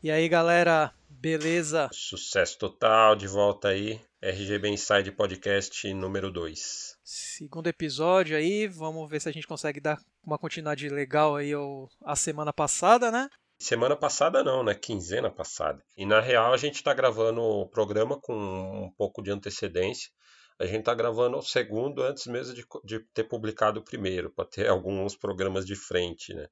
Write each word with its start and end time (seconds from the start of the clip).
E 0.00 0.12
aí, 0.12 0.28
galera, 0.28 0.94
beleza? 1.10 1.90
Sucesso 1.92 2.56
total, 2.56 3.16
de 3.16 3.26
volta 3.26 3.66
aí. 3.66 4.00
RGB 4.22 4.68
Inside 4.68 5.10
Podcast 5.10 5.92
número 5.92 6.30
2. 6.30 6.96
Segundo 7.02 7.66
episódio 7.66 8.36
aí, 8.36 8.68
vamos 8.68 9.10
ver 9.10 9.20
se 9.20 9.28
a 9.28 9.32
gente 9.32 9.48
consegue 9.48 9.80
dar 9.80 9.98
uma 10.22 10.38
continuidade 10.38 10.88
legal 10.88 11.34
aí 11.34 11.52
ao, 11.52 11.88
a 12.04 12.14
semana 12.14 12.52
passada, 12.52 13.10
né? 13.10 13.28
Semana 13.58 13.96
passada 13.96 14.44
não, 14.44 14.62
né? 14.62 14.72
Quinzena 14.72 15.32
passada. 15.32 15.82
E 15.96 16.06
na 16.06 16.20
real 16.20 16.52
a 16.52 16.56
gente 16.56 16.76
está 16.76 16.94
gravando 16.94 17.42
o 17.42 17.68
programa 17.68 18.20
com 18.20 18.36
um 18.84 18.92
pouco 18.92 19.20
de 19.20 19.32
antecedência. 19.32 20.12
A 20.60 20.64
gente 20.64 20.78
está 20.78 20.94
gravando 20.94 21.38
o 21.38 21.42
segundo 21.42 22.04
antes 22.04 22.28
mesmo 22.28 22.54
de, 22.54 22.64
de 22.84 23.00
ter 23.12 23.24
publicado 23.24 23.80
o 23.80 23.84
primeiro, 23.84 24.30
para 24.30 24.44
ter 24.44 24.68
alguns 24.70 25.16
programas 25.16 25.66
de 25.66 25.74
frente, 25.74 26.32
né? 26.32 26.46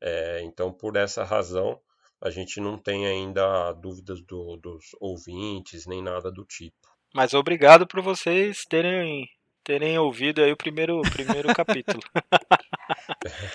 É, 0.00 0.40
então, 0.44 0.72
por 0.72 0.94
essa 0.94 1.24
razão, 1.24 1.80
a 2.22 2.30
gente 2.30 2.60
não 2.60 2.78
tem 2.78 3.06
ainda 3.06 3.72
dúvidas 3.72 4.20
do, 4.22 4.56
dos 4.56 4.84
ouvintes, 5.00 5.86
nem 5.86 6.00
nada 6.00 6.30
do 6.30 6.44
tipo. 6.44 6.76
Mas 7.12 7.34
obrigado 7.34 7.86
por 7.86 8.00
vocês 8.00 8.64
terem, 8.64 9.28
terem 9.64 9.98
ouvido 9.98 10.40
aí 10.40 10.52
o 10.52 10.56
primeiro, 10.56 11.02
primeiro 11.02 11.52
capítulo. 11.54 12.00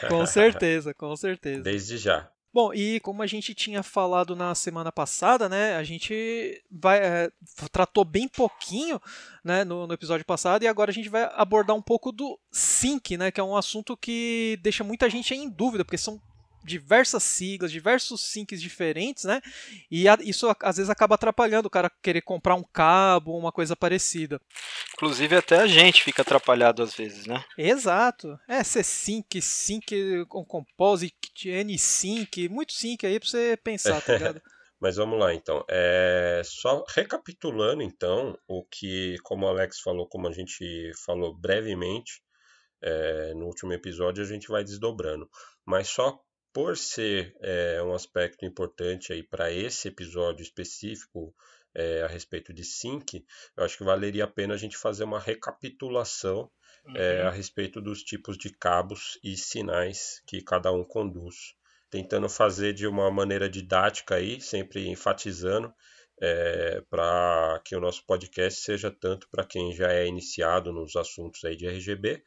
com 0.10 0.26
certeza, 0.26 0.94
com 0.94 1.16
certeza. 1.16 1.64
Desde 1.64 1.98
já. 1.98 2.30
Bom, 2.54 2.74
e 2.74 3.00
como 3.02 3.22
a 3.22 3.28
gente 3.28 3.54
tinha 3.54 3.84
falado 3.84 4.36
na 4.36 4.54
semana 4.56 4.92
passada, 4.92 5.48
né, 5.48 5.76
a 5.76 5.84
gente 5.84 6.62
vai, 6.72 6.98
é, 6.98 7.32
tratou 7.72 8.04
bem 8.04 8.28
pouquinho 8.28 9.00
né, 9.44 9.64
no, 9.64 9.86
no, 9.86 9.94
episódio 9.94 10.26
passado 10.26 10.64
e 10.64 10.68
agora 10.68 10.90
a 10.90 10.94
gente 10.94 11.08
vai 11.08 11.30
abordar 11.34 11.76
um 11.76 11.82
pouco 11.82 12.12
do 12.12 12.40
sync, 12.52 13.16
né, 13.16 13.32
que 13.32 13.40
é 13.40 13.44
um 13.44 13.56
assunto 13.56 13.96
que 13.96 14.58
deixa 14.62 14.84
muita 14.84 15.10
gente 15.10 15.36
em 15.36 15.50
dúvida, 15.50 15.86
porque 15.86 15.98
são 15.98 16.20
diversas 16.64 17.24
siglas, 17.24 17.72
diversos 17.72 18.22
syncs 18.22 18.62
diferentes, 18.62 19.24
né? 19.24 19.42
E 19.90 20.08
a, 20.08 20.18
isso 20.22 20.48
às 20.62 20.78
vezes 20.78 20.90
acaba 20.90 21.16
atrapalhando 21.16 21.68
o 21.68 21.72
cara 21.72 21.92
querer 22.02 22.22
comprar 22.22 22.56
um 22.56 22.64
cabo 22.64 23.32
ou 23.32 23.40
uma 23.40 23.52
coisa 23.52 23.76
parecida. 23.76 24.42
Inclusive 24.94 25.36
até 25.36 25.58
a 25.58 25.68
gente 25.68 26.04
fica 26.04 26.22
atrapalhado 26.22 26.84
às 26.84 26.94
vezes, 26.94 27.26
né? 27.26 27.44
Exato. 27.58 28.40
É, 28.48 28.64
ser 28.64 28.84
sync, 28.84 29.42
sync 29.42 30.26
com 30.28 30.44
composite, 30.44 31.50
N-sync, 31.50 32.50
muito 32.50 32.74
sync 32.74 33.06
aí 33.06 33.20
pra 33.20 33.30
você 33.30 33.58
pensar, 33.64 34.02
tá 34.02 34.14
ligado? 34.18 34.42
Mas 34.80 34.98
vamos 34.98 35.20
lá, 35.20 35.34
então. 35.34 35.64
É, 35.68 36.42
só 36.46 36.84
recapitulando, 36.90 37.82
então, 37.82 38.38
o 38.48 38.64
que, 38.64 39.18
como 39.24 39.46
o 39.46 39.50
Alex 39.50 39.80
falou, 39.80 40.08
como 40.08 40.28
a 40.28 40.32
gente 40.32 40.92
falou 41.04 41.36
brevemente 41.36 42.22
é, 42.82 43.34
no 43.34 43.46
último 43.46 43.74
episódio, 43.74 44.24
a 44.24 44.28
gente 44.28 44.48
vai 44.48 44.64
desdobrando. 44.64 45.28
Mas 45.66 45.90
só 45.90 46.20
por 46.58 46.76
ser 46.76 47.36
é, 47.40 47.84
um 47.84 47.94
aspecto 47.94 48.44
importante 48.44 49.14
aí 49.14 49.22
para 49.22 49.52
esse 49.52 49.90
episódio 49.90 50.42
específico 50.42 51.32
é, 51.76 52.02
a 52.02 52.08
respeito 52.08 52.52
de 52.52 52.64
sync, 52.64 53.24
eu 53.56 53.64
acho 53.64 53.78
que 53.78 53.84
valeria 53.84 54.24
a 54.24 54.28
pena 54.28 54.56
a 54.56 54.58
gente 54.58 54.76
fazer 54.76 55.04
uma 55.04 55.20
recapitulação 55.20 56.50
é, 56.96 57.22
a 57.22 57.30
respeito 57.30 57.80
dos 57.80 58.02
tipos 58.02 58.40
de 58.40 58.50
cabos 58.50 59.20
e 59.24 59.38
sinais 59.38 60.24
que 60.26 60.42
cada 60.42 60.72
um 60.72 60.84
conduz, 60.84 61.54
tentando 61.92 62.28
fazer 62.28 62.74
de 62.74 62.88
uma 62.88 63.12
maneira 63.12 63.48
didática 63.48 64.16
aí, 64.16 64.42
sempre 64.42 64.88
enfatizando 64.90 65.72
é, 66.20 66.82
para 66.90 67.62
que 67.64 67.76
o 67.76 67.80
nosso 67.80 68.04
podcast 68.04 68.62
seja 68.62 68.90
tanto 68.90 69.30
para 69.30 69.46
quem 69.46 69.76
já 69.76 69.94
é 69.94 70.08
iniciado 70.08 70.74
nos 70.74 70.96
assuntos 70.96 71.46
aí 71.46 71.56
de 71.56 71.68
RGB, 71.68 72.24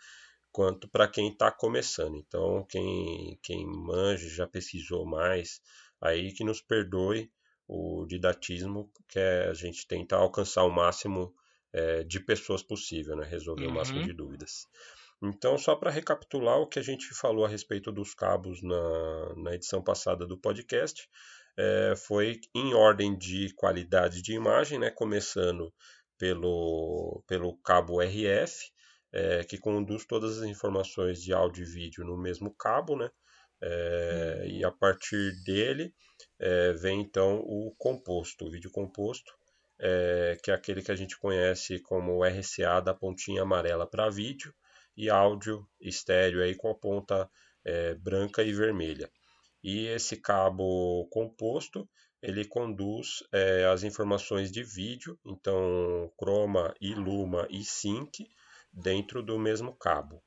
quanto 0.52 0.88
para 0.88 1.08
quem 1.08 1.28
está 1.28 1.50
começando. 1.50 2.16
Então, 2.16 2.64
quem, 2.68 3.38
quem 3.42 3.66
manja, 3.66 4.28
já 4.28 4.46
pesquisou 4.46 5.06
mais, 5.06 5.60
aí 6.00 6.32
que 6.32 6.44
nos 6.44 6.60
perdoe 6.60 7.30
o 7.66 8.04
didatismo, 8.06 8.90
que 9.08 9.18
é 9.18 9.48
a 9.48 9.54
gente 9.54 9.86
tentar 9.86 10.16
alcançar 10.16 10.64
o 10.64 10.70
máximo 10.70 11.32
é, 11.72 12.02
de 12.02 12.18
pessoas 12.18 12.62
possível, 12.62 13.16
né? 13.16 13.24
resolver 13.24 13.66
uhum. 13.66 13.72
o 13.72 13.74
máximo 13.74 14.00
uhum. 14.00 14.06
de 14.06 14.12
dúvidas. 14.12 14.66
Então, 15.22 15.58
só 15.58 15.76
para 15.76 15.90
recapitular 15.90 16.58
o 16.58 16.66
que 16.66 16.78
a 16.78 16.82
gente 16.82 17.14
falou 17.14 17.44
a 17.44 17.48
respeito 17.48 17.92
dos 17.92 18.14
cabos 18.14 18.62
na, 18.62 19.34
na 19.36 19.54
edição 19.54 19.82
passada 19.82 20.26
do 20.26 20.38
podcast, 20.38 21.08
é, 21.56 21.94
foi 21.94 22.40
em 22.54 22.74
ordem 22.74 23.16
de 23.16 23.52
qualidade 23.54 24.22
de 24.22 24.32
imagem, 24.32 24.78
né? 24.78 24.90
começando 24.90 25.72
pelo, 26.18 27.22
pelo 27.26 27.56
cabo 27.58 28.00
RF, 28.00 28.70
é, 29.12 29.44
que 29.44 29.58
conduz 29.58 30.04
todas 30.04 30.38
as 30.38 30.44
informações 30.44 31.22
de 31.22 31.32
áudio 31.32 31.64
e 31.64 31.66
vídeo 31.66 32.04
no 32.04 32.16
mesmo 32.16 32.54
cabo, 32.54 32.96
né? 32.96 33.10
É, 33.62 34.40
uhum. 34.42 34.50
E 34.50 34.64
a 34.64 34.70
partir 34.70 35.32
dele 35.44 35.92
é, 36.38 36.72
vem 36.72 37.00
então 37.00 37.40
o 37.40 37.74
composto, 37.76 38.46
o 38.46 38.50
vídeo 38.50 38.70
composto, 38.70 39.32
é, 39.78 40.38
que 40.42 40.50
é 40.50 40.54
aquele 40.54 40.82
que 40.82 40.92
a 40.92 40.96
gente 40.96 41.18
conhece 41.18 41.78
como 41.80 42.24
RCA 42.24 42.80
da 42.80 42.94
pontinha 42.94 43.42
amarela 43.42 43.86
para 43.86 44.10
vídeo 44.10 44.54
e 44.96 45.08
áudio 45.08 45.66
estéreo 45.80 46.42
aí 46.42 46.54
com 46.54 46.70
a 46.70 46.74
ponta 46.74 47.28
é, 47.64 47.94
branca 47.94 48.42
e 48.42 48.52
vermelha. 48.52 49.10
E 49.62 49.86
esse 49.86 50.16
cabo 50.16 51.06
composto 51.10 51.88
ele 52.22 52.44
conduz 52.44 53.22
é, 53.32 53.64
as 53.64 53.82
informações 53.82 54.52
de 54.52 54.62
vídeo, 54.62 55.18
então 55.24 56.12
chroma 56.18 56.74
e 56.80 56.94
luma 56.94 57.46
e 57.50 57.64
sync, 57.64 58.28
dentro 58.72 59.22
do 59.22 59.38
mesmo 59.38 59.74
cabo. 59.76 60.22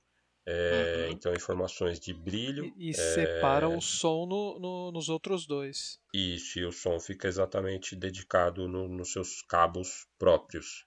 É, 0.45 1.05
uhum. 1.05 1.13
Então, 1.13 1.33
informações 1.33 1.99
de 1.99 2.13
brilho. 2.13 2.65
E, 2.77 2.87
e 2.87 2.89
é... 2.89 2.93
separa 2.93 3.69
o 3.69 3.79
som 3.79 4.25
no, 4.25 4.59
no, 4.59 4.91
nos 4.91 5.07
outros 5.07 5.47
dois. 5.47 5.99
Isso, 6.13 6.59
e 6.59 6.65
o 6.65 6.71
som 6.71 6.99
fica 6.99 7.27
exatamente 7.27 7.95
dedicado 7.95 8.67
no, 8.67 8.87
nos 8.87 9.13
seus 9.13 9.41
cabos 9.43 10.05
próprios. 10.19 10.85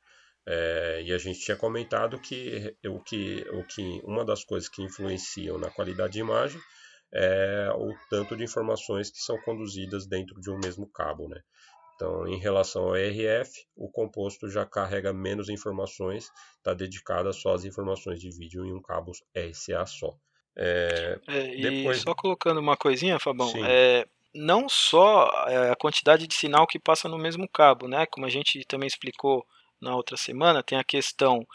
É, 0.49 1.03
e 1.05 1.13
a 1.13 1.19
gente 1.19 1.41
tinha 1.41 1.57
comentado 1.57 2.21
que 2.21 2.77
o, 2.87 3.01
que 3.01 3.45
o 3.51 3.65
que 3.65 4.01
uma 4.05 4.25
das 4.25 4.45
coisas 4.45 4.69
que 4.69 4.81
influenciam 4.81 5.59
na 5.59 5.71
qualidade 5.71 6.13
de 6.13 6.21
imagem 6.21 6.61
é 7.13 7.69
o 7.75 7.93
tanto 8.09 8.37
de 8.37 8.45
informações 8.45 9.11
que 9.11 9.19
são 9.19 9.41
conduzidas 9.43 10.07
dentro 10.07 10.41
de 10.41 10.51
um 10.51 10.59
mesmo 10.59 10.89
cabo, 10.89 11.29
né? 11.29 11.41
Então, 11.97 12.29
em 12.29 12.39
relação 12.39 12.85
ao 12.85 12.95
RF, 12.95 13.51
o 13.75 13.91
composto 13.91 14.51
já 14.51 14.67
carrega 14.67 15.15
menos 15.15 15.49
informações, 15.49 16.31
está 16.59 16.75
dedicado 16.75 17.33
só 17.33 17.55
às 17.55 17.65
informações 17.65 18.21
de 18.21 18.31
vídeo 18.31 18.65
em 18.67 18.75
um 18.75 18.83
cabo 18.83 19.13
RCA 19.35 19.87
só. 19.87 20.15
É, 20.55 21.19
é, 21.27 21.55
e 21.57 21.63
depois... 21.63 22.03
só 22.03 22.15
colocando 22.15 22.61
uma 22.61 22.77
coisinha, 22.77 23.19
Fabão, 23.19 23.51
é, 23.65 24.07
não 24.35 24.69
só 24.69 25.31
é, 25.49 25.71
a 25.71 25.77
quantidade 25.77 26.27
de 26.27 26.35
sinal 26.35 26.67
que 26.67 26.79
passa 26.79 27.09
no 27.09 27.19
mesmo 27.19 27.49
cabo, 27.49 27.89
né? 27.89 28.05
Como 28.07 28.27
a 28.27 28.31
gente 28.31 28.63
também 28.67 28.87
explicou 28.87 29.47
na 29.81 29.97
outra 29.97 30.19
semana, 30.19 30.63
tem 30.63 30.79
a 30.79 30.85
questão 30.85 31.47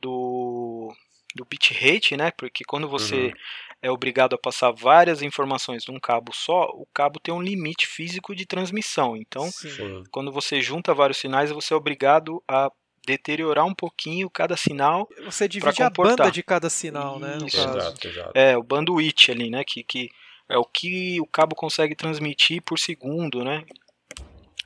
do, 0.00 0.94
do 1.34 1.46
bitrate, 1.46 2.14
né? 2.14 2.30
Porque 2.30 2.62
quando 2.62 2.86
você 2.88 3.28
uhum 3.28 3.32
é 3.80 3.90
obrigado 3.90 4.34
a 4.34 4.38
passar 4.38 4.72
várias 4.72 5.22
informações 5.22 5.86
num 5.86 6.00
cabo 6.00 6.32
só, 6.34 6.64
o 6.74 6.86
cabo 6.92 7.20
tem 7.20 7.32
um 7.32 7.42
limite 7.42 7.86
físico 7.86 8.34
de 8.34 8.46
transmissão. 8.46 9.16
Então, 9.16 9.50
Sim. 9.50 10.02
quando 10.10 10.32
você 10.32 10.60
junta 10.60 10.94
vários 10.94 11.18
sinais, 11.18 11.50
você 11.50 11.72
é 11.72 11.76
obrigado 11.76 12.42
a 12.48 12.70
deteriorar 13.06 13.64
um 13.64 13.74
pouquinho 13.74 14.28
cada 14.28 14.56
sinal. 14.56 15.08
Você 15.24 15.48
divide 15.48 15.82
a 15.82 15.88
banda 15.88 16.30
de 16.30 16.42
cada 16.42 16.68
sinal, 16.68 17.18
né? 17.18 17.38
Isso. 17.46 17.56
Exato, 17.56 18.08
exato. 18.08 18.32
É, 18.34 18.56
o 18.56 18.62
bandwidth 18.62 19.30
ali, 19.30 19.48
né? 19.48 19.64
Que, 19.64 19.82
que 19.82 20.10
é 20.48 20.58
o 20.58 20.64
que 20.64 21.20
o 21.20 21.26
cabo 21.26 21.54
consegue 21.54 21.94
transmitir 21.94 22.62
por 22.62 22.78
segundo, 22.78 23.44
né? 23.44 23.64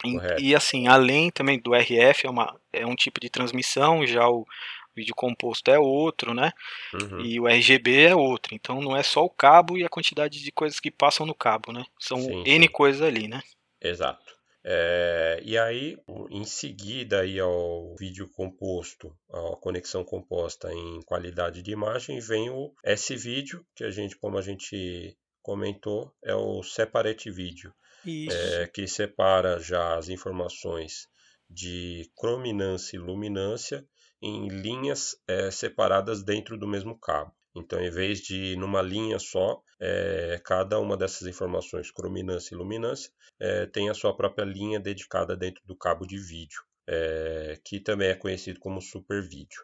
E, 0.05 0.49
e, 0.49 0.55
assim, 0.55 0.89
além 0.89 1.31
também 1.31 1.61
do 1.61 1.73
RF, 1.75 2.27
é, 2.27 2.31
uma, 2.31 2.57
é 2.73 2.85
um 2.85 2.97
tipo 2.97 3.21
de 3.21 3.31
transmissão, 3.31 4.05
já 4.05 4.29
o, 4.29 4.45
vídeo 4.95 5.15
composto 5.15 5.71
é 5.71 5.79
outro, 5.79 6.35
né? 6.35 6.53
Uhum. 6.95 7.21
E 7.21 7.41
o 7.41 7.49
RGB 7.49 8.07
é 8.07 8.15
outro. 8.15 8.55
Então 8.55 8.81
não 8.81 8.97
é 8.97 9.03
só 9.03 9.25
o 9.25 9.31
cabo 9.31 9.77
e 9.77 9.85
a 9.85 9.89
quantidade 9.89 10.43
de 10.43 10.53
coisas 10.53 10.79
que 10.81 10.91
passam 10.91 11.27
no 11.27 11.35
cabo, 11.35 11.73
né? 11.73 11.85
São 11.99 12.21
sim, 12.21 12.43
N 12.47 12.67
sim. 12.67 12.73
coisas 12.73 13.03
ali, 13.03 13.29
né? 13.29 13.41
Exato. 13.81 14.33
É, 14.65 15.41
e 15.45 15.59
aí, 15.59 15.99
em 16.31 16.45
seguida 16.45 17.21
aí 17.21 17.41
ao 17.41 17.97
vídeo 17.97 18.29
composto, 18.29 19.13
a 19.29 19.57
conexão 19.57 20.05
composta 20.05 20.73
em 20.73 21.03
qualidade 21.03 21.63
de 21.63 21.73
imagem, 21.73 22.21
vem 22.21 22.49
o 22.49 22.73
S-Vídeo, 22.85 23.67
que 23.75 23.83
a 23.83 23.91
gente, 23.91 24.17
como 24.17 24.39
a 24.39 24.43
gente 24.43 25.17
comentou, 25.43 26.15
é 26.23 26.35
o 26.35 26.63
Separate 26.63 27.29
Video, 27.29 27.75
é, 28.07 28.69
que 28.69 28.87
separa 28.87 29.59
já 29.59 29.97
as 29.97 30.09
informações 30.09 31.09
de 31.51 32.09
crominância 32.17 32.97
e 32.97 33.01
luminância 33.01 33.85
em 34.23 34.49
linhas 34.49 35.17
é, 35.27 35.51
separadas 35.51 36.23
dentro 36.23 36.57
do 36.57 36.69
mesmo 36.69 36.99
cabo. 36.99 37.35
Então, 37.55 37.81
em 37.81 37.91
vez 37.91 38.21
de 38.21 38.57
numa 38.57 38.81
linha 38.81 39.19
só, 39.19 39.61
é, 39.79 40.41
cada 40.45 40.79
uma 40.79 40.97
dessas 40.97 41.27
informações, 41.27 41.91
crominância 41.91 42.55
e 42.55 42.59
luminância, 42.59 43.13
é, 43.39 43.67
tem 43.67 43.91
a 43.91 43.95
sua 43.95 44.17
própria 44.17 44.45
linha 44.45 44.81
dedicada 44.81 45.37
dentro 45.37 45.63
do 45.67 45.77
cabo 45.77 46.07
de 46.07 46.19
vídeo, 46.19 46.63
que 47.65 47.79
também 47.79 48.09
é 48.09 48.15
conhecido 48.15 48.59
como 48.59 48.81
super 48.81 49.23
vídeo. 49.23 49.63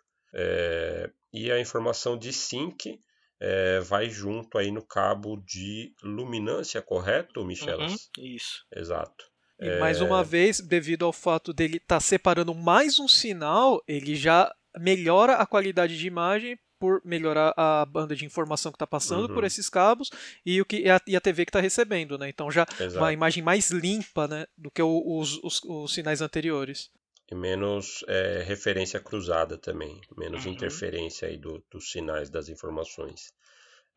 E 1.33 1.51
a 1.51 1.59
informação 1.59 2.17
de 2.19 2.33
sync 2.33 3.01
é, 3.41 3.81
vai 3.81 4.11
junto 4.11 4.59
aí 4.59 4.71
no 4.71 4.85
cabo 4.85 5.37
de 5.47 5.95
luminância, 6.03 6.83
correto, 6.83 7.45
Michelas? 7.45 8.11
Uhum, 8.19 8.25
isso. 8.25 8.67
Exato. 8.75 9.28
E 9.61 9.69
é... 9.69 9.79
mais 9.79 10.01
uma 10.01 10.23
vez, 10.23 10.61
devido 10.61 11.05
ao 11.05 11.13
fato 11.13 11.53
dele 11.53 11.79
estar 11.79 11.97
tá 11.97 12.01
separando 12.01 12.55
mais 12.55 12.99
um 12.99 13.09
sinal, 13.09 13.83
ele 13.87 14.15
já 14.15 14.53
melhora 14.79 15.35
a 15.35 15.47
qualidade 15.47 15.99
de 15.99 16.07
imagem 16.07 16.59
por 16.79 17.03
melhorar 17.05 17.53
a 17.57 17.85
banda 17.85 18.15
de 18.15 18.25
informação 18.25 18.71
que 18.71 18.77
está 18.77 18.87
passando 18.87 19.29
uhum. 19.29 19.35
por 19.35 19.45
esses 19.45 19.69
cabos 19.69 20.11
e 20.47 20.61
o 20.61 20.65
que 20.65 20.89
a, 20.89 21.01
e 21.07 21.17
a 21.17 21.21
TV 21.21 21.45
que 21.45 21.51
está 21.51 21.61
recebendo, 21.61 22.17
né? 22.17 22.29
Então 22.29 22.51
já 22.51 22.65
Exato. 22.79 22.99
uma 22.99 23.13
imagem 23.13 23.43
mais 23.43 23.71
limpa, 23.71 24.29
né, 24.29 24.47
do 24.57 24.71
que 24.71 24.81
o, 24.81 25.19
os, 25.19 25.43
os, 25.43 25.61
os, 25.65 25.93
sinais 25.93 26.23
anteriores. 26.23 26.91
E 27.31 27.35
menos 27.35 28.05
é, 28.07 28.43
referência 28.47 29.01
cruzada 29.01 29.59
também, 29.59 30.01
menos 30.17 30.47
uhum. 30.47 30.53
interferência 30.53 31.29
aí 31.29 31.37
do, 31.37 31.63
dos 31.71 31.91
sinais 31.91 32.31
das 32.31 32.49
informações. 32.49 33.33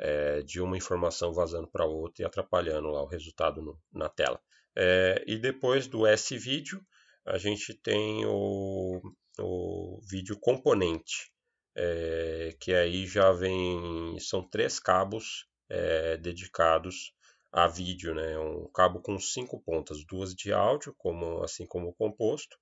É, 0.03 0.41
de 0.41 0.59
uma 0.59 0.75
informação 0.75 1.31
vazando 1.31 1.67
para 1.67 1.85
outra 1.85 2.23
e 2.23 2.25
atrapalhando 2.25 2.87
lá 2.87 3.03
o 3.03 3.05
resultado 3.05 3.61
no, 3.61 3.77
na 3.93 4.09
tela. 4.09 4.41
É, 4.75 5.23
e 5.27 5.37
depois 5.37 5.87
do 5.87 6.05
S-Vídeo, 6.07 6.81
a 7.25 7.37
gente 7.37 7.73
tem 7.73 8.25
o, 8.25 9.01
o 9.39 9.99
vídeo 10.09 10.37
componente, 10.39 11.31
é, 11.75 12.55
que 12.59 12.73
aí 12.73 13.05
já 13.05 13.31
vem, 13.31 14.17
são 14.19 14.47
três 14.49 14.79
cabos 14.79 15.47
é, 15.69 16.17
dedicados 16.17 17.13
a 17.51 17.67
vídeo, 17.67 18.15
né? 18.15 18.37
Um 18.39 18.69
cabo 18.73 19.01
com 19.01 19.19
cinco 19.19 19.61
pontas, 19.61 20.05
duas 20.05 20.33
de 20.33 20.53
áudio, 20.53 20.93
como 20.97 21.43
assim 21.43 21.65
como 21.65 21.89
o 21.89 21.93
composto, 21.93 22.57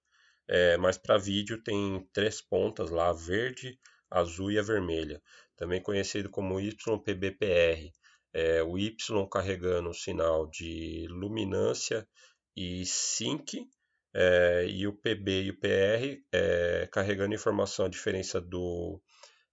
é, 0.48 0.78
mas 0.78 0.98
para 0.98 1.18
vídeo 1.18 1.62
tem 1.64 2.08
três 2.12 2.42
pontas 2.42 2.90
lá, 2.90 3.10
a 3.10 3.14
verde, 3.14 3.80
azul 4.10 4.52
e 4.52 4.58
a 4.58 4.64
vermelha, 4.64 5.22
também 5.56 5.82
conhecido 5.82 6.30
como 6.30 6.60
YPBPR. 6.60 7.92
É, 8.34 8.62
o 8.64 8.78
Y 8.78 9.28
carregando 9.30 9.90
o 9.90 9.94
sinal 9.94 10.48
de 10.50 11.08
luminância 11.10 12.08
e 12.56 12.86
sync, 12.86 13.68
é, 14.14 14.66
e 14.68 14.88
o 14.88 14.94
PB 14.94 15.44
e 15.44 15.50
o 15.52 15.60
PR 15.60 16.22
é, 16.32 16.88
carregando 16.92 17.34
informação, 17.34 17.86
a 17.86 17.90
diferença 17.90 18.42
do 18.42 19.02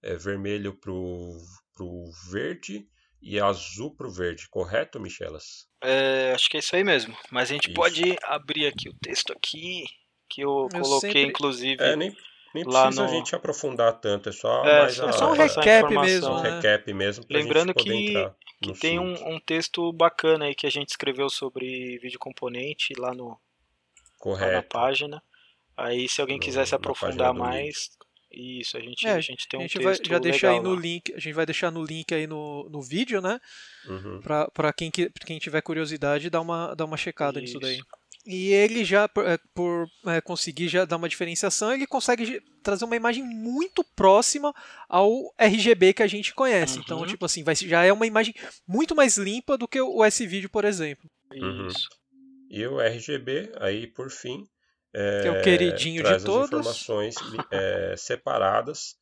é, 0.03 0.17
vermelho 0.17 0.79
para 0.79 0.93
o 0.93 2.11
verde 2.31 2.87
e 3.21 3.41
azul 3.41 3.95
para 3.95 4.07
o 4.07 4.13
verde, 4.13 4.49
correto, 4.49 5.01
Michelas? 5.01 5.67
É, 5.83 6.33
acho 6.35 6.49
que 6.49 6.57
é 6.57 6.61
isso 6.61 6.77
aí 6.77 6.85
mesmo. 6.85 7.17
Mas 7.31 7.51
a 7.51 7.55
gente 7.55 7.67
isso. 7.67 7.75
pode 7.75 8.17
abrir 8.23 8.67
aqui 8.67 8.89
o 8.89 8.97
texto 9.03 9.33
aqui, 9.33 9.85
que 10.31 10.43
eu, 10.43 10.69
eu 10.73 10.81
coloquei, 10.81 11.11
sempre... 11.11 11.23
inclusive. 11.23 11.83
É, 11.83 11.97
nem, 11.97 12.15
nem 12.57 12.65
precisa 12.65 13.05
a 13.05 13.09
gente 13.09 13.35
aprofundar 13.35 13.93
tanto, 14.01 14.29
é 14.29 14.33
só, 14.33 14.65
é, 14.65 14.89
só, 14.89 15.09
a, 15.09 15.13
só 15.13 15.31
um 15.31 15.35
recap 15.35 15.95
mesmo. 15.95 16.33
Um 16.33 16.43
né? 16.43 16.57
recap 16.57 16.93
mesmo 16.95 17.25
Lembrando 17.29 17.75
que, 17.75 18.15
que 18.63 18.73
tem 18.75 18.99
um, 18.99 19.35
um, 19.35 19.39
texto 19.39 19.93
bacana 19.93 20.47
aí 20.47 20.55
que 20.55 20.67
a 20.67 20.71
gente 20.71 20.89
escreveu 20.89 21.29
sobre 21.29 21.99
vídeo 21.99 22.19
componente 22.19 22.95
lá 22.99 23.15
no, 23.15 23.39
Correto. 24.19 24.53
na 24.53 24.63
página. 24.63 25.23
Aí 25.77 26.09
se 26.09 26.21
alguém 26.21 26.39
quiser 26.39 26.67
se 26.67 26.75
aprofundar 26.75 27.35
mais, 27.35 27.91
isso, 28.33 28.77
a 28.77 28.81
gente, 28.81 29.07
é, 29.07 29.13
a 29.13 29.21
gente 29.21 29.49
tem 29.49 29.59
um 29.59 29.63
a 29.63 29.67
gente 29.67 29.83
vai 29.83 29.95
já 29.95 30.19
deixar 30.19 30.51
aí 30.51 30.61
no 30.61 30.75
lá. 30.75 30.81
link, 30.81 31.13
a 31.15 31.19
gente 31.19 31.33
vai 31.33 31.47
deixar 31.47 31.71
no 31.71 31.83
link 31.83 32.15
aí 32.15 32.27
no, 32.27 32.69
no 32.69 32.83
vídeo, 32.83 33.21
né? 33.21 33.41
Uhum. 33.87 34.21
Para 34.21 34.73
quem, 34.73 34.91
quem 34.91 35.39
tiver 35.39 35.61
curiosidade, 35.63 36.29
dar 36.29 36.41
uma, 36.41 36.75
dar 36.75 36.85
uma 36.85 36.97
checada 36.97 37.41
isso. 37.41 37.59
nisso 37.59 37.61
daí. 37.61 37.81
E 38.27 38.53
ele 38.53 38.85
já, 38.85 39.09
por, 39.09 39.25
é, 39.25 39.39
por 39.55 39.87
é, 40.07 40.21
conseguir 40.21 40.69
já 40.69 40.85
dar 40.85 40.97
uma 40.97 41.09
diferenciação, 41.09 41.73
ele 41.73 41.87
consegue 41.87 42.43
trazer 42.63 42.85
uma 42.85 42.97
imagem 42.97 43.23
muito 43.23 43.85
próxima 43.95 44.53
ao 44.89 45.33
RGB 45.39 45.95
que 45.95 46.03
a 46.03 46.09
gente 46.09 46.35
conhece. 46.35 46.81
Então, 46.81 46.97
uhum. 46.97 47.03
Então, 47.05 47.13
tipo 47.15 47.25
assim, 47.25 47.45
vai, 47.45 47.55
já 47.55 47.85
é 47.85 47.93
uma 47.93 48.07
imagem 48.07 48.35
muito 48.67 48.97
mais 48.97 49.17
limpa 49.17 49.57
do 49.57 49.69
que 49.69 49.81
o 49.81 50.05
S-Video, 50.05 50.51
por 50.51 50.65
exemplo. 50.65 51.09
Uhum. 51.33 51.69
Isso. 51.69 51.89
E 52.51 52.67
o 52.67 52.81
RGB, 52.81 53.53
aí 53.61 53.87
por 53.87 54.11
fim, 54.11 54.45
é, 54.93 55.23
que 55.23 55.29
é 55.29 55.31
o 55.31 55.43
queridinho 55.43 56.03
traz 56.03 56.23
de 56.23 56.27
todos. 56.27 56.47
informações 56.47 57.15
é, 57.51 57.95
separadas, 57.97 58.97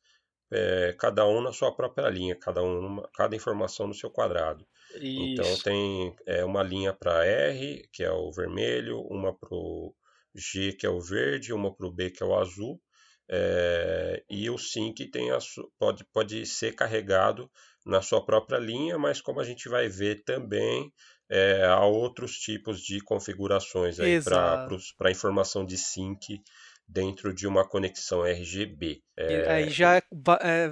é, 0.55 0.93
cada 0.97 1.27
um 1.27 1.41
na 1.41 1.51
sua 1.51 1.75
própria 1.75 2.07
linha, 2.09 2.35
cada, 2.35 2.63
um, 2.63 3.03
cada 3.13 3.35
informação 3.35 3.87
no 3.87 3.93
seu 3.93 4.09
quadrado. 4.09 4.65
Então, 4.95 5.03
Isso. 5.03 5.41
Então 5.41 5.57
tem 5.63 6.15
é, 6.25 6.45
uma 6.45 6.63
linha 6.63 6.93
para 6.93 7.25
R, 7.25 7.87
que 7.91 8.03
é 8.03 8.11
o 8.11 8.31
vermelho, 8.31 9.01
uma 9.01 9.33
para 9.33 9.53
o 9.53 9.93
G, 10.33 10.71
que 10.71 10.85
é 10.85 10.89
o 10.89 11.01
verde, 11.01 11.53
uma 11.53 11.75
para 11.75 11.85
o 11.85 11.91
B, 11.91 12.09
que 12.09 12.23
é 12.23 12.25
o 12.25 12.37
azul. 12.37 12.81
É, 13.27 14.23
e 14.29 14.49
o 14.49 14.57
sync 14.57 15.05
tem 15.07 15.31
a, 15.31 15.39
pode, 15.77 16.05
pode 16.05 16.45
ser 16.45 16.73
carregado 16.73 17.49
na 17.85 18.01
sua 18.01 18.23
própria 18.23 18.57
linha, 18.57 18.97
mas 18.97 19.19
como 19.19 19.41
a 19.41 19.43
gente 19.43 19.67
vai 19.67 19.89
ver 19.89 20.23
também, 20.23 20.91
é, 21.29 21.65
há 21.65 21.83
outros 21.85 22.33
tipos 22.37 22.79
de 22.79 23.01
configurações 23.01 23.97
para 24.23 25.11
informação 25.11 25.65
de 25.65 25.77
sync 25.77 26.41
dentro 26.87 27.33
de 27.33 27.47
uma 27.47 27.67
conexão 27.67 28.25
RGB. 28.25 29.01
É... 29.17 29.51
Aí 29.51 29.69
já 29.69 29.97
é, 29.97 30.71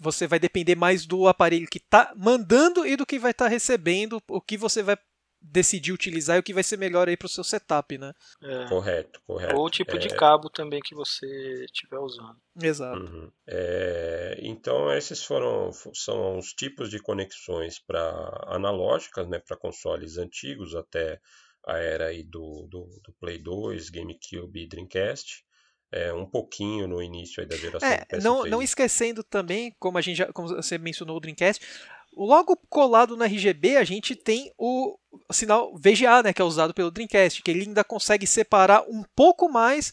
você 0.00 0.26
vai 0.26 0.38
depender 0.38 0.74
mais 0.74 1.06
do 1.06 1.28
aparelho 1.28 1.68
que 1.68 1.78
está 1.78 2.12
mandando 2.16 2.86
e 2.86 2.96
do 2.96 3.06
que 3.06 3.18
vai 3.18 3.32
estar 3.32 3.46
tá 3.46 3.50
recebendo, 3.50 4.22
o 4.28 4.40
que 4.40 4.56
você 4.56 4.82
vai 4.82 4.96
decidir 5.42 5.92
utilizar 5.92 6.36
e 6.36 6.40
o 6.40 6.42
que 6.42 6.54
vai 6.54 6.62
ser 6.62 6.76
melhor 6.76 7.08
aí 7.08 7.16
para 7.16 7.26
o 7.26 7.28
seu 7.28 7.42
setup, 7.42 7.98
né? 7.98 8.12
É. 8.40 8.68
Correto, 8.68 9.20
correto. 9.26 9.56
Ou 9.56 9.66
o 9.66 9.70
tipo 9.70 9.96
é... 9.96 9.98
de 9.98 10.08
cabo 10.08 10.48
também 10.48 10.80
que 10.80 10.94
você 10.94 11.26
estiver 11.64 11.98
usando. 11.98 12.36
Exato. 12.62 13.00
Uhum. 13.00 13.30
É... 13.48 14.38
Então 14.40 14.92
esses 14.92 15.24
foram 15.24 15.70
são 15.92 16.38
os 16.38 16.52
tipos 16.52 16.88
de 16.88 17.00
conexões 17.00 17.80
para 17.80 18.44
analógicas, 18.46 19.28
né, 19.28 19.40
para 19.40 19.56
consoles 19.56 20.16
antigos 20.16 20.74
até 20.76 21.20
a 21.66 21.78
era 21.78 22.06
aí 22.06 22.22
do, 22.22 22.66
do, 22.68 23.00
do 23.02 23.12
Play 23.20 23.38
2, 23.38 23.90
GameCube 23.90 24.62
e 24.62 24.68
Dreamcast. 24.68 25.44
É, 25.94 26.12
um 26.12 26.24
pouquinho 26.24 26.88
no 26.88 27.02
início 27.02 27.46
da 27.46 27.54
geração. 27.54 27.86
É, 27.86 28.06
não, 28.22 28.44
não 28.44 28.62
esquecendo 28.62 29.22
também, 29.22 29.76
como 29.78 29.98
a 29.98 30.00
gente 30.00 30.16
já, 30.16 30.32
como 30.32 30.48
você 30.48 30.78
mencionou 30.78 31.18
o 31.18 31.20
Dreamcast, 31.20 31.62
logo 32.16 32.56
colado 32.68 33.14
no 33.14 33.24
RGB 33.24 33.76
a 33.76 33.84
gente 33.84 34.16
tem 34.16 34.50
o 34.56 34.98
sinal 35.32 35.74
VGA, 35.74 36.22
né, 36.22 36.32
que 36.32 36.40
é 36.40 36.44
usado 36.44 36.74
pelo 36.74 36.90
Dreamcast, 36.90 37.42
que 37.42 37.50
ele 37.50 37.62
ainda 37.62 37.84
consegue 37.84 38.26
separar 38.26 38.82
um 38.88 39.02
pouco 39.14 39.48
mais 39.48 39.92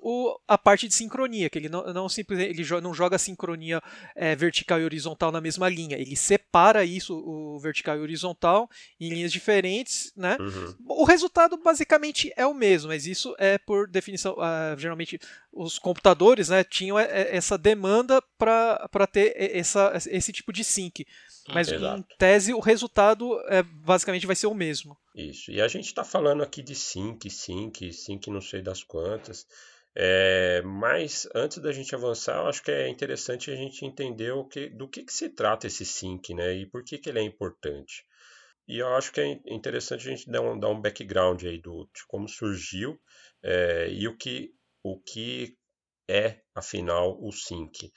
o, 0.00 0.38
a 0.46 0.56
parte 0.56 0.88
de 0.88 0.94
sincronia, 0.94 1.50
que 1.50 1.58
ele 1.58 1.68
não, 1.68 1.84
não 1.92 2.08
simplesmente 2.08 2.50
ele 2.50 2.80
não 2.80 2.94
joga 2.94 3.16
a 3.16 3.18
sincronia 3.18 3.82
é, 4.14 4.34
vertical 4.34 4.80
e 4.80 4.84
horizontal 4.84 5.32
na 5.32 5.40
mesma 5.40 5.68
linha, 5.68 5.96
ele 5.96 6.16
separa 6.16 6.84
isso, 6.84 7.14
o 7.14 7.58
vertical 7.58 7.96
e 7.96 8.00
horizontal, 8.00 8.68
em 9.00 9.10
linhas 9.10 9.32
diferentes, 9.32 10.12
né? 10.16 10.36
Uhum. 10.40 10.74
O 10.86 11.04
resultado 11.04 11.56
basicamente 11.56 12.32
é 12.36 12.46
o 12.46 12.54
mesmo, 12.54 12.88
mas 12.88 13.06
isso 13.06 13.34
é 13.38 13.58
por 13.58 13.88
definição, 13.88 14.34
uh, 14.34 14.78
geralmente 14.78 15.18
os 15.52 15.78
computadores, 15.78 16.50
né, 16.50 16.62
tinham 16.62 16.98
essa 16.98 17.58
demanda 17.58 18.22
para 18.38 19.06
ter 19.10 19.34
essa, 19.36 19.92
esse 20.06 20.32
tipo 20.32 20.52
de 20.52 20.62
sync. 20.62 21.04
Mas 21.52 21.68
Exato. 21.68 21.98
em 21.98 22.04
tese 22.16 22.52
o 22.52 22.60
resultado 22.60 23.40
é, 23.48 23.62
basicamente 23.62 24.26
vai 24.26 24.36
ser 24.38 24.46
o 24.46 24.54
mesmo. 24.54 24.96
Isso. 25.14 25.50
E 25.50 25.60
a 25.60 25.68
gente 25.68 25.86
está 25.86 26.04
falando 26.04 26.42
aqui 26.42 26.62
de 26.62 26.74
sync, 26.74 27.28
sync, 27.30 27.92
sync 27.92 28.30
não 28.30 28.40
sei 28.40 28.62
das 28.62 28.82
quantas. 28.82 29.46
É, 29.94 30.62
mas 30.62 31.28
antes 31.34 31.58
da 31.58 31.72
gente 31.72 31.94
avançar, 31.94 32.36
eu 32.36 32.46
acho 32.46 32.62
que 32.62 32.70
é 32.70 32.88
interessante 32.88 33.50
a 33.50 33.56
gente 33.56 33.84
entender 33.84 34.30
o 34.30 34.44
que, 34.44 34.68
do 34.68 34.88
que, 34.88 35.02
que 35.02 35.12
se 35.12 35.28
trata 35.28 35.66
esse 35.66 35.84
sync, 35.84 36.32
né? 36.34 36.54
E 36.54 36.66
por 36.66 36.84
que, 36.84 36.98
que 36.98 37.08
ele 37.08 37.18
é 37.18 37.22
importante. 37.22 38.04
E 38.68 38.78
eu 38.78 38.88
acho 38.94 39.10
que 39.12 39.20
é 39.20 39.40
interessante 39.46 40.06
a 40.06 40.10
gente 40.14 40.30
dar 40.30 40.42
um, 40.42 40.58
dar 40.58 40.68
um 40.68 40.80
background 40.80 41.42
aí 41.44 41.58
do, 41.58 41.88
de 41.94 42.06
como 42.06 42.28
surgiu 42.28 43.00
é, 43.42 43.88
e 43.90 44.06
o 44.06 44.16
que, 44.16 44.54
o 44.82 45.00
que 45.00 45.56
é, 46.08 46.40
afinal, 46.54 47.18
o 47.20 47.32
sync 47.32 47.92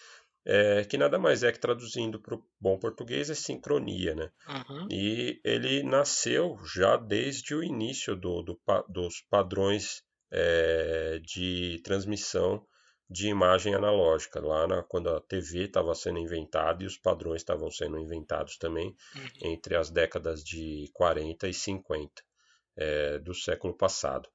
é, 0.45 0.83
que 0.85 0.97
nada 0.97 1.19
mais 1.19 1.43
é 1.43 1.51
que 1.51 1.59
traduzindo 1.59 2.19
para 2.19 2.35
o 2.35 2.43
bom 2.59 2.77
português 2.77 3.29
é 3.29 3.35
sincronia, 3.35 4.15
né? 4.15 4.31
Uhum. 4.47 4.87
E 4.89 5.39
ele 5.43 5.83
nasceu 5.83 6.57
já 6.65 6.97
desde 6.97 7.53
o 7.53 7.63
início 7.63 8.15
do, 8.15 8.41
do 8.41 8.59
dos 8.89 9.21
padrões 9.29 10.03
é, 10.31 11.19
de 11.23 11.79
transmissão 11.83 12.65
de 13.09 13.27
imagem 13.27 13.75
analógica, 13.75 14.39
lá 14.39 14.65
na, 14.65 14.81
quando 14.83 15.09
a 15.09 15.19
TV 15.19 15.65
estava 15.65 15.93
sendo 15.93 16.17
inventada 16.17 16.81
e 16.81 16.87
os 16.87 16.97
padrões 16.97 17.41
estavam 17.41 17.69
sendo 17.69 17.99
inventados 17.99 18.57
também, 18.57 18.95
uhum. 19.13 19.51
entre 19.51 19.75
as 19.75 19.89
décadas 19.89 20.41
de 20.43 20.89
40 20.93 21.49
e 21.49 21.53
50 21.53 22.23
é, 22.77 23.19
do 23.19 23.33
século 23.35 23.75
passado. 23.75 24.29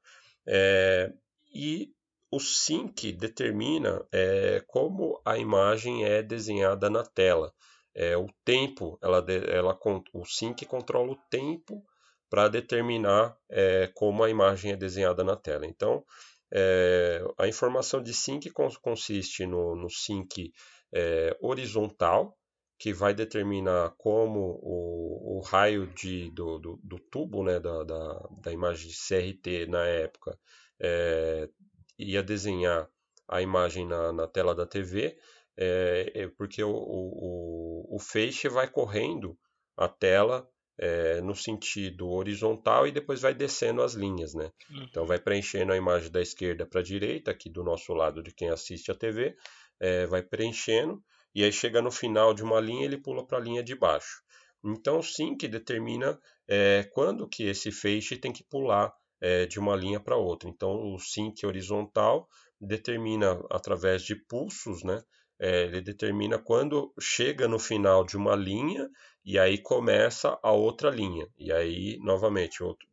É, 0.46 1.10
e 1.54 1.95
o 2.37 2.40
sync 2.40 3.12
determina 3.12 4.05
é, 4.12 4.62
como 4.66 5.19
a 5.25 5.38
imagem 5.38 6.05
é 6.05 6.23
desenhada 6.23 6.90
na 6.90 7.02
tela. 7.02 7.50
É, 7.95 8.14
o 8.14 8.26
tempo, 8.45 8.99
ela, 9.02 9.25
ela, 9.49 9.78
o 10.12 10.25
sync 10.26 10.66
controla 10.66 11.12
o 11.12 11.19
tempo 11.31 11.83
para 12.28 12.49
determinar 12.49 13.35
é, 13.49 13.90
como 13.95 14.23
a 14.23 14.28
imagem 14.28 14.73
é 14.73 14.76
desenhada 14.76 15.25
na 15.25 15.35
tela. 15.35 15.64
Então, 15.64 16.05
é, 16.52 17.25
a 17.38 17.49
informação 17.49 18.02
de 18.02 18.12
sync 18.12 18.50
consiste 18.83 19.47
no, 19.47 19.75
no 19.75 19.88
sync 19.88 20.52
é, 20.93 21.35
horizontal, 21.40 22.37
que 22.78 22.93
vai 22.93 23.14
determinar 23.14 23.95
como 23.97 24.61
o, 24.62 25.38
o 25.38 25.40
raio 25.40 25.87
de, 25.87 26.31
do, 26.33 26.59
do, 26.59 26.81
do 26.85 26.99
tubo 26.99 27.43
né, 27.43 27.59
da, 27.59 27.83
da, 27.85 28.28
da, 28.43 28.52
imagem 28.52 28.90
de 28.90 28.95
CRT 28.95 29.66
na 29.71 29.87
época 29.87 30.38
é, 30.78 31.49
ia 31.98 32.22
desenhar 32.22 32.88
a 33.28 33.42
imagem 33.42 33.86
na, 33.86 34.12
na 34.12 34.26
tela 34.26 34.54
da 34.54 34.66
TV, 34.66 35.16
é, 35.56 36.12
é 36.14 36.28
porque 36.28 36.62
o, 36.62 36.70
o, 36.70 37.96
o 37.96 37.98
feixe 37.98 38.48
vai 38.48 38.68
correndo 38.68 39.38
a 39.76 39.88
tela 39.88 40.48
é, 40.78 41.20
no 41.22 41.34
sentido 41.34 42.08
horizontal 42.08 42.86
e 42.86 42.92
depois 42.92 43.20
vai 43.20 43.34
descendo 43.34 43.82
as 43.82 43.94
linhas, 43.94 44.34
né? 44.34 44.50
Uhum. 44.70 44.84
Então 44.84 45.06
vai 45.06 45.18
preenchendo 45.18 45.72
a 45.72 45.76
imagem 45.76 46.10
da 46.10 46.20
esquerda 46.20 46.66
para 46.66 46.80
a 46.80 46.84
direita, 46.84 47.30
aqui 47.30 47.48
do 47.48 47.64
nosso 47.64 47.92
lado 47.94 48.22
de 48.22 48.32
quem 48.32 48.50
assiste 48.50 48.90
a 48.90 48.94
TV, 48.94 49.34
é, 49.80 50.06
vai 50.06 50.22
preenchendo 50.22 51.02
e 51.34 51.42
aí 51.42 51.52
chega 51.52 51.82
no 51.82 51.90
final 51.90 52.34
de 52.34 52.42
uma 52.42 52.60
linha 52.60 52.84
ele 52.84 52.98
pula 52.98 53.26
para 53.26 53.38
a 53.38 53.40
linha 53.40 53.62
de 53.62 53.74
baixo. 53.74 54.22
Então 54.64 55.02
sim 55.02 55.36
que 55.36 55.48
determina 55.48 56.18
é, 56.48 56.88
quando 56.92 57.28
que 57.28 57.44
esse 57.44 57.70
feixe 57.70 58.16
tem 58.16 58.32
que 58.32 58.44
pular 58.44 58.92
é, 59.20 59.46
de 59.46 59.58
uma 59.58 59.75
linha 59.76 60.00
para 60.00 60.16
outra. 60.16 60.49
Então 60.49 60.94
o 60.94 60.99
sync 60.99 61.44
horizontal 61.44 62.28
determina 62.61 63.40
através 63.50 64.02
de 64.02 64.14
pulsos, 64.14 64.82
né? 64.82 65.02
É, 65.38 65.64
ele 65.64 65.82
determina 65.82 66.38
quando 66.38 66.94
chega 66.99 67.46
no 67.46 67.58
final 67.58 68.04
de 68.04 68.16
uma 68.16 68.35
linha 68.35 68.88
e 69.23 69.38
aí 69.38 69.58
começa 69.58 70.38
a 70.42 70.50
outra 70.52 70.88
linha. 70.88 71.28
E 71.37 71.52
aí, 71.52 71.99
novamente, 72.00 72.62
outro, 72.62 72.88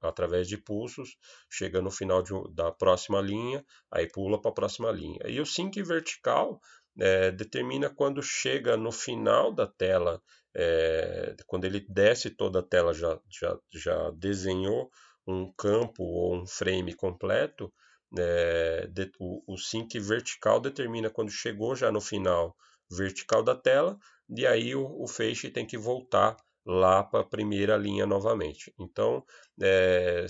através 0.00 0.46
de 0.46 0.56
pulsos, 0.56 1.16
chega 1.50 1.82
no 1.82 1.90
final 1.90 2.22
de, 2.22 2.32
da 2.54 2.70
próxima 2.70 3.20
linha, 3.20 3.64
aí 3.90 4.06
pula 4.06 4.40
para 4.40 4.50
a 4.50 4.54
próxima 4.54 4.90
linha. 4.92 5.20
E 5.26 5.40
o 5.40 5.46
sync 5.46 5.82
vertical 5.82 6.60
é, 6.98 7.30
determina 7.30 7.90
quando 7.90 8.22
chega 8.22 8.76
no 8.76 8.92
final 8.92 9.52
da 9.52 9.66
tela, 9.66 10.22
é, 10.54 11.34
quando 11.46 11.64
ele 11.64 11.84
desce 11.88 12.30
toda 12.30 12.60
a 12.60 12.62
tela, 12.62 12.92
já, 12.92 13.18
já, 13.28 13.58
já 13.72 14.10
desenhou 14.12 14.90
um 15.30 15.52
campo 15.52 16.02
ou 16.02 16.36
um 16.36 16.46
frame 16.46 16.94
completo, 16.94 17.72
é, 18.18 18.86
de, 18.88 19.10
o, 19.18 19.54
o 19.54 19.56
sync 19.56 19.98
vertical 19.98 20.60
determina 20.60 21.10
quando 21.10 21.30
chegou 21.30 21.76
já 21.76 21.92
no 21.92 22.00
final 22.00 22.56
vertical 22.90 23.42
da 23.42 23.54
tela, 23.54 23.96
e 24.28 24.46
aí 24.46 24.74
o, 24.74 25.02
o 25.02 25.06
feixe 25.06 25.50
tem 25.50 25.66
que 25.66 25.78
voltar 25.78 26.36
lá 26.66 27.02
para 27.02 27.20
a 27.20 27.28
primeira 27.28 27.76
linha 27.76 28.06
novamente. 28.06 28.72
Então, 28.78 29.24
é, 29.60 30.26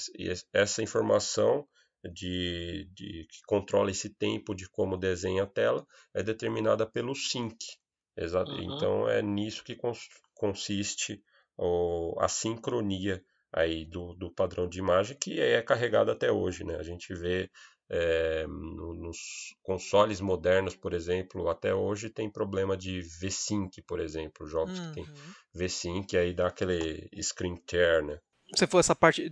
essa 0.52 0.82
informação 0.82 1.66
de, 2.04 2.88
de, 2.92 3.26
que 3.30 3.40
controla 3.46 3.90
esse 3.90 4.08
tempo 4.10 4.54
de 4.54 4.68
como 4.68 4.96
desenha 4.96 5.42
a 5.42 5.46
tela 5.46 5.86
é 6.14 6.22
determinada 6.22 6.86
pelo 6.86 7.14
sync. 7.14 7.58
Exato. 8.16 8.52
Uhum. 8.52 8.76
Então, 8.76 9.08
é 9.08 9.22
nisso 9.22 9.64
que 9.64 9.74
cons 9.74 10.08
consiste 10.34 11.22
o, 11.56 12.16
a 12.18 12.28
sincronia 12.28 13.22
aí 13.52 13.84
do, 13.84 14.14
do 14.14 14.30
padrão 14.30 14.68
de 14.68 14.78
imagem 14.78 15.16
que 15.20 15.40
é 15.40 15.60
carregado 15.62 16.10
até 16.10 16.30
hoje, 16.30 16.64
né? 16.64 16.76
A 16.76 16.82
gente 16.82 17.12
vê 17.14 17.50
é, 17.90 18.46
no, 18.46 18.94
nos 18.94 19.18
consoles 19.62 20.20
modernos, 20.20 20.76
por 20.76 20.92
exemplo, 20.92 21.48
até 21.48 21.74
hoje 21.74 22.08
tem 22.08 22.30
problema 22.30 22.76
de 22.76 23.00
V-Sync, 23.00 23.82
por 23.82 23.98
exemplo, 23.98 24.46
jogos 24.46 24.78
uhum. 24.78 24.88
que 24.88 24.94
tem 24.94 25.04
uhum. 25.04 25.32
V-Sync 25.54 26.16
aí 26.16 26.32
dá 26.32 26.46
aquele 26.46 27.08
screen 27.20 27.56
tear, 27.66 28.04
né? 28.04 28.18
Você 28.54 28.66
for 28.66 28.80
essa 28.80 28.96
parte 28.96 29.30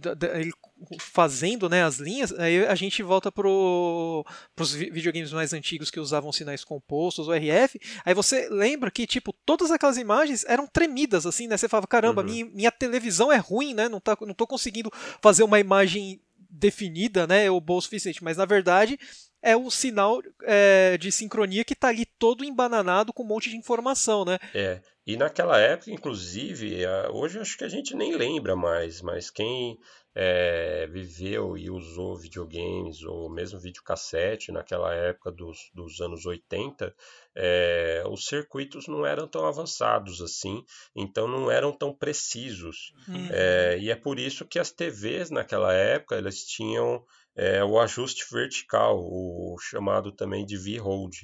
fazendo 1.01 1.69
né, 1.69 1.83
as 1.83 1.99
linhas, 1.99 2.33
aí 2.33 2.65
a 2.67 2.75
gente 2.75 3.03
volta 3.03 3.33
para 3.33 3.49
os 3.49 4.73
videogames 4.73 5.33
mais 5.33 5.53
antigos 5.53 5.91
que 5.91 5.99
usavam 5.99 6.31
sinais 6.31 6.65
compostos, 6.65 7.27
o 7.27 7.33
RF. 7.33 7.81
Aí 8.05 8.15
você 8.15 8.49
lembra 8.49 8.91
que 8.91 9.07
tipo 9.07 9.33
todas 9.45 9.71
aquelas 9.71 9.97
imagens 9.97 10.45
eram 10.45 10.67
tremidas 10.67 11.27
assim, 11.27 11.49
né? 11.49 11.57
Você 11.57 11.69
falava 11.69 11.87
caramba, 11.87 12.23
uhum. 12.23 12.29
minha, 12.29 12.45
minha 12.47 12.71
televisão 12.71 13.33
é 13.33 13.37
ruim, 13.37 13.75
né? 13.75 13.89
Não 13.89 14.01
tá, 14.01 14.17
não 14.21 14.35
tô 14.35 14.47
conseguindo 14.47 14.91
fazer 15.21 15.43
uma 15.43 15.59
imagem 15.59 16.21
definida, 16.51 17.27
né, 17.27 17.51
ou 17.51 17.61
boa 17.61 17.79
o 17.79 17.83
suficiente, 17.83 18.25
mas 18.25 18.37
na 18.37 18.47
verdade 18.47 18.99
é 19.43 19.57
o 19.57 19.71
sinal 19.71 20.21
é, 20.43 20.97
de 20.99 21.11
sincronia 21.13 21.65
que 21.65 21.73
está 21.73 21.89
ali 21.89 22.05
todo 22.19 22.45
embananado 22.45 23.13
com 23.13 23.23
um 23.23 23.27
monte 23.27 23.51
de 23.51 23.57
informação, 23.57 24.25
né? 24.25 24.39
É. 24.55 24.81
E 25.07 25.17
naquela 25.17 25.59
época, 25.59 25.91
inclusive, 25.91 26.87
hoje 27.11 27.39
acho 27.39 27.57
que 27.57 27.65
a 27.65 27.69
gente 27.69 27.97
nem 27.97 28.15
lembra 28.15 28.55
mais, 28.55 29.01
mas 29.01 29.31
quem 29.31 29.79
é, 30.15 30.87
viveu 30.89 31.57
e 31.57 31.71
usou 31.71 32.19
videogames 32.19 33.03
ou 33.05 33.31
mesmo 33.31 33.61
videocassete 33.61 34.51
naquela 34.51 34.93
época 34.93 35.31
dos, 35.31 35.71
dos 35.73 36.01
anos 36.01 36.27
80, 36.27 36.93
é, 37.37 38.03
os 38.11 38.27
circuitos 38.27 38.89
não 38.89 39.07
eram 39.07 39.29
tão 39.29 39.47
avançados 39.47 40.21
assim, 40.21 40.65
então 40.95 41.29
não 41.29 41.49
eram 41.49 41.73
tão 41.73 41.95
precisos. 41.95 42.93
Uhum. 43.07 43.29
É, 43.31 43.79
e 43.79 43.91
é 43.91 43.97
por 43.97 44.19
isso 44.19 44.45
que 44.45 44.59
as 44.59 44.73
TVs 44.73 45.31
naquela 45.31 45.73
época 45.73 46.17
elas 46.17 46.39
tinham 46.39 47.05
é, 47.39 47.65
o 47.65 47.79
ajuste 47.79 48.27
vertical, 48.31 48.99
o 48.99 49.57
chamado 49.61 50.13
também 50.13 50.45
de 50.45 50.59
V-Hold 50.59 51.15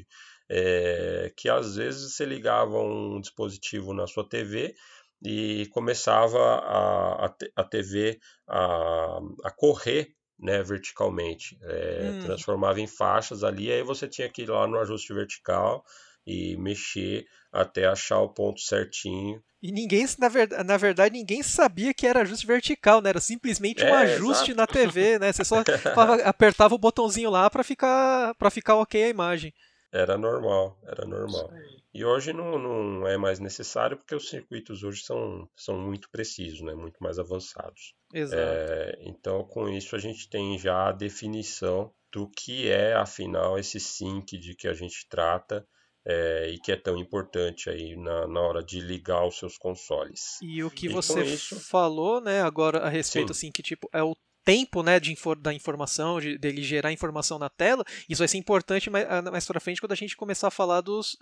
é, 0.48 1.32
que 1.36 1.48
às 1.48 1.76
vezes 1.76 2.12
você 2.12 2.24
ligava 2.24 2.78
um 2.80 3.20
dispositivo 3.20 3.92
na 3.94 4.06
sua 4.06 4.28
TV 4.28 4.74
e 5.22 5.66
começava 5.72 6.38
a, 6.38 7.26
a, 7.26 7.34
a 7.56 7.64
TV 7.64 8.20
a, 8.46 9.18
a 9.44 9.50
correr 9.50 10.14
né, 10.38 10.62
verticalmente, 10.62 11.56
é, 11.62 12.10
hum. 12.12 12.20
transformava 12.24 12.80
em 12.80 12.86
faixas 12.86 13.44
ali, 13.44 13.70
aí 13.70 13.82
você 13.82 14.08
tinha 14.08 14.28
que 14.28 14.42
ir 14.42 14.50
lá 14.50 14.66
no 14.66 14.78
ajuste 14.78 15.14
vertical 15.14 15.84
e 16.26 16.56
mexer 16.56 17.26
até 17.54 17.86
achar 17.86 18.20
o 18.20 18.28
ponto 18.28 18.60
certinho. 18.60 19.40
E 19.62 19.72
ninguém, 19.72 20.04
na 20.18 20.28
verdade, 20.28 20.64
na 20.64 20.76
verdade, 20.76 21.14
ninguém 21.14 21.42
sabia 21.42 21.94
que 21.94 22.06
era 22.06 22.20
ajuste 22.20 22.46
vertical, 22.46 23.00
né? 23.00 23.10
Era 23.10 23.20
simplesmente 23.20 23.82
um 23.82 23.88
é, 23.88 24.14
ajuste 24.14 24.50
exato. 24.50 24.56
na 24.56 24.66
TV, 24.66 25.18
né? 25.18 25.32
Você 25.32 25.44
só 25.44 25.62
apertava 26.24 26.74
o 26.74 26.78
botãozinho 26.78 27.30
lá 27.30 27.48
para 27.48 27.62
ficar 27.62 28.34
para 28.34 28.50
ficar 28.50 28.74
ok 28.76 29.04
a 29.04 29.08
imagem. 29.08 29.54
Era 29.90 30.18
normal, 30.18 30.76
era 30.84 31.06
normal. 31.06 31.50
E 31.94 32.04
hoje 32.04 32.32
não, 32.32 32.58
não 32.58 33.06
é 33.06 33.16
mais 33.16 33.38
necessário 33.38 33.96
porque 33.96 34.16
os 34.16 34.28
circuitos 34.28 34.82
hoje 34.82 35.02
são, 35.02 35.48
são 35.56 35.78
muito 35.78 36.10
precisos, 36.10 36.60
né? 36.60 36.74
muito 36.74 37.00
mais 37.00 37.20
avançados. 37.20 37.94
Exato. 38.12 38.42
É, 38.42 38.98
então, 39.02 39.44
com 39.44 39.68
isso, 39.68 39.94
a 39.94 39.98
gente 40.00 40.28
tem 40.28 40.58
já 40.58 40.88
a 40.88 40.92
definição 40.92 41.94
do 42.12 42.28
que 42.28 42.68
é, 42.68 42.94
afinal, 42.94 43.56
esse 43.56 43.78
sync 43.78 44.36
de 44.36 44.56
que 44.56 44.66
a 44.66 44.72
gente 44.72 45.06
trata 45.08 45.64
é, 46.06 46.50
e 46.50 46.58
que 46.58 46.70
é 46.70 46.76
tão 46.76 46.98
importante 46.98 47.70
aí 47.70 47.96
na, 47.96 48.26
na 48.26 48.40
hora 48.40 48.62
de 48.62 48.80
ligar 48.80 49.26
os 49.26 49.38
seus 49.38 49.56
consoles. 49.56 50.38
E 50.42 50.62
o 50.62 50.70
que 50.70 50.86
e 50.86 50.88
você 50.88 51.22
isso... 51.24 51.58
falou, 51.58 52.20
né, 52.20 52.42
agora 52.42 52.80
a 52.80 52.88
respeito, 52.88 53.32
Sim. 53.32 53.46
assim, 53.46 53.52
que 53.52 53.62
tipo, 53.62 53.88
é 53.92 54.02
o 54.02 54.14
tempo 54.44 54.82
né, 54.82 55.00
de 55.00 55.10
infor 55.10 55.38
da 55.38 55.52
informação, 55.52 56.20
de, 56.20 56.36
dele 56.36 56.62
gerar 56.62 56.92
informação 56.92 57.38
na 57.38 57.48
tela, 57.48 57.84
isso 58.08 58.18
vai 58.18 58.28
ser 58.28 58.36
importante 58.36 58.90
mais, 58.90 59.06
ah, 59.08 59.22
mais 59.22 59.46
para 59.46 59.60
frente 59.60 59.80
quando 59.80 59.92
a 59.92 59.96
gente 59.96 60.16
começar 60.16 60.48
a 60.48 60.52
falar 60.52 60.82
dos 60.82 61.16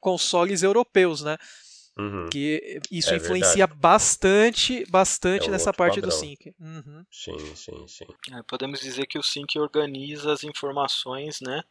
consoles 0.00 0.62
europeus, 0.62 1.22
né? 1.22 1.36
Uhum. 1.98 2.28
Que 2.30 2.78
isso 2.90 3.12
é 3.12 3.16
influencia 3.16 3.66
verdade. 3.66 3.80
bastante, 3.80 4.84
bastante 4.90 5.48
é 5.48 5.50
nessa 5.50 5.72
parte 5.72 5.94
padrão. 5.94 6.10
do 6.10 6.14
sync. 6.14 6.54
Uhum. 6.60 7.04
Sim, 7.10 7.56
sim, 7.56 7.88
sim. 7.88 8.06
É, 8.32 8.42
podemos 8.46 8.80
dizer 8.80 9.06
que 9.06 9.18
o 9.18 9.22
sync 9.22 9.58
organiza 9.58 10.30
as 10.30 10.44
informações, 10.44 11.40
né? 11.40 11.62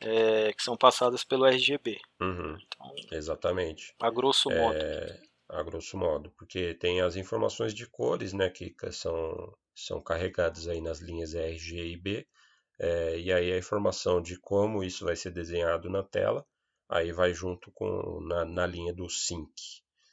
É, 0.00 0.52
que 0.52 0.62
são 0.62 0.76
passadas 0.76 1.22
pelo 1.24 1.46
RGB. 1.46 2.00
Uhum. 2.20 2.56
Então, 2.58 2.94
Exatamente. 3.12 3.94
A 4.00 4.10
grosso 4.10 4.48
modo. 4.48 4.76
É, 4.76 5.20
a 5.48 5.62
grosso 5.62 5.96
modo, 5.96 6.30
porque 6.38 6.74
tem 6.74 7.00
as 7.00 7.16
informações 7.16 7.74
de 7.74 7.86
cores, 7.86 8.32
né, 8.32 8.48
que 8.48 8.74
são 8.92 9.54
são 9.74 10.00
carregados 10.00 10.68
aí 10.68 10.80
nas 10.80 11.00
linhas 11.00 11.34
RG 11.34 11.92
e 11.92 11.96
B, 11.96 12.26
é, 12.78 13.18
e 13.18 13.32
aí 13.32 13.52
a 13.52 13.58
informação 13.58 14.20
de 14.20 14.38
como 14.38 14.84
isso 14.84 15.04
vai 15.04 15.16
ser 15.16 15.30
desenhado 15.30 15.88
na 15.88 16.02
tela, 16.02 16.46
aí 16.88 17.12
vai 17.12 17.32
junto 17.32 17.70
com 17.72 18.20
na, 18.22 18.44
na 18.44 18.66
linha 18.66 18.92
do 18.92 19.08
sync 19.08 19.52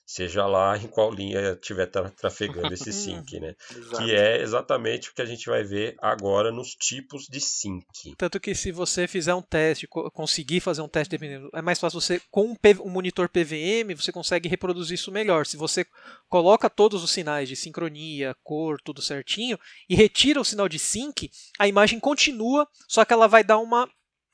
seja 0.07 0.47
lá 0.47 0.77
em 0.77 0.87
qual 0.87 1.13
linha 1.13 1.51
estiver 1.51 1.85
trafegando 1.85 2.73
esse 2.73 2.93
sync, 2.93 3.37
né? 3.41 3.53
que 3.97 4.15
é 4.15 4.41
exatamente 4.41 5.09
o 5.09 5.13
que 5.13 5.21
a 5.21 5.25
gente 5.25 5.49
vai 5.49 5.65
ver 5.65 5.97
agora 6.01 6.49
nos 6.49 6.69
tipos 6.69 7.25
de 7.29 7.41
sync. 7.41 8.15
Tanto 8.17 8.39
que 8.39 8.55
se 8.55 8.71
você 8.71 9.05
fizer 9.05 9.35
um 9.35 9.41
teste, 9.41 9.85
conseguir 9.85 10.61
fazer 10.61 10.81
um 10.81 10.87
teste 10.87 11.11
dependendo, 11.11 11.49
é 11.53 11.61
mais 11.61 11.77
fácil 11.77 11.99
você 11.99 12.21
com 12.31 12.55
um, 12.85 12.89
monitor 12.89 13.27
PVM, 13.27 13.93
você 13.97 14.13
consegue 14.13 14.47
reproduzir 14.47 14.95
isso 14.95 15.11
melhor. 15.11 15.45
Se 15.45 15.57
você 15.57 15.85
coloca 16.29 16.69
todos 16.69 17.03
os 17.03 17.11
sinais 17.11 17.49
de 17.49 17.57
sincronia, 17.57 18.33
cor, 18.43 18.79
tudo 18.81 19.01
certinho 19.01 19.59
e 19.89 19.95
retira 19.95 20.39
o 20.39 20.45
sinal 20.45 20.69
de 20.69 20.79
sync, 20.79 21.29
a 21.59 21.67
imagem 21.67 21.99
continua, 21.99 22.65
só 22.87 23.03
que 23.03 23.11
ela 23.11 23.27
vai 23.27 23.43
dar 23.43 23.57
uma 23.57 23.89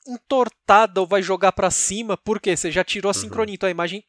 entortada 0.08 1.02
ou 1.02 1.08
vai 1.08 1.24
jogar 1.24 1.52
para 1.54 1.72
cima, 1.72 2.16
porque 2.16 2.56
você 2.56 2.70
já 2.70 2.84
tirou 2.84 3.10
a 3.10 3.16
uhum. 3.16 3.22
sincronia, 3.22 3.56
então 3.56 3.68
a 3.68 3.72
imagem 3.72 4.04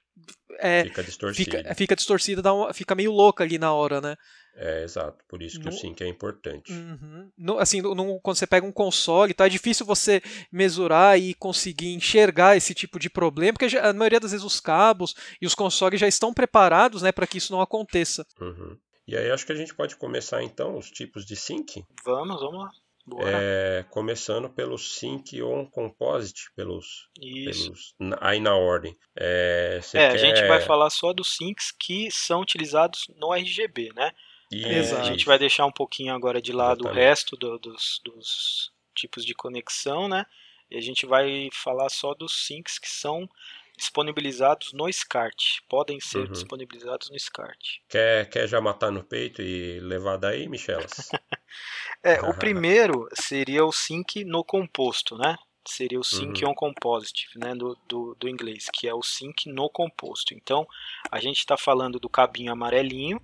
é, 0.58 0.84
fica 0.84 1.02
distorcida. 1.02 1.58
Fica, 1.58 1.74
fica 1.74 1.96
distorcida, 1.96 2.52
uma, 2.52 2.72
fica 2.72 2.94
meio 2.94 3.12
louca 3.12 3.44
ali 3.44 3.58
na 3.58 3.72
hora, 3.72 4.00
né? 4.00 4.16
É, 4.56 4.84
exato. 4.84 5.24
Por 5.28 5.42
isso 5.42 5.58
que 5.58 5.64
no, 5.64 5.70
o 5.70 5.74
sync 5.74 6.02
é 6.02 6.06
importante. 6.06 6.72
Uhum. 6.72 7.30
No, 7.36 7.58
assim, 7.58 7.82
no, 7.82 8.20
quando 8.20 8.36
você 8.36 8.46
pega 8.46 8.66
um 8.66 8.72
console, 8.72 9.34
tá, 9.34 9.46
é 9.46 9.48
difícil 9.48 9.84
você 9.84 10.22
mesurar 10.50 11.18
e 11.18 11.34
conseguir 11.34 11.92
enxergar 11.92 12.56
esse 12.56 12.72
tipo 12.72 12.98
de 12.98 13.10
problema, 13.10 13.54
porque 13.54 13.68
já, 13.68 13.90
a 13.90 13.92
maioria 13.92 14.20
das 14.20 14.30
vezes 14.30 14.46
os 14.46 14.60
cabos 14.60 15.14
e 15.40 15.46
os 15.46 15.54
consoles 15.54 16.00
já 16.00 16.06
estão 16.06 16.32
preparados 16.32 17.02
né, 17.02 17.10
para 17.10 17.26
que 17.26 17.38
isso 17.38 17.52
não 17.52 17.60
aconteça. 17.60 18.24
Uhum. 18.40 18.78
E 19.06 19.16
aí 19.16 19.30
acho 19.30 19.44
que 19.44 19.52
a 19.52 19.56
gente 19.56 19.74
pode 19.74 19.96
começar 19.96 20.42
então 20.42 20.78
os 20.78 20.90
tipos 20.90 21.26
de 21.26 21.36
sync. 21.36 21.84
Vamos, 22.04 22.40
vamos 22.40 22.60
lá. 22.60 22.70
É, 23.18 23.84
começando 23.90 24.48
pelo 24.48 24.78
Sync 24.78 25.42
on 25.42 25.66
Composite, 25.66 26.50
pelos, 26.56 27.10
pelos 27.18 27.94
aí 28.20 28.40
na 28.40 28.54
ordem. 28.54 28.96
É, 29.14 29.78
é 29.78 29.90
quer... 29.90 30.10
a 30.10 30.16
gente 30.16 30.46
vai 30.46 30.60
falar 30.60 30.88
só 30.88 31.12
dos 31.12 31.36
syncs 31.36 31.70
que 31.70 32.10
são 32.10 32.40
utilizados 32.40 33.06
no 33.16 33.34
RGB, 33.34 33.92
né? 33.94 34.10
É, 34.52 34.78
a 34.78 35.02
gente 35.02 35.26
vai 35.26 35.38
deixar 35.38 35.66
um 35.66 35.72
pouquinho 35.72 36.14
agora 36.14 36.40
de 36.40 36.52
lado 36.52 36.80
Exatamente. 36.82 37.04
o 37.04 37.08
resto 37.08 37.36
do, 37.36 37.58
dos, 37.58 38.00
dos 38.04 38.72
tipos 38.94 39.24
de 39.24 39.34
conexão, 39.34 40.08
né? 40.08 40.24
E 40.70 40.76
a 40.76 40.80
gente 40.80 41.04
vai 41.04 41.48
falar 41.52 41.90
só 41.90 42.14
dos 42.14 42.46
syncs 42.46 42.78
que 42.78 42.88
são 42.88 43.28
disponibilizados 43.76 44.72
no 44.72 44.90
SCART. 44.92 45.60
Podem 45.68 46.00
ser 46.00 46.26
uhum. 46.26 46.32
disponibilizados 46.32 47.10
no 47.10 47.18
SCART. 47.18 47.80
Quer, 47.88 48.28
quer 48.28 48.48
já 48.48 48.60
matar 48.60 48.90
no 48.90 49.02
peito 49.02 49.42
e 49.42 49.80
levar 49.80 50.16
daí, 50.16 50.48
Michelas? 50.48 51.10
é, 52.02 52.20
o 52.22 52.34
primeiro 52.38 53.08
seria 53.14 53.64
o 53.64 53.72
sync 53.72 54.24
no 54.24 54.44
composto, 54.44 55.16
né? 55.16 55.36
Seria 55.66 55.98
o 55.98 56.04
sync 56.04 56.44
uhum. 56.44 56.50
on 56.50 56.54
composite, 56.54 57.26
né, 57.36 57.54
do, 57.54 57.74
do, 57.88 58.14
do, 58.20 58.28
inglês, 58.28 58.68
que 58.70 58.86
é 58.86 58.92
o 58.92 59.02
sync 59.02 59.48
no 59.48 59.70
composto. 59.70 60.34
Então, 60.34 60.66
a 61.10 61.18
gente 61.20 61.38
está 61.38 61.56
falando 61.56 61.98
do 61.98 62.08
cabinho 62.08 62.52
amarelinho, 62.52 63.18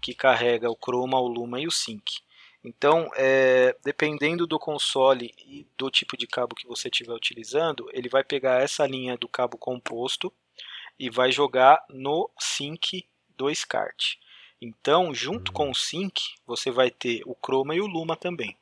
que 0.00 0.12
carrega 0.12 0.68
o 0.68 0.76
chroma, 0.76 1.20
o 1.20 1.28
luma 1.28 1.60
e 1.60 1.66
o 1.66 1.70
sync. 1.70 2.25
Então, 2.68 3.08
é, 3.14 3.76
dependendo 3.84 4.44
do 4.44 4.58
console 4.58 5.32
e 5.46 5.64
do 5.78 5.88
tipo 5.88 6.16
de 6.16 6.26
cabo 6.26 6.56
que 6.56 6.66
você 6.66 6.88
estiver 6.88 7.12
utilizando, 7.12 7.88
ele 7.92 8.08
vai 8.08 8.24
pegar 8.24 8.60
essa 8.60 8.84
linha 8.84 9.16
do 9.16 9.28
cabo 9.28 9.56
composto 9.56 10.32
e 10.98 11.08
vai 11.08 11.30
jogar 11.30 11.84
no 11.88 12.28
sync 12.36 13.06
do 13.38 13.48
SCART. 13.54 14.16
Então, 14.60 15.14
junto 15.14 15.52
com 15.52 15.70
o 15.70 15.74
sync, 15.76 16.20
você 16.44 16.72
vai 16.72 16.90
ter 16.90 17.22
o 17.24 17.36
chroma 17.36 17.72
e 17.72 17.80
o 17.80 17.86
luma 17.86 18.16
também. 18.16 18.56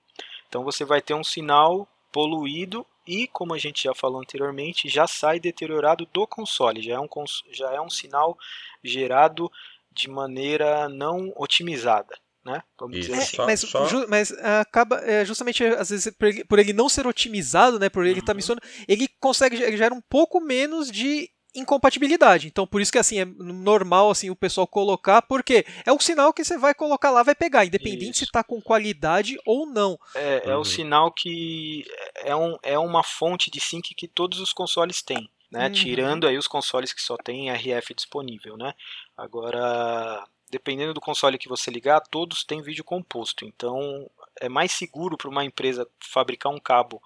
Então, 0.51 0.63
você 0.63 0.85
vai 0.85 1.01
ter 1.01 1.15
um 1.15 1.25
sinal 1.25 1.89
poluído 2.13 2.87
e, 3.07 3.27
como 3.29 3.55
a 3.55 3.59
gente 3.59 3.85
já 3.85 3.95
falou 3.95 4.21
anteriormente, 4.21 4.87
já 4.87 5.07
sai 5.07 5.41
deteriorado 5.41 6.07
do 6.13 6.27
console. 6.27 6.83
Já 6.83 6.97
é 6.97 7.01
um, 7.01 7.09
já 7.51 7.73
é 7.73 7.81
um 7.81 7.89
sinal 7.89 8.37
gerado 8.83 9.51
de 9.91 10.11
maneira 10.11 10.91
não 10.91 11.33
otimizada 11.37 12.23
né? 12.45 12.63
Vamos 12.79 12.99
Isso, 12.99 13.09
dizer 13.09 13.23
assim. 13.23 13.43
É, 13.43 13.47
mas, 13.47 13.61
só... 13.61 13.87
Ju, 13.87 14.07
mas 14.09 14.31
uh, 14.31 14.61
acaba 14.61 15.01
é, 15.05 15.25
justamente 15.25 15.65
às 15.65 15.91
vezes 15.91 16.13
por 16.17 16.29
ele, 16.29 16.45
por 16.45 16.59
ele, 16.59 16.73
não 16.73 16.89
ser 16.89 17.07
otimizado, 17.07 17.79
né? 17.79 17.89
Por 17.89 18.05
ele 18.05 18.21
estar 18.21 18.27
tá 18.27 18.33
uhum. 18.33 18.35
tá 18.35 18.35
misturando, 18.35 18.67
ele 18.87 19.09
consegue 19.19 19.77
gera 19.77 19.95
um 19.95 20.03
pouco 20.03 20.41
menos 20.41 20.91
de 20.91 21.31
incompatibilidade. 21.55 22.49
Então, 22.49 22.67
por 22.67 22.81
isso 22.81 22.91
que 22.91 22.99
assim 22.99 23.21
é 23.21 23.25
normal 23.25 24.11
assim 24.11 24.29
o 24.29 24.37
pessoal 24.37 24.67
colocar, 24.67 25.23
porque 25.23 25.65
é 25.87 25.93
o 25.93 26.01
sinal 26.01 26.33
que 26.33 26.45
você 26.45 26.59
vai 26.59 26.75
colocar 26.75 27.11
lá, 27.11 27.23
vai 27.23 27.35
pegar, 27.35 27.65
independente 27.65 28.11
isso. 28.11 28.19
se 28.19 28.25
está 28.25 28.43
com 28.43 28.61
qualidade 28.61 29.39
ou 29.47 29.67
não. 29.67 29.97
É, 30.15 30.43
uhum. 30.45 30.53
é 30.53 30.55
o 30.55 30.59
uhum. 30.59 30.65
sinal 30.65 31.13
que 31.13 31.85
é, 32.17 32.35
um, 32.35 32.57
é 32.63 32.79
uma 32.79 33.03
fonte 33.03 33.51
de 33.51 33.61
sync 33.61 33.95
que 33.95 34.09
todos 34.09 34.41
os 34.41 34.53
consoles 34.53 35.03
têm. 35.03 35.31
Né, 35.53 35.67
uhum. 35.67 35.73
Tirando 35.73 36.27
aí 36.27 36.37
os 36.37 36.49
consoles 36.49 36.93
que 36.93 37.01
só 37.01 37.17
tem 37.17 37.49
RF 37.49 37.95
disponível, 37.95 38.57
né? 38.57 38.75
Agora, 39.17 40.27
dependendo 40.51 40.95
do 40.95 41.01
console 41.01 41.39
que 41.39 41.49
você 41.49 41.71
ligar, 41.71 42.01
todos 42.01 42.45
têm 42.45 42.63
vídeo 42.63 42.85
composto. 42.85 43.45
Então 43.45 44.09
é 44.41 44.49
mais 44.49 44.73
seguro 44.73 45.17
para 45.17 45.31
uma 45.31 45.45
empresa 45.45 45.87
fabricar 46.01 46.53
um 46.53 46.61
cabo 46.61 47.03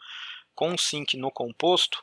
com 0.54 0.76
sync 0.76 1.16
no 1.16 1.30
composto 1.30 2.02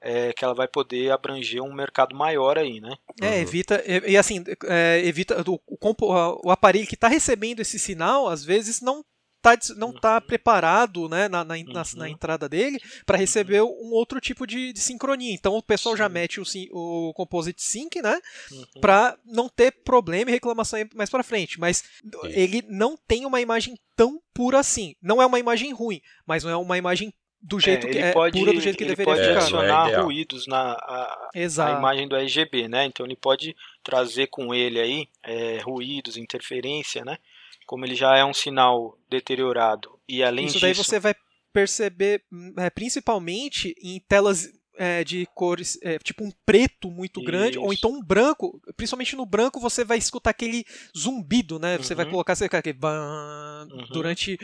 é, 0.00 0.32
que 0.32 0.44
ela 0.44 0.54
vai 0.54 0.68
poder 0.68 1.10
abranger 1.10 1.62
um 1.62 1.72
mercado 1.72 2.14
maior 2.14 2.56
aí, 2.58 2.80
né? 2.80 2.96
É, 3.20 3.26
uhum. 3.26 3.34
evita 3.34 3.82
e, 3.86 4.16
assim 4.16 4.44
é, 4.64 5.02
evita 5.04 5.42
o, 5.46 5.60
o, 5.66 6.48
o 6.48 6.50
aparelho 6.50 6.86
que 6.86 6.94
está 6.94 7.08
recebendo 7.08 7.60
esse 7.60 7.78
sinal 7.78 8.28
às 8.28 8.44
vezes 8.44 8.80
não 8.80 9.04
tá, 9.40 9.56
não 9.76 9.90
está 9.90 10.16
uhum. 10.16 10.20
preparado 10.20 11.08
né, 11.08 11.28
na, 11.28 11.44
na, 11.44 11.54
uhum. 11.54 11.82
na 11.96 12.08
entrada 12.08 12.48
dele 12.48 12.80
para 13.06 13.18
receber 13.18 13.62
um 13.62 13.90
outro 13.92 14.20
tipo 14.20 14.46
de, 14.46 14.72
de, 14.72 14.80
sincronia. 14.80 15.32
Então 15.32 15.56
o 15.56 15.62
pessoal 15.62 15.94
Sim. 15.94 15.98
já 15.98 16.08
mete 16.08 16.40
o, 16.40 16.44
o 16.72 17.12
Composite 17.14 17.62
Sync 17.62 18.00
né, 18.02 18.20
uhum. 18.50 18.80
para 18.80 19.16
não 19.24 19.48
ter 19.48 19.72
problema 19.84 20.30
e 20.30 20.34
reclamação 20.34 20.78
mais 20.94 21.10
para 21.10 21.22
frente. 21.22 21.58
Mas 21.58 21.78
Sim. 21.78 22.10
ele 22.28 22.62
não 22.68 22.96
tem 22.96 23.24
uma 23.24 23.40
imagem 23.40 23.76
tão 23.96 24.20
pura 24.34 24.58
assim. 24.58 24.94
Não 25.02 25.22
é 25.22 25.26
uma 25.26 25.38
imagem 25.38 25.72
ruim, 25.72 26.00
mas 26.26 26.44
não 26.44 26.50
é 26.50 26.56
uma 26.56 26.78
imagem 26.78 27.12
do 27.40 27.60
jeito 27.60 27.86
é, 27.86 27.90
que 27.90 27.98
é 27.98 28.12
pode, 28.12 28.38
pura 28.38 28.52
do 28.52 28.60
jeito 28.60 28.76
que 28.76 28.82
ele 28.82 28.90
deveria 28.90 29.14
pode 29.14 29.26
ficar. 29.26 29.38
adicionar 29.38 29.90
é 29.90 30.00
ruídos 30.00 30.46
na 30.46 30.72
a, 30.72 31.30
a, 31.34 31.78
imagem 31.78 32.08
do 32.08 32.16
RGB, 32.16 32.68
né? 32.68 32.84
Então 32.84 33.06
ele 33.06 33.14
pode 33.14 33.56
trazer 33.82 34.26
com 34.26 34.52
ele 34.52 34.80
aí 34.80 35.08
é, 35.22 35.58
ruídos, 35.58 36.16
interferência, 36.16 37.04
né? 37.04 37.16
Como 37.68 37.84
ele 37.84 37.94
já 37.94 38.16
é 38.16 38.24
um 38.24 38.32
sinal 38.32 38.98
deteriorado 39.10 40.00
e 40.08 40.22
além 40.22 40.46
Isso 40.46 40.54
disso... 40.54 40.64
daí 40.64 40.74
você 40.74 40.98
vai 40.98 41.14
perceber 41.52 42.24
é, 42.56 42.70
principalmente 42.70 43.74
em 43.82 44.00
telas 44.08 44.50
é, 44.78 45.04
de 45.04 45.26
cores, 45.34 45.78
é, 45.82 45.98
tipo 45.98 46.24
um 46.24 46.30
preto 46.46 46.90
muito 46.90 47.22
grande, 47.22 47.58
Isso. 47.58 47.62
ou 47.62 47.72
então 47.72 47.90
um 47.90 48.02
branco. 48.02 48.58
Principalmente 48.74 49.16
no 49.16 49.26
branco 49.26 49.60
você 49.60 49.84
vai 49.84 49.98
escutar 49.98 50.30
aquele 50.30 50.64
zumbido, 50.96 51.58
né? 51.58 51.76
Você 51.76 51.94
vai 51.94 52.06
uhum. 52.06 52.12
colocar, 52.12 52.36
você 52.36 52.44
aquele 52.44 52.78
uhum. 52.82 53.86
durante, 53.90 54.38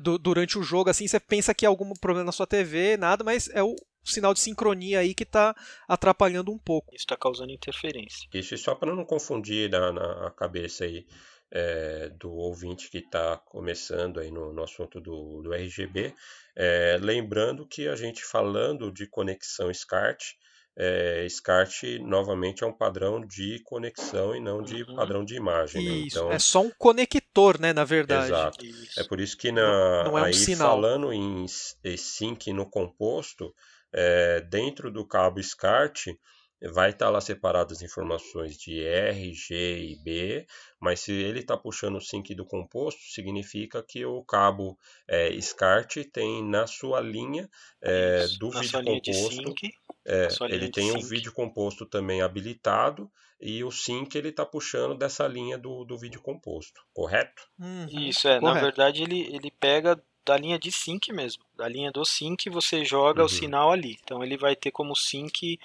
do, 0.00 0.16
durante 0.18 0.58
o 0.58 0.62
jogo, 0.62 0.88
assim, 0.88 1.06
você 1.06 1.20
pensa 1.20 1.52
que 1.52 1.66
é 1.66 1.68
algum 1.68 1.92
problema 1.94 2.26
na 2.26 2.32
sua 2.32 2.46
TV, 2.46 2.96
nada, 2.96 3.22
mas 3.22 3.50
é 3.50 3.62
o 3.62 3.74
sinal 4.04 4.34
de 4.34 4.40
sincronia 4.40 5.00
aí 5.00 5.14
que 5.14 5.22
está 5.22 5.54
atrapalhando 5.86 6.50
um 6.50 6.58
pouco. 6.58 6.94
Isso 6.94 7.04
está 7.04 7.16
causando 7.16 7.52
interferência. 7.52 8.28
Isso, 8.32 8.56
só 8.58 8.74
para 8.74 8.94
não 8.94 9.04
confundir 9.04 9.70
na, 9.70 9.92
na 9.92 10.30
cabeça 10.30 10.84
aí 10.84 11.06
é, 11.50 12.08
do 12.18 12.32
ouvinte 12.32 12.90
que 12.90 12.98
está 12.98 13.36
começando 13.36 14.18
aí 14.18 14.30
no, 14.30 14.52
no 14.52 14.62
assunto 14.62 15.00
do, 15.00 15.42
do 15.42 15.52
RGB. 15.52 16.14
É, 16.56 16.98
lembrando 17.00 17.66
que 17.66 17.88
a 17.88 17.94
gente 17.94 18.24
falando 18.24 18.90
de 18.90 19.06
conexão 19.06 19.72
SCART, 19.72 20.34
é, 20.74 21.26
SCART 21.28 21.82
novamente 22.00 22.64
é 22.64 22.66
um 22.66 22.72
padrão 22.72 23.20
de 23.20 23.60
conexão 23.62 24.34
e 24.34 24.40
não 24.40 24.62
de 24.62 24.82
uhum. 24.82 24.96
padrão 24.96 25.22
de 25.22 25.34
imagem. 25.34 25.84
Né? 25.84 25.90
Isso, 25.90 25.98
né? 25.98 26.06
então, 26.06 26.32
é 26.32 26.38
só 26.38 26.62
um 26.62 26.70
conector, 26.70 27.60
né, 27.60 27.74
na 27.74 27.84
verdade. 27.84 28.28
Exato. 28.28 28.64
Isso. 28.64 28.98
É 28.98 29.04
por 29.04 29.20
isso 29.20 29.36
que 29.36 29.52
na, 29.52 30.04
não, 30.04 30.12
não 30.12 30.18
é 30.18 30.22
um 30.22 30.24
aí 30.24 30.34
sinal. 30.34 30.70
falando 30.70 31.12
em 31.12 31.46
sync 31.46 32.50
no 32.54 32.64
composto, 32.64 33.54
é, 33.92 34.40
dentro 34.40 34.90
do 34.90 35.06
cabo 35.06 35.42
SCART, 35.42 36.06
vai 36.70 36.90
estar 36.90 37.06
tá 37.06 37.10
lá 37.10 37.20
separadas 37.20 37.78
as 37.78 37.82
informações 37.82 38.56
de 38.56 38.84
R, 38.84 39.34
G 39.34 39.78
e 39.78 39.96
B, 39.96 40.46
mas 40.80 41.00
se 41.00 41.12
ele 41.12 41.40
está 41.40 41.56
puxando 41.56 41.96
o 41.96 42.00
sync 42.00 42.34
do 42.34 42.46
composto, 42.46 43.00
significa 43.02 43.82
que 43.82 44.04
o 44.04 44.22
cabo 44.22 44.78
é, 45.08 45.32
SCART 45.40 45.96
tem 46.12 46.44
na 46.44 46.66
sua 46.66 47.00
linha 47.00 47.48
é, 47.80 48.26
do 48.38 48.50
na 48.50 48.60
vídeo 48.60 48.84
composto. 48.84 49.54
É, 50.04 50.28
ele 50.50 50.68
tem 50.70 50.90
o 50.90 50.98
um 50.98 51.00
vídeo 51.00 51.32
composto 51.32 51.86
também 51.86 52.22
habilitado 52.22 53.10
e 53.40 53.62
o 53.62 53.70
sync 53.70 54.16
ele 54.16 54.28
está 54.28 54.44
puxando 54.46 54.96
dessa 54.96 55.26
linha 55.26 55.58
do, 55.58 55.84
do 55.84 55.98
vídeo 55.98 56.20
composto, 56.20 56.80
correto? 56.92 57.42
Uhum, 57.58 57.86
Isso 57.88 58.28
é, 58.28 58.38
correto. 58.38 58.54
na 58.54 58.60
verdade 58.60 59.02
ele, 59.02 59.20
ele 59.34 59.50
pega 59.50 60.00
da 60.24 60.36
linha 60.36 60.58
de 60.58 60.70
sync 60.70 61.12
mesmo, 61.12 61.44
da 61.56 61.68
linha 61.68 61.90
do 61.90 62.04
sync 62.04 62.48
você 62.48 62.84
joga 62.84 63.20
uhum. 63.20 63.26
o 63.26 63.28
sinal 63.28 63.72
ali, 63.72 63.98
então 64.02 64.22
ele 64.22 64.36
vai 64.36 64.54
ter 64.54 64.70
como 64.70 64.94
sync 64.94 65.58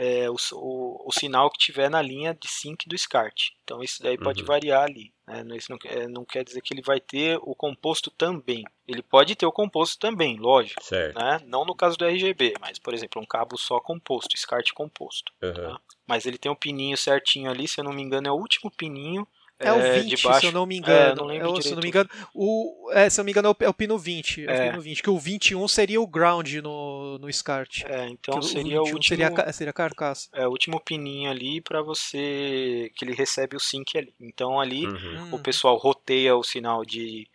é, 0.00 0.30
o, 0.30 0.36
o, 0.54 1.08
o, 1.08 1.12
sinal 1.12 1.50
que 1.50 1.58
tiver 1.58 1.90
na 1.90 2.00
linha 2.00 2.32
de 2.32 2.48
sync 2.48 2.88
do 2.88 2.96
SCART. 2.96 3.50
Então 3.62 3.82
isso 3.82 4.02
daí 4.02 4.16
pode 4.16 4.40
uhum. 4.40 4.46
variar 4.46 4.84
ali. 4.84 5.12
Né? 5.26 5.44
Isso 5.54 5.70
não, 5.70 5.78
é, 5.84 6.08
não, 6.08 6.24
quer 6.24 6.42
dizer 6.42 6.62
que 6.62 6.72
ele 6.72 6.80
vai 6.80 6.98
ter 6.98 7.38
o 7.42 7.54
composto 7.54 8.10
também. 8.10 8.64
Ele 8.88 9.02
pode 9.02 9.36
ter 9.36 9.44
o 9.44 9.52
composto 9.52 9.98
também, 9.98 10.38
lógico. 10.38 10.80
Né? 11.14 11.42
Não 11.44 11.66
no 11.66 11.74
caso 11.74 11.98
do 11.98 12.06
RGB, 12.06 12.54
mas 12.58 12.78
por 12.78 12.94
exemplo, 12.94 13.20
um 13.20 13.26
cabo 13.26 13.58
só 13.58 13.78
composto, 13.78 14.38
SCART 14.38 14.72
composto. 14.72 15.32
Uhum. 15.42 15.52
Tá? 15.52 15.80
Mas 16.06 16.24
ele 16.24 16.38
tem 16.38 16.50
um 16.50 16.56
pininho 16.56 16.96
certinho 16.96 17.50
ali, 17.50 17.68
se 17.68 17.78
eu 17.78 17.84
não 17.84 17.92
me 17.92 18.02
engano, 18.02 18.26
é 18.26 18.32
o 18.32 18.36
último 18.36 18.70
pininho 18.70 19.28
é 19.60 19.72
o 19.72 20.02
20, 20.02 20.26
é, 20.26 20.40
se 20.40 20.46
eu 20.46 20.52
não 20.52 20.64
me 20.64 20.78
engano. 20.78 21.30
É, 21.32 21.38
não 21.38 21.56
é, 21.56 21.60
se 21.60 21.68
eu 21.68 21.74
não 21.76 21.82
me 21.82 21.88
engano, 21.88 22.08
o, 22.34 22.90
é, 22.92 23.10
se 23.10 23.20
eu 23.20 23.22
não 23.22 23.26
me 23.26 23.32
engano, 23.32 23.48
é 23.48 23.50
o, 23.50 23.56
é 23.66 23.68
o 23.68 23.74
pino 23.74 23.98
20. 23.98 24.46
É. 24.46 24.68
o 24.68 24.70
pino 24.70 24.82
20. 24.82 25.02
Que 25.02 25.10
o 25.10 25.18
21 25.18 25.68
seria 25.68 26.00
o 26.00 26.06
ground 26.06 26.50
no, 26.54 27.18
no 27.18 27.30
SCART. 27.30 27.84
É, 27.84 28.08
então 28.08 28.40
seria 28.40 28.80
o, 28.80 28.84
último. 28.84 29.04
Seria, 29.04 29.52
seria 29.52 29.70
a 29.70 29.74
carcaça. 29.74 30.28
É, 30.32 30.46
o 30.46 30.50
último 30.50 30.80
pininho 30.80 31.30
ali 31.30 31.60
para 31.60 31.82
você. 31.82 32.90
que 32.96 33.04
ele 33.04 33.14
recebe 33.14 33.54
o 33.54 33.60
sync 33.60 33.98
ali. 33.98 34.14
Então 34.18 34.58
ali 34.58 34.86
uhum. 34.86 35.34
o 35.34 35.38
pessoal 35.38 35.76
roteia 35.76 36.34
o 36.34 36.42
sinal 36.42 36.82
de, 36.82 37.28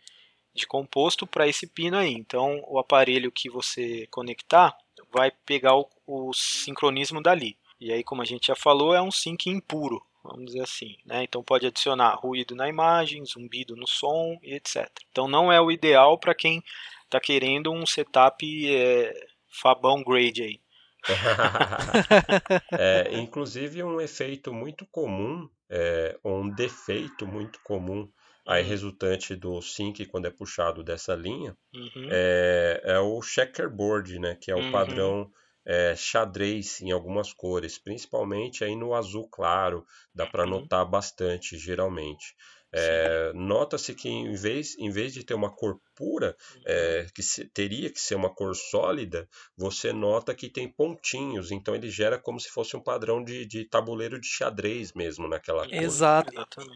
de 0.52 0.66
composto 0.66 1.28
para 1.28 1.46
esse 1.46 1.68
pino 1.68 1.96
aí. 1.96 2.12
Então 2.12 2.60
o 2.66 2.78
aparelho 2.78 3.30
que 3.30 3.48
você 3.48 4.08
conectar 4.10 4.76
vai 5.12 5.30
pegar 5.30 5.76
o, 5.76 5.88
o 6.06 6.32
sincronismo 6.34 7.22
dali. 7.22 7.56
E 7.80 7.92
aí, 7.92 8.02
como 8.02 8.22
a 8.22 8.24
gente 8.24 8.46
já 8.46 8.56
falou, 8.56 8.94
é 8.94 9.02
um 9.02 9.10
sync 9.10 9.50
impuro, 9.50 10.02
vamos 10.26 10.46
dizer 10.46 10.62
assim. 10.62 10.96
Né? 11.04 11.24
Então 11.24 11.42
pode 11.42 11.66
adicionar 11.66 12.14
ruído 12.14 12.54
na 12.54 12.68
imagem, 12.68 13.24
zumbido 13.24 13.76
no 13.76 13.86
som 13.86 14.38
e 14.42 14.54
etc. 14.54 14.88
Então 15.10 15.28
não 15.28 15.52
é 15.52 15.60
o 15.60 15.70
ideal 15.70 16.18
para 16.18 16.34
quem 16.34 16.62
está 17.04 17.20
querendo 17.20 17.72
um 17.72 17.86
setup 17.86 18.44
é, 18.68 19.12
Fabão 19.48 20.02
grade 20.02 20.42
aí. 20.42 20.60
é, 22.72 23.10
inclusive 23.18 23.82
um 23.82 24.00
efeito 24.00 24.52
muito 24.52 24.84
comum, 24.86 25.48
é, 25.70 26.18
um 26.24 26.48
defeito 26.48 27.26
muito 27.26 27.60
comum 27.62 28.08
aí 28.46 28.62
uhum. 28.62 28.68
resultante 28.68 29.34
do 29.34 29.60
sync 29.60 30.06
quando 30.06 30.26
é 30.26 30.30
puxado 30.30 30.84
dessa 30.84 31.14
linha 31.14 31.56
uhum. 31.74 32.08
é, 32.10 32.80
é, 32.84 32.98
o 33.00 33.20
checkerboard, 33.20 34.18
né, 34.20 34.36
que 34.40 34.50
é 34.50 34.54
o 34.54 34.60
uhum. 34.60 34.72
padrão 34.72 35.30
é, 35.66 35.96
xadrez 35.96 36.80
em 36.80 36.92
algumas 36.92 37.32
cores, 37.32 37.76
principalmente 37.76 38.62
aí 38.62 38.76
no 38.76 38.94
azul 38.94 39.28
claro, 39.28 39.84
dá 40.14 40.24
para 40.24 40.44
uhum. 40.44 40.50
notar 40.50 40.86
bastante 40.88 41.58
geralmente. 41.58 42.36
É, 42.72 43.32
Nota-se 43.32 43.94
que 43.94 44.08
em 44.08 44.34
vez, 44.34 44.76
em 44.78 44.90
vez 44.90 45.14
de 45.14 45.24
ter 45.24 45.34
uma 45.34 45.50
cor 45.50 45.80
pura, 45.94 46.36
é, 46.66 47.06
que 47.14 47.22
se, 47.22 47.46
teria 47.46 47.90
que 47.90 47.98
ser 47.98 48.16
uma 48.16 48.28
cor 48.28 48.54
sólida, 48.54 49.26
você 49.56 49.94
nota 49.94 50.34
que 50.34 50.48
tem 50.48 50.68
pontinhos, 50.68 51.50
então 51.50 51.74
ele 51.74 51.88
gera 51.88 52.18
como 52.18 52.38
se 52.38 52.50
fosse 52.50 52.76
um 52.76 52.82
padrão 52.82 53.24
de, 53.24 53.46
de 53.46 53.64
tabuleiro 53.64 54.20
de 54.20 54.26
xadrez 54.26 54.92
mesmo 54.92 55.26
naquela 55.26 55.64
cor. 55.64 55.72
Exato. 55.74 56.30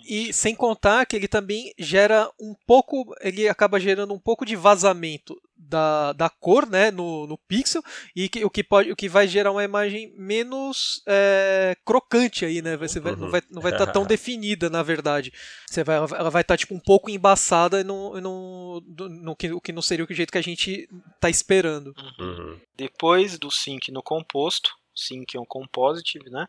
E 0.09 0.33
sem 0.33 0.55
contar 0.55 1.05
que 1.05 1.17
ele 1.17 1.29
também 1.29 1.75
gera 1.79 2.31
um 2.41 2.55
pouco, 2.67 3.15
ele 3.21 3.47
acaba 3.47 3.79
gerando 3.79 4.15
um 4.15 4.19
pouco 4.19 4.47
de 4.47 4.57
vazamento 4.57 5.37
da, 5.69 6.13
da 6.13 6.31
cor 6.31 6.67
né, 6.67 6.91
no, 6.91 7.27
no 7.27 7.37
pixel 7.37 7.83
e 8.17 8.29
que, 8.29 8.45
o, 8.45 8.51
que 8.51 8.65
pode, 8.65 8.91
o 8.91 8.97
que 8.97 9.09
vai 9.09 9.29
gerar 9.29 9.53
uma 9.53 9.63
imagem 9.63 10.13
menos 10.17 11.03
é, 11.07 11.77
crocante 11.85 12.45
aí, 12.45 12.63
né? 12.63 12.77
Você 12.77 12.99
vai, 12.99 13.13
uhum. 13.13 13.19
não 13.19 13.31
vai 13.31 13.43
não 13.51 13.63
vai 13.63 13.73
estar 13.73 13.87
tá 13.87 13.93
tão 13.93 14.05
definida, 14.07 14.71
na 14.71 14.83
verdade. 14.83 15.33
Você 15.67 15.85
vai, 15.85 15.97
ela 15.97 16.31
vai 16.31 16.43
estar 16.43 16.55
tá, 16.55 16.57
tipo, 16.57 16.75
um 16.75 16.81
pouco 16.81 17.11
embaçada 17.11 17.85
no, 17.85 18.21
no, 18.21 18.81
no, 18.81 19.09
no, 19.09 19.37
que, 19.37 19.53
o 19.53 19.61
que 19.61 19.73
não 19.73 19.83
seria 19.83 20.05
o 20.05 20.15
jeito 20.15 20.33
que 20.33 20.39
a 20.39 20.43
gente 20.43 20.89
está 21.15 21.29
esperando. 21.29 21.95
Uhum. 22.19 22.59
Depois 22.75 23.39
do 23.39 23.51
sync 23.51 23.93
no 23.93 24.03
composto, 24.03 24.71
sync 24.95 25.37
on 25.37 25.45
compositive, 25.45 26.31
né? 26.31 26.49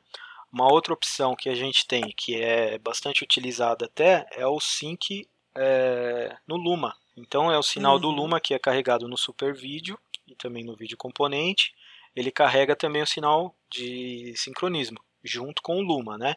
Uma 0.51 0.71
outra 0.71 0.93
opção 0.93 1.35
que 1.35 1.49
a 1.49 1.55
gente 1.55 1.87
tem, 1.87 2.13
que 2.15 2.35
é 2.35 2.77
bastante 2.77 3.23
utilizada 3.23 3.85
até, 3.85 4.27
é 4.31 4.45
o 4.45 4.59
sync 4.59 5.27
é, 5.55 6.35
no 6.47 6.55
Luma. 6.55 6.95
Então 7.15 7.51
é 7.51 7.57
o 7.57 7.63
sinal 7.63 7.95
uhum. 7.95 8.01
do 8.01 8.09
Luma 8.09 8.39
que 8.39 8.53
é 8.53 8.59
carregado 8.59 9.07
no 9.07 9.17
Super 9.17 9.53
Vídeo 9.53 9.97
e 10.27 10.35
também 10.35 10.63
no 10.63 10.75
vídeo 10.75 10.97
componente. 10.97 11.73
Ele 12.15 12.31
carrega 12.31 12.75
também 12.75 13.01
o 13.01 13.07
sinal 13.07 13.55
de 13.69 14.33
sincronismo 14.35 14.99
junto 15.23 15.61
com 15.61 15.77
o 15.77 15.81
Luma, 15.81 16.17
né? 16.17 16.35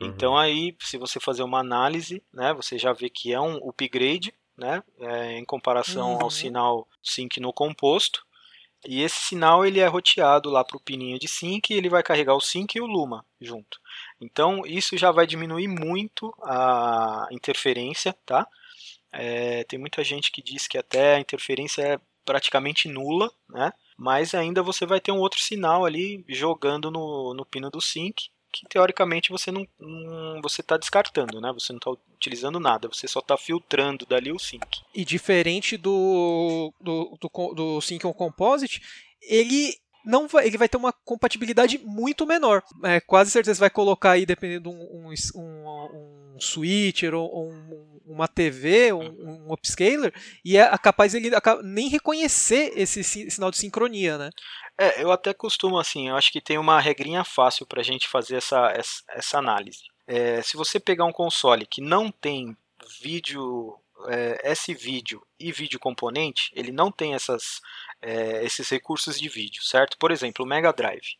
Uhum. 0.00 0.08
Então 0.08 0.36
aí, 0.36 0.76
se 0.80 0.96
você 0.96 1.18
fazer 1.18 1.42
uma 1.42 1.58
análise, 1.58 2.22
né, 2.32 2.52
você 2.52 2.78
já 2.78 2.92
vê 2.92 3.08
que 3.10 3.32
é 3.32 3.40
um 3.40 3.56
upgrade, 3.68 4.32
né, 4.56 4.82
é, 5.00 5.38
em 5.38 5.44
comparação 5.44 6.14
uhum. 6.14 6.22
ao 6.22 6.30
sinal 6.30 6.88
sync 7.02 7.40
no 7.40 7.52
composto. 7.52 8.24
E 8.86 9.02
esse 9.02 9.20
sinal 9.20 9.66
ele 9.66 9.80
é 9.80 9.86
roteado 9.86 10.50
lá 10.50 10.64
para 10.64 10.76
o 10.76 10.80
pininho 10.80 11.18
de 11.18 11.26
sync 11.26 11.72
e 11.72 11.76
ele 11.76 11.88
vai 11.88 12.02
carregar 12.02 12.34
o 12.34 12.40
sync 12.40 12.76
e 12.76 12.80
o 12.80 12.86
Luma 12.86 13.24
junto. 13.40 13.80
Então 14.20 14.62
isso 14.64 14.96
já 14.96 15.10
vai 15.10 15.26
diminuir 15.26 15.68
muito 15.68 16.34
a 16.42 17.26
interferência, 17.30 18.14
tá? 18.24 18.46
É, 19.12 19.64
tem 19.64 19.78
muita 19.78 20.04
gente 20.04 20.30
que 20.30 20.42
diz 20.42 20.66
que 20.68 20.78
até 20.78 21.16
a 21.16 21.20
interferência 21.20 21.82
é 21.82 22.00
praticamente 22.24 22.88
nula, 22.88 23.32
né? 23.48 23.72
mas 23.98 24.32
ainda 24.32 24.62
você 24.62 24.86
vai 24.86 25.00
ter 25.00 25.10
um 25.10 25.18
outro 25.18 25.40
sinal 25.40 25.84
ali 25.84 26.24
jogando 26.28 26.88
no, 26.88 27.34
no 27.34 27.44
pino 27.44 27.68
do 27.68 27.80
sync, 27.80 28.30
que 28.52 28.66
teoricamente 28.66 29.30
você 29.30 29.50
não, 29.50 29.66
não 29.78 30.40
você 30.40 30.60
está 30.60 30.76
descartando, 30.76 31.40
né? 31.40 31.52
Você 31.52 31.72
não 31.72 31.78
está 31.78 31.90
utilizando 31.90 32.58
nada, 32.58 32.88
você 32.88 33.06
só 33.06 33.20
está 33.20 33.36
filtrando 33.36 34.06
dali 34.06 34.32
o 34.32 34.38
sync. 34.38 34.82
E 34.94 35.04
diferente 35.04 35.76
do 35.76 36.72
do, 36.80 37.18
do, 37.20 37.54
do 37.54 37.80
sync 37.80 38.06
on 38.06 38.12
composite, 38.12 38.82
ele 39.22 39.74
não 40.08 40.26
vai, 40.26 40.46
ele 40.46 40.56
vai 40.56 40.68
ter 40.68 40.78
uma 40.78 40.92
compatibilidade 40.92 41.78
muito 41.84 42.26
menor. 42.26 42.62
É, 42.82 42.98
quase 42.98 43.30
certeza 43.30 43.60
vai 43.60 43.68
colocar 43.68 44.12
aí, 44.12 44.24
dependendo 44.24 44.70
de 44.70 44.76
um, 44.76 45.10
um, 45.10 45.14
um, 45.34 46.34
um 46.34 46.40
switcher 46.40 47.14
ou 47.14 47.50
um, 47.50 48.00
uma 48.06 48.26
TV, 48.26 48.90
um, 48.92 49.46
um 49.46 49.52
upscaler, 49.52 50.14
e 50.42 50.56
é 50.56 50.78
capaz 50.78 51.14
ele 51.14 51.30
nem 51.62 51.88
reconhecer 51.88 52.72
esse 52.74 53.04
sinal 53.04 53.50
de 53.50 53.58
sincronia, 53.58 54.16
né? 54.16 54.30
É, 54.78 55.02
eu 55.02 55.12
até 55.12 55.34
costumo 55.34 55.78
assim, 55.78 56.08
eu 56.08 56.16
acho 56.16 56.32
que 56.32 56.40
tem 56.40 56.56
uma 56.56 56.80
regrinha 56.80 57.22
fácil 57.22 57.66
para 57.66 57.80
a 57.80 57.84
gente 57.84 58.08
fazer 58.08 58.36
essa, 58.36 58.70
essa, 58.70 59.02
essa 59.10 59.38
análise. 59.38 59.82
É, 60.06 60.40
se 60.40 60.56
você 60.56 60.80
pegar 60.80 61.04
um 61.04 61.12
console 61.12 61.66
que 61.66 61.82
não 61.82 62.10
tem 62.10 62.56
vídeo 63.02 63.78
é, 64.06 64.50
S-vídeo 64.52 65.24
e 65.38 65.50
vídeo 65.52 65.78
componente, 65.78 66.50
ele 66.54 66.72
não 66.72 66.90
tem 66.90 67.14
essas 67.14 67.60
é, 68.00 68.44
esses 68.44 68.68
recursos 68.68 69.18
de 69.18 69.28
vídeo, 69.28 69.62
certo? 69.62 69.96
Por 69.98 70.10
exemplo, 70.10 70.44
o 70.44 70.48
Mega 70.48 70.72
Drive. 70.72 71.16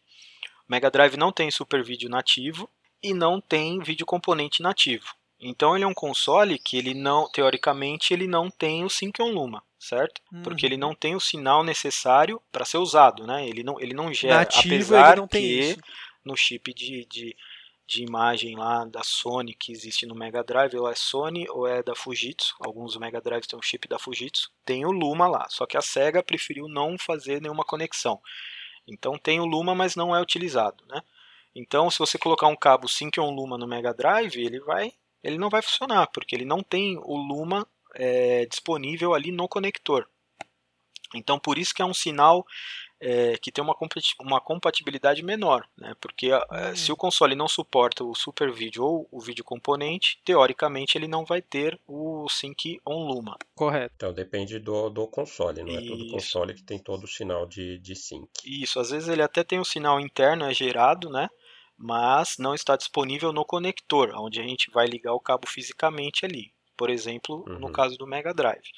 O 0.69 0.71
Mega 0.71 0.91
Drive 0.91 1.17
não 1.17 1.33
tem 1.33 1.51
super 1.51 1.83
vídeo 1.83 2.09
nativo 2.09 2.69
e 3.03 3.13
não 3.15 3.41
tem 3.41 3.81
vídeo 3.81 4.07
componente 4.07 4.63
nativo. 4.63 5.07
Então 5.41 5.75
ele 5.75 5.85
é 5.85 5.87
um 5.87 5.95
console 5.95 6.59
que 6.59 6.77
ele 6.77 6.95
não, 6.95 7.29
teoricamente, 7.31 8.13
ele 8.13 8.27
não 8.27 8.51
tem 8.51 8.85
o 8.85 8.91
Sync 8.91 9.23
on 9.23 9.31
Luma, 9.31 9.63
certo? 9.79 10.21
Uhum. 10.33 10.43
Porque 10.43 10.67
ele 10.67 10.77
não 10.77 10.95
tem 10.95 11.15
o 11.15 11.21
sinal 11.21 11.63
necessário 11.63 12.43
para 12.51 12.65
ser 12.65 12.79
usado, 12.79 13.27
né? 13.27 13.49
Ele 13.49 13.63
não, 13.63 13.81
ele 13.81 13.95
não 13.95 14.13
gera, 14.13 14.39
Nativo, 14.41 14.75
apesar 14.75 15.17
não 15.17 15.29
que 15.29 15.39
isso. 15.39 15.81
no 16.25 16.37
chip 16.37 16.75
de, 16.75 17.07
de 17.07 17.37
de 17.89 18.03
imagem 18.03 18.55
lá 18.55 18.85
da 18.85 19.03
Sony 19.03 19.55
que 19.55 19.73
existe 19.73 20.05
no 20.05 20.15
Mega 20.15 20.45
Drive, 20.45 20.77
ou 20.77 20.87
é 20.87 20.95
Sony 20.95 21.49
ou 21.49 21.67
é 21.67 21.83
da 21.83 21.95
Fujitsu. 21.95 22.55
Alguns 22.61 22.95
Mega 22.99 23.19
Drives 23.19 23.47
têm 23.47 23.59
um 23.59 23.63
chip 23.63 23.89
da 23.89 23.99
Fujitsu. 23.99 24.53
Tem 24.63 24.85
o 24.85 24.93
Luma 24.93 25.27
lá, 25.27 25.49
só 25.49 25.65
que 25.65 25.75
a 25.75 25.81
Sega 25.81 26.23
preferiu 26.23 26.69
não 26.69 26.99
fazer 26.99 27.41
nenhuma 27.41 27.65
conexão. 27.65 28.21
Então 28.87 29.17
tem 29.17 29.41
o 29.41 29.47
Luma, 29.47 29.75
mas 29.75 29.97
não 29.97 30.15
é 30.15 30.21
utilizado, 30.21 30.85
né? 30.87 31.03
Então, 31.55 31.91
se 31.91 31.99
você 31.99 32.19
colocar 32.19 32.47
um 32.47 32.55
cabo 32.55 32.87
Sync 32.87 33.19
on 33.19 33.31
Luma 33.31 33.57
no 33.57 33.67
Mega 33.67 33.95
Drive, 33.95 34.37
ele 34.37 34.61
vai, 34.61 34.93
ele 35.25 35.39
não 35.39 35.49
vai 35.49 35.63
funcionar, 35.63 36.07
porque 36.09 36.37
ele 36.37 36.45
não 36.45 36.63
tem 36.63 36.99
o 36.99 37.17
Luma 37.17 37.67
é, 37.95 38.45
disponível 38.45 39.15
ali 39.15 39.33
no 39.33 39.49
conector. 39.49 40.07
Então, 41.15 41.39
por 41.39 41.57
isso 41.57 41.75
que 41.75 41.81
é 41.81 41.87
um 41.87 41.95
sinal 41.95 42.47
é, 43.01 43.37
que 43.39 43.53
tem 43.53 43.63
uma, 43.63 43.77
uma 44.21 44.41
compatibilidade 44.41 45.23
menor, 45.23 45.67
né? 45.77 45.95
porque 46.01 46.35
hum. 46.35 46.41
se 46.75 46.91
o 46.91 46.97
console 46.97 47.35
não 47.35 47.47
suporta 47.47 48.03
o 48.05 48.15
Super 48.15 48.53
Video 48.53 48.85
ou 48.85 49.09
o 49.11 49.21
vídeo 49.21 49.45
componente, 49.45 50.21
teoricamente 50.25 50.99
ele 50.99 51.07
não 51.07 51.25
vai 51.25 51.41
ter 51.41 51.79
o 51.87 52.29
Sync 52.29 52.81
on 52.85 53.07
Luma. 53.07 53.37
Correto. 53.55 53.95
Então 53.97 54.13
depende 54.13 54.59
do, 54.59 54.91
do 54.91 55.07
console, 55.07 55.63
não 55.63 55.73
Isso. 55.73 55.85
é 55.85 55.89
todo 55.89 56.11
console 56.11 56.55
que 56.55 56.63
tem 56.63 56.79
todo 56.79 57.05
o 57.05 57.09
sinal 57.09 57.47
de, 57.47 57.79
de 57.79 57.95
Sync. 57.95 58.29
Isso, 58.45 58.81
às 58.81 58.91
vezes 58.91 59.09
ele 59.09 59.23
até 59.23 59.45
tem 59.45 59.61
um 59.61 59.65
sinal 59.65 60.01
interno, 60.01 60.45
é 60.45 60.53
gerado, 60.53 61.09
né? 61.09 61.29
mas 61.79 62.37
não 62.39 62.55
está 62.55 62.77
disponível 62.77 63.33
no 63.33 63.45
conector, 63.45 64.13
onde 64.17 64.41
a 64.41 64.43
gente 64.43 64.69
vai 64.69 64.87
ligar 64.87 65.13
o 65.15 65.21
cabo 65.21 65.47
fisicamente 65.47 66.27
ali. 66.27 66.53
Por 66.77 66.91
exemplo, 66.91 67.45
uhum. 67.49 67.59
no 67.59 67.73
caso 67.73 67.97
do 67.97 68.07
Mega 68.07 68.35
Drive. 68.35 68.71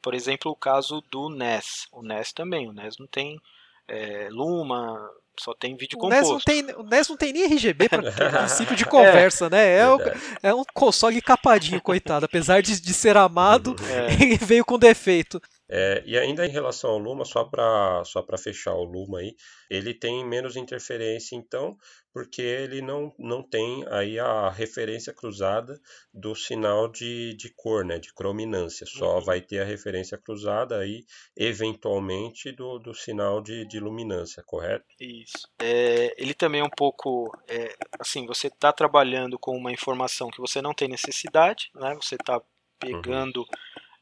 Por 0.00 0.14
exemplo, 0.14 0.50
o 0.50 0.56
caso 0.56 1.00
do 1.10 1.28
NES. 1.28 1.86
O 1.92 2.02
NES 2.02 2.32
também, 2.32 2.68
o 2.68 2.72
NES 2.72 2.98
não 2.98 3.06
tem 3.06 3.40
é, 3.88 4.28
Luma, 4.30 4.98
só 5.38 5.54
tem 5.54 5.76
vídeo 5.76 5.98
composto. 5.98 6.24
O 6.24 6.28
NES 6.28 6.30
não 6.30 6.40
tem, 6.40 6.76
o 6.76 6.82
NES 6.84 7.08
não 7.08 7.16
tem 7.16 7.32
nem 7.32 7.44
RGB 7.44 7.88
para 7.88 8.02
princípio 8.38 8.76
de 8.76 8.84
conversa, 8.84 9.46
é, 9.46 9.50
né? 9.50 9.76
É, 9.78 9.88
o, 9.88 9.98
é, 10.42 10.54
um 10.54 10.64
console 10.72 11.20
capadinho, 11.20 11.80
coitado. 11.80 12.24
Apesar 12.24 12.62
de, 12.62 12.80
de 12.80 12.94
ser 12.94 13.16
amado, 13.16 13.74
é. 13.88 14.12
ele 14.22 14.36
veio 14.36 14.64
com 14.64 14.78
defeito. 14.78 15.40
É, 15.76 16.04
e 16.06 16.16
ainda 16.16 16.46
em 16.46 16.50
relação 16.50 16.90
ao 16.90 16.98
Luma, 16.98 17.24
só 17.24 17.42
para 17.42 18.04
só 18.04 18.24
fechar 18.38 18.74
o 18.74 18.84
Luma 18.84 19.18
aí, 19.18 19.34
ele 19.68 19.92
tem 19.92 20.24
menos 20.24 20.54
interferência, 20.54 21.34
então, 21.34 21.76
porque 22.12 22.42
ele 22.42 22.80
não, 22.80 23.12
não 23.18 23.42
tem 23.42 23.84
aí 23.90 24.16
a 24.16 24.48
referência 24.50 25.12
cruzada 25.12 25.80
do 26.12 26.32
sinal 26.36 26.86
de, 26.86 27.34
de 27.34 27.52
cor, 27.52 27.84
né, 27.84 27.98
de 27.98 28.14
crominância. 28.14 28.86
Só 28.86 29.16
uhum. 29.16 29.24
vai 29.24 29.40
ter 29.40 29.62
a 29.62 29.64
referência 29.64 30.16
cruzada 30.16 30.78
aí, 30.78 31.04
eventualmente, 31.36 32.52
do, 32.52 32.78
do 32.78 32.94
sinal 32.94 33.42
de, 33.42 33.66
de 33.66 33.80
luminância, 33.80 34.44
correto? 34.46 34.84
Isso. 35.00 35.48
É, 35.60 36.14
ele 36.16 36.34
também 36.34 36.60
é 36.60 36.64
um 36.64 36.70
pouco, 36.70 37.36
é, 37.48 37.74
assim, 37.98 38.26
você 38.26 38.46
está 38.46 38.72
trabalhando 38.72 39.36
com 39.40 39.56
uma 39.56 39.72
informação 39.72 40.30
que 40.30 40.40
você 40.40 40.62
não 40.62 40.72
tem 40.72 40.86
necessidade, 40.86 41.72
né, 41.74 41.96
você 42.00 42.14
está 42.14 42.40
pegando... 42.78 43.40
Uhum 43.40 43.46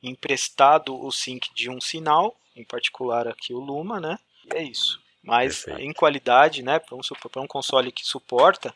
emprestado 0.02 0.98
o 0.98 1.10
sync 1.12 1.52
de 1.54 1.70
um 1.70 1.80
sinal, 1.80 2.36
em 2.56 2.64
particular 2.64 3.28
aqui 3.28 3.54
o 3.54 3.60
Luma, 3.60 4.00
né? 4.00 4.18
E 4.52 4.56
é 4.56 4.62
isso. 4.62 5.00
Mas 5.22 5.64
Perfeito. 5.64 5.88
em 5.88 5.92
qualidade, 5.92 6.62
né, 6.62 6.80
para 6.80 7.40
um 7.40 7.46
console 7.46 7.92
que 7.92 8.04
suporta, 8.04 8.74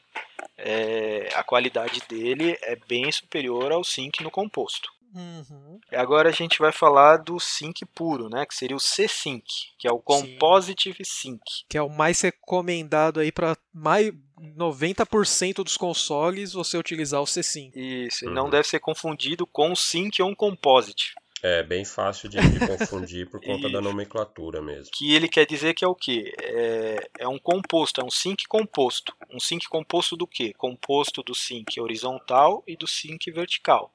é, 0.57 1.29
a 1.35 1.43
qualidade 1.43 2.01
dele 2.09 2.57
é 2.63 2.77
bem 2.77 3.11
superior 3.11 3.73
ao 3.73 3.83
sync 3.83 4.23
no 4.23 4.31
composto. 4.31 4.93
Uhum. 5.17 5.81
Agora 5.93 6.29
a 6.29 6.33
gente 6.33 6.59
vai 6.59 6.71
falar 6.71 7.17
do 7.17 7.41
sync 7.41 7.87
puro, 7.95 8.29
né? 8.29 8.45
Que 8.45 8.55
seria 8.55 8.77
o 8.77 8.81
C-Sync, 8.81 9.47
que 9.79 9.89
é 9.89 9.91
o 9.91 9.99
Compositive 9.99 11.03
Sync. 11.07 11.41
Que 11.69 11.79
é 11.79 11.83
o 11.83 11.89
mais 11.89 12.21
recomendado 12.21 13.19
aí 13.19 13.33
para 13.33 13.57
90% 13.75 15.65
dos 15.65 15.79
consoles 15.79 16.53
você 16.53 16.77
utilizar 16.77 17.23
o 17.23 17.25
C5. 17.25 17.73
Isso, 17.75 18.27
e 18.27 18.29
uhum. 18.29 18.35
não 18.35 18.51
deve 18.51 18.69
ser 18.69 18.79
confundido 18.79 19.47
com 19.47 19.73
o 19.73 19.77
Sync 19.77 20.21
ou 20.21 20.29
um 20.29 20.35
Composite. 20.35 21.15
É 21.43 21.63
bem 21.63 21.85
fácil 21.85 22.29
de, 22.29 22.39
de 22.39 22.67
confundir 22.67 23.31
por 23.31 23.41
conta 23.45 23.71
da 23.71 23.81
nomenclatura 23.81 24.61
mesmo. 24.61 24.91
Que 24.93 25.15
ele 25.15 25.29
quer 25.29 25.47
dizer 25.47 25.75
que 25.75 25.85
é 25.85 25.89
o 25.89 25.95
quê? 25.95 26.35
É, 26.43 27.11
é 27.21 27.29
um 27.29 27.39
composto, 27.39 28.01
é 28.01 28.05
um 28.05 28.11
sync 28.11 28.47
composto. 28.49 29.15
Um 29.33 29.39
sync 29.39 29.67
composto 29.69 30.17
do 30.17 30.27
quê? 30.27 30.53
Composto 30.59 31.23
do 31.23 31.35
sync 31.35 31.79
horizontal 31.81 32.63
e 32.67 32.77
do 32.77 32.87
sync 32.87 33.31
vertical. 33.31 33.93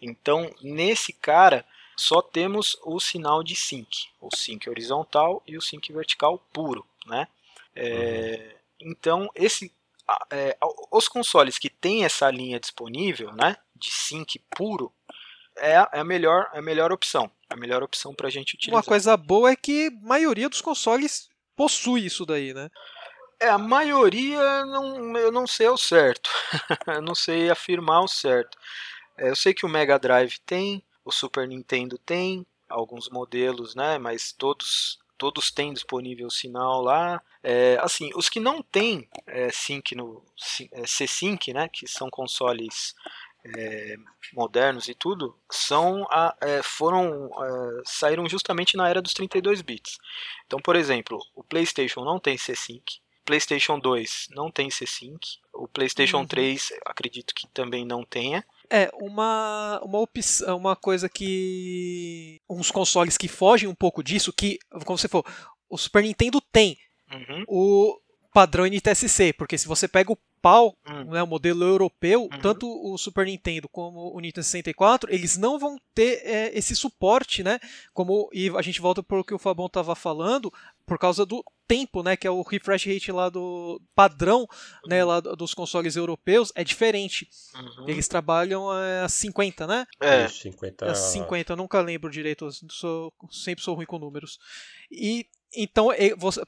Então, 0.00 0.54
nesse 0.62 1.12
cara, 1.12 1.64
só 1.96 2.22
temos 2.22 2.78
o 2.84 3.00
sinal 3.00 3.42
de 3.42 3.56
sync, 3.56 4.06
o 4.20 4.34
sync 4.34 4.68
horizontal 4.68 5.42
e 5.46 5.56
o 5.56 5.60
sync 5.60 5.92
vertical 5.92 6.38
puro, 6.52 6.86
né? 7.06 7.26
É, 7.74 8.54
uhum. 8.80 8.90
Então, 8.90 9.30
esse, 9.34 9.72
é, 10.30 10.56
os 10.90 11.08
consoles 11.08 11.58
que 11.58 11.68
têm 11.68 12.04
essa 12.04 12.30
linha 12.30 12.60
disponível, 12.60 13.32
né, 13.32 13.56
de 13.74 13.90
sync 13.90 14.38
puro, 14.50 14.92
é, 15.56 15.72
é 15.72 16.00
a 16.00 16.04
melhor, 16.04 16.48
é 16.52 16.58
a 16.58 16.62
melhor 16.62 16.92
opção. 16.92 17.30
A 17.50 17.56
melhor 17.56 17.82
opção 17.82 18.14
para 18.14 18.28
a 18.28 18.30
gente 18.30 18.54
utilizar. 18.54 18.76
Uma 18.76 18.86
coisa 18.86 19.16
boa 19.16 19.50
é 19.50 19.56
que 19.56 19.86
a 19.88 20.06
maioria 20.06 20.48
dos 20.48 20.60
consoles 20.60 21.28
possui 21.56 22.04
isso 22.06 22.24
daí, 22.26 22.52
né? 22.52 22.70
É, 23.40 23.48
a 23.48 23.58
maioria 23.58 24.66
não, 24.66 25.16
eu 25.16 25.32
não 25.32 25.46
sei 25.46 25.66
ao 25.66 25.78
certo. 25.78 26.30
eu 26.86 27.02
não 27.02 27.14
sei 27.14 27.50
afirmar 27.50 28.02
o 28.02 28.08
certo. 28.08 28.58
É, 29.18 29.28
eu 29.28 29.36
sei 29.36 29.52
que 29.52 29.66
o 29.66 29.68
Mega 29.68 29.98
Drive 29.98 30.38
tem, 30.46 30.82
o 31.04 31.12
Super 31.12 31.46
Nintendo 31.46 31.98
tem, 31.98 32.46
alguns 32.68 33.08
modelos, 33.08 33.74
né? 33.74 33.98
Mas 33.98 34.32
todos 34.32 34.98
todos 35.18 35.50
têm 35.50 35.72
disponível 35.74 36.28
o 36.28 36.30
sinal 36.30 36.80
lá. 36.80 37.20
É, 37.42 37.76
assim, 37.82 38.10
os 38.14 38.28
que 38.28 38.38
não 38.38 38.62
têm 38.62 39.08
é, 39.26 39.50
sync 39.50 39.94
no 39.96 40.22
é, 40.72 40.86
C-Sync, 40.86 41.52
né, 41.52 41.68
que 41.68 41.88
são 41.88 42.08
consoles 42.08 42.94
é, 43.44 43.96
modernos 44.32 44.88
e 44.88 44.94
tudo, 44.94 45.36
são 45.50 46.06
a, 46.10 46.36
é, 46.40 46.62
foram 46.62 47.28
é, 47.42 47.82
saíram 47.84 48.28
justamente 48.28 48.76
na 48.76 48.88
era 48.88 49.02
dos 49.02 49.12
32 49.12 49.60
bits. 49.60 49.98
Então, 50.46 50.60
por 50.60 50.76
exemplo, 50.76 51.18
o 51.34 51.42
PlayStation 51.42 52.04
não 52.04 52.20
tem 52.20 52.38
C-Sync, 52.38 53.00
PlayStation 53.24 53.78
2 53.78 54.28
não 54.30 54.50
tem 54.50 54.70
C-Sync, 54.70 55.38
o 55.52 55.68
PlayStation 55.68 56.20
uhum. 56.20 56.26
3 56.26 56.72
acredito 56.86 57.34
que 57.34 57.46
também 57.48 57.84
não 57.84 58.02
tenha. 58.02 58.42
É, 58.70 58.90
uma, 58.94 59.80
uma 59.82 59.98
opção, 59.98 60.56
uma 60.56 60.76
coisa 60.76 61.08
que. 61.08 62.40
uns 62.48 62.70
consoles 62.70 63.16
que 63.16 63.28
fogem 63.28 63.68
um 63.68 63.74
pouco 63.74 64.02
disso, 64.02 64.32
que, 64.32 64.58
como 64.84 64.98
você 64.98 65.08
for, 65.08 65.24
o 65.68 65.78
Super 65.78 66.02
Nintendo 66.02 66.40
tem 66.52 66.76
uhum. 67.10 67.44
o 67.48 67.98
padrão 68.32 68.66
NTSC, 68.66 69.32
porque 69.32 69.56
se 69.56 69.66
você 69.66 69.88
pega 69.88 70.12
o 70.12 70.18
pau, 70.40 70.76
hum. 70.88 71.04
né, 71.04 71.22
o 71.22 71.26
modelo 71.26 71.64
europeu, 71.64 72.22
uhum. 72.22 72.40
tanto 72.40 72.66
o 72.66 72.96
Super 72.96 73.26
Nintendo 73.26 73.68
como 73.68 74.14
o 74.14 74.20
Nintendo 74.20 74.44
64, 74.44 75.12
eles 75.12 75.36
não 75.36 75.58
vão 75.58 75.76
ter 75.94 76.22
é, 76.24 76.56
esse 76.56 76.74
suporte, 76.74 77.42
né? 77.42 77.58
Como 77.92 78.28
e 78.32 78.48
a 78.50 78.62
gente 78.62 78.80
volta 78.80 79.02
para 79.02 79.20
o 79.20 79.24
que 79.24 79.34
o 79.34 79.38
Fabão 79.38 79.66
estava 79.66 79.94
falando, 79.94 80.52
por 80.86 80.98
causa 80.98 81.26
do 81.26 81.44
tempo, 81.66 82.02
né, 82.02 82.16
que 82.16 82.26
é 82.26 82.30
o 82.30 82.40
refresh 82.40 82.86
rate 82.86 83.12
lá 83.12 83.28
do 83.28 83.80
padrão, 83.94 84.40
uhum. 84.40 84.88
né, 84.88 85.04
lá 85.04 85.20
dos 85.20 85.52
consoles 85.52 85.96
europeus, 85.96 86.50
é 86.54 86.64
diferente. 86.64 87.28
Uhum. 87.54 87.88
Eles 87.88 88.08
trabalham 88.08 88.70
a 88.70 89.06
50, 89.06 89.66
né? 89.66 89.86
É, 90.00 90.26
50. 90.26 90.86
É 90.86 90.94
50, 90.94 91.52
eu 91.52 91.56
nunca 91.56 91.80
lembro 91.82 92.10
direito, 92.10 92.48
sou, 92.70 93.12
sempre 93.30 93.62
sou 93.62 93.74
ruim 93.74 93.84
com 93.84 93.98
números. 93.98 94.38
E 94.90 95.26
então, 95.54 95.88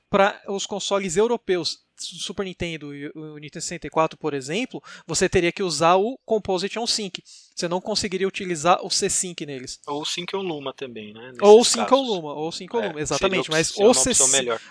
para 0.08 0.40
os 0.48 0.66
consoles 0.66 1.16
europeus 1.16 1.78
Super 2.00 2.44
Nintendo 2.44 2.94
e 2.94 3.08
o 3.14 3.36
Nintendo 3.36 3.62
64, 3.62 4.18
por 4.18 4.32
exemplo, 4.32 4.82
você 5.06 5.28
teria 5.28 5.52
que 5.52 5.62
usar 5.62 5.96
o 5.96 6.18
Composite 6.24 6.78
on 6.78 6.86
Sync. 6.86 7.22
Você 7.54 7.68
não 7.68 7.80
conseguiria 7.80 8.26
utilizar 8.26 8.84
o 8.84 8.90
C-Sync 8.90 9.44
neles. 9.44 9.80
Ou 9.86 10.00
o 10.02 10.06
Sync 10.06 10.34
on 10.34 10.40
Luma 10.40 10.72
também, 10.72 11.12
né? 11.12 11.32
ou 11.42 11.60
o 11.60 11.64
Sync 11.64 11.92
on 11.92 12.02
Luma, 12.02 12.32
ou 12.32 12.48
o 12.48 12.52
Sync 12.52 12.74
on 12.74 12.80
é, 12.80 12.88
Luma, 12.88 13.00
exatamente. 13.00 13.50
Mas 13.50 13.76
ou 13.76 13.92
C 13.92 14.12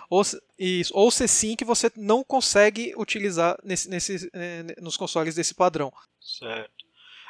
ou, 0.10 0.24
isso, 0.58 0.92
ou 0.96 1.12
C-Sync 1.12 1.64
você 1.64 1.92
não 1.96 2.24
consegue 2.24 2.94
utilizar 2.98 3.58
nesse, 3.64 3.90
nesse, 3.90 4.30
eh, 4.34 4.76
nos 4.82 4.98
consoles 4.98 5.36
desse 5.36 5.54
padrão. 5.54 5.94
Certo. 6.20 6.89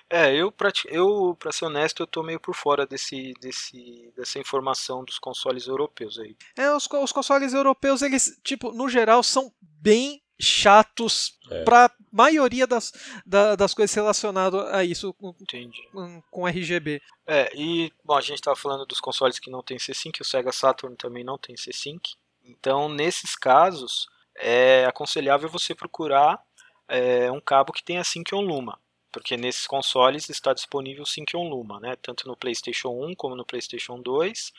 É, 0.10 0.34
eu, 0.34 0.52
pra, 0.52 0.72
eu, 0.88 1.36
pra 1.38 1.52
ser 1.52 1.66
honesto, 1.66 2.02
eu 2.02 2.08
tô 2.08 2.24
meio 2.24 2.40
por 2.40 2.56
fora 2.56 2.86
desse, 2.88 3.34
desse, 3.40 4.12
dessa 4.16 4.40
informação 4.40 5.04
dos 5.04 5.20
consoles 5.20 5.68
europeus 5.68 6.18
aí. 6.18 6.36
É, 6.58 6.72
os, 6.72 6.88
os 6.92 7.12
consoles 7.12 7.54
europeus, 7.54 8.02
eles, 8.02 8.40
tipo, 8.44 8.72
no 8.72 8.90
geral, 8.90 9.22
são 9.22 9.54
bem 9.62 10.22
chatos 10.42 11.38
é. 11.52 11.64
para 11.64 11.92
maioria 12.12 12.66
das, 12.66 12.92
da, 13.24 13.56
das 13.56 13.74
coisas 13.74 13.94
relacionadas 13.94 14.74
a 14.74 14.84
isso 14.84 15.14
com, 15.14 15.34
com, 15.92 16.22
com, 16.32 16.48
RGB. 16.48 17.02
É, 17.28 17.52
e 17.54 17.92
bom, 18.04 18.16
a 18.16 18.22
gente 18.22 18.40
estava 18.40 18.56
falando 18.56 18.86
dos 18.86 19.00
consoles 19.00 19.38
que 19.38 19.52
não 19.52 19.62
tem 19.62 19.78
C-Sync, 19.78 20.22
o 20.22 20.26
Sega 20.26 20.52
Saturn 20.52 20.96
também 20.96 21.24
não 21.24 21.38
tem 21.38 21.56
C-Sync. 21.56 22.16
Então, 22.44 22.90
nesses 22.90 23.36
casos, 23.36 24.08
é 24.36 24.86
aconselhável 24.86 25.50
você 25.50 25.76
procurar 25.76 26.42
é, 26.88 27.32
um 27.32 27.42
cabo 27.42 27.72
que 27.72 27.84
tenha 27.84 28.04
Sync 28.04 28.34
on 28.34 28.42
Luma 28.42 28.80
porque 29.12 29.38
nesses 29.38 29.66
consoles 29.68 30.30
está 30.30 30.54
disponível 30.54 31.06
Sync 31.06 31.36
on 31.36 31.50
Luma, 31.50 31.80
né? 31.80 31.96
tanto 32.02 32.28
no 32.28 32.36
PlayStation 32.36 32.90
1 32.90 33.16
como 33.16 33.36
no 33.36 33.46
PlayStation 33.46 34.02
2, 34.02 34.54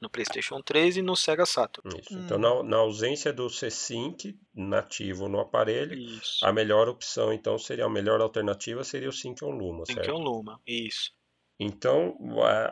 no 0.00 0.10
PlayStation 0.10 0.60
3 0.60 0.98
e 0.98 1.02
no 1.02 1.16
Sega 1.16 1.46
Saturn. 1.46 1.88
Isso. 1.98 2.18
Então, 2.18 2.38
na, 2.38 2.62
na, 2.62 2.76
ausência 2.78 3.32
do 3.32 3.48
C-Sync 3.48 4.38
nativo 4.54 5.28
no 5.28 5.40
aparelho, 5.40 5.94
isso. 5.94 6.44
a 6.44 6.52
melhor 6.52 6.88
opção, 6.88 7.32
então, 7.32 7.58
seria 7.58 7.86
a 7.86 7.90
melhor 7.90 8.20
alternativa 8.20 8.84
seria 8.84 9.08
o 9.08 9.12
Sync 9.12 9.42
on 9.44 9.50
Luma, 9.50 9.86
Sync 9.86 10.00
certo? 10.00 10.14
on 10.14 10.22
Luma, 10.22 10.60
isso. 10.66 11.12
Então, 11.58 12.16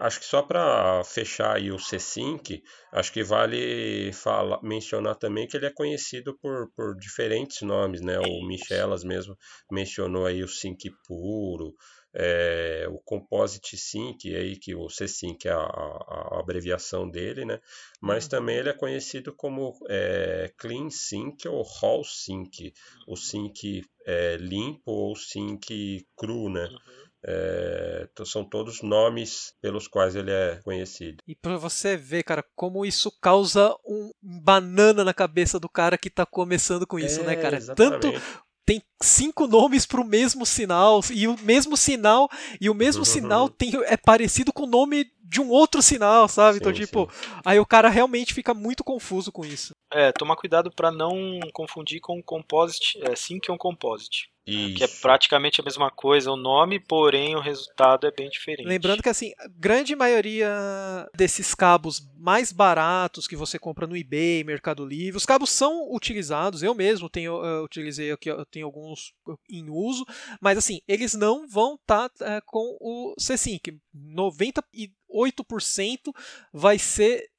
acho 0.00 0.18
que 0.18 0.26
só 0.26 0.42
para 0.42 1.04
fechar 1.04 1.56
aí 1.56 1.70
o 1.70 1.78
C-Sync, 1.78 2.62
acho 2.92 3.12
que 3.12 3.22
vale 3.22 4.12
fala, 4.12 4.58
mencionar 4.60 5.14
também 5.14 5.46
que 5.46 5.56
ele 5.56 5.66
é 5.66 5.72
conhecido 5.72 6.36
por, 6.38 6.68
por 6.74 6.96
diferentes 6.96 7.62
nomes, 7.62 8.00
né? 8.00 8.18
O 8.18 8.46
Michelas 8.46 9.04
mesmo 9.04 9.36
mencionou 9.70 10.26
aí 10.26 10.42
o 10.42 10.48
Sync 10.48 10.90
puro, 11.06 11.72
é, 12.12 12.86
o 12.90 12.98
Composite 12.98 13.76
Sync, 13.76 14.34
aí 14.34 14.56
que 14.56 14.74
o 14.74 14.88
C-Sync 14.88 15.46
é 15.46 15.52
a, 15.52 15.60
a, 15.60 16.40
abreviação 16.40 17.08
dele, 17.08 17.44
né? 17.44 17.60
Mas 18.00 18.24
uhum. 18.24 18.30
também 18.30 18.56
ele 18.56 18.68
é 18.68 18.74
conhecido 18.74 19.32
como 19.32 19.78
é, 19.88 20.52
Clean 20.58 20.90
Sync 20.90 21.46
ou 21.46 21.62
Raw 21.62 22.02
Sync, 22.04 22.72
o 23.06 23.16
Sync 23.16 23.82
é, 24.04 24.36
limpo 24.36 24.90
ou 24.90 25.14
Sync 25.14 26.04
cru, 26.16 26.50
né? 26.50 26.64
Uhum. 26.64 27.12
É, 27.24 28.08
são 28.24 28.44
todos 28.44 28.82
nomes 28.82 29.54
pelos 29.61 29.87
quais 29.87 30.16
ele 30.16 30.30
é 30.30 30.61
conhecido. 30.64 31.22
E 31.26 31.35
para 31.35 31.56
você 31.56 31.96
ver, 31.96 32.24
cara, 32.24 32.44
como 32.56 32.85
isso 32.85 33.12
causa 33.20 33.74
um 33.87 34.11
banana 34.20 35.04
na 35.04 35.14
cabeça 35.14 35.61
do 35.61 35.68
cara 35.68 35.96
que 35.96 36.11
tá 36.11 36.26
começando 36.26 36.87
com 36.87 36.98
isso, 36.98 37.22
né, 37.22 37.35
é, 37.35 37.37
né, 37.37 37.42
cara? 37.42 37.56
Exatamente. 37.56 38.00
Tanto 38.00 38.22
tem 38.64 38.82
cinco 39.02 39.46
nomes 39.46 39.85
para 39.85 40.00
o 40.00 40.04
mesmo 40.04 40.46
sinal 40.46 41.00
e 41.11 41.26
o 41.26 41.37
mesmo 41.42 41.76
sinal 41.76 42.28
e 42.61 42.70
o 42.70 42.74
mesmo 42.74 43.04
sinal 43.04 43.48
tem, 43.50 43.72
é 43.85 43.96
parecido 43.96 44.52
com 44.52 44.64
o 44.64 44.68
nome 44.68 45.11
de 45.22 45.40
um 45.40 45.48
outro 45.48 45.80
sinal, 45.80 46.28
sabe? 46.28 46.58
Então, 46.58 46.74
sim, 46.74 46.82
então, 46.82 47.06
tipo, 47.06 47.12
sim. 47.12 47.40
aí 47.44 47.58
o 47.58 47.66
cara 47.66 47.88
realmente 47.88 48.35
fica 48.35 48.52
muito 48.52 48.85
confuso 48.85 49.32
com 49.32 49.44
isso. 49.44 49.71
É, 49.92 50.12
tomar 50.12 50.37
cuidado 50.37 50.70
para 50.70 50.90
não 50.90 51.38
confundir 51.52 52.00
com 52.00 52.22
composite, 52.22 52.98
é, 53.02 53.14
sync 53.14 53.50
on 53.50 53.59
composite. 53.59 54.33
Isso. 54.44 54.74
Que 54.74 54.85
é 54.85 54.88
praticamente 54.88 55.61
a 55.61 55.64
mesma 55.64 55.88
coisa 55.88 56.33
o 56.33 56.37
nome, 56.37 56.81
porém 56.81 57.37
o 57.37 57.40
resultado 57.40 58.09
é 58.09 58.11
bem 58.11 58.28
diferente. 58.28 58.66
Lembrando 58.66 59.00
que 59.00 59.09
assim, 59.09 59.33
a 59.38 59.46
grande 59.48 59.94
maioria 59.94 61.09
desses 61.14 61.55
cabos 61.55 62.00
mais 62.16 62.50
baratos 62.50 63.28
que 63.28 63.37
você 63.37 63.57
compra 63.57 63.87
no 63.87 63.96
eBay, 63.96 64.42
Mercado 64.42 64.85
Livre, 64.85 65.16
os 65.16 65.24
cabos 65.24 65.50
são 65.50 65.88
utilizados, 65.92 66.61
eu 66.62 66.74
mesmo 66.74 67.09
tenho 67.09 67.40
uh, 67.40 67.62
utilizei 67.62 68.11
aqui, 68.11 68.31
eu 68.31 68.44
tenho 68.46 68.66
alguns 68.66 69.14
em 69.48 69.70
uso, 69.70 70.05
mas 70.40 70.59
assim, 70.59 70.81
eles 70.88 71.14
não 71.14 71.46
vão 71.46 71.76
estar 71.76 72.09
tá, 72.09 72.38
uh, 72.38 72.42
com 72.44 72.76
o 72.81 73.14
C-Sync. 73.18 73.78
98% 73.94 76.12
vai 76.52 76.81
ser 76.81 77.31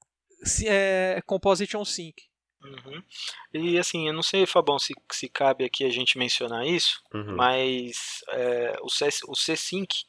é, 0.65 1.21
Composite 1.25 1.75
on 1.75 1.83
Sync. 1.83 2.15
Uhum. 2.63 3.03
E 3.53 3.77
assim, 3.77 4.07
eu 4.07 4.13
não 4.13 4.23
sei, 4.23 4.45
Fabão, 4.45 4.79
se, 4.79 4.93
se 5.11 5.27
cabe 5.27 5.65
aqui 5.65 5.83
a 5.83 5.89
gente 5.89 6.17
mencionar 6.17 6.65
isso, 6.65 7.01
uhum. 7.13 7.35
mas 7.35 8.23
é, 8.29 8.77
o, 8.81 8.89
C, 8.89 9.09
o 9.27 9.35
C-Sync 9.35 10.05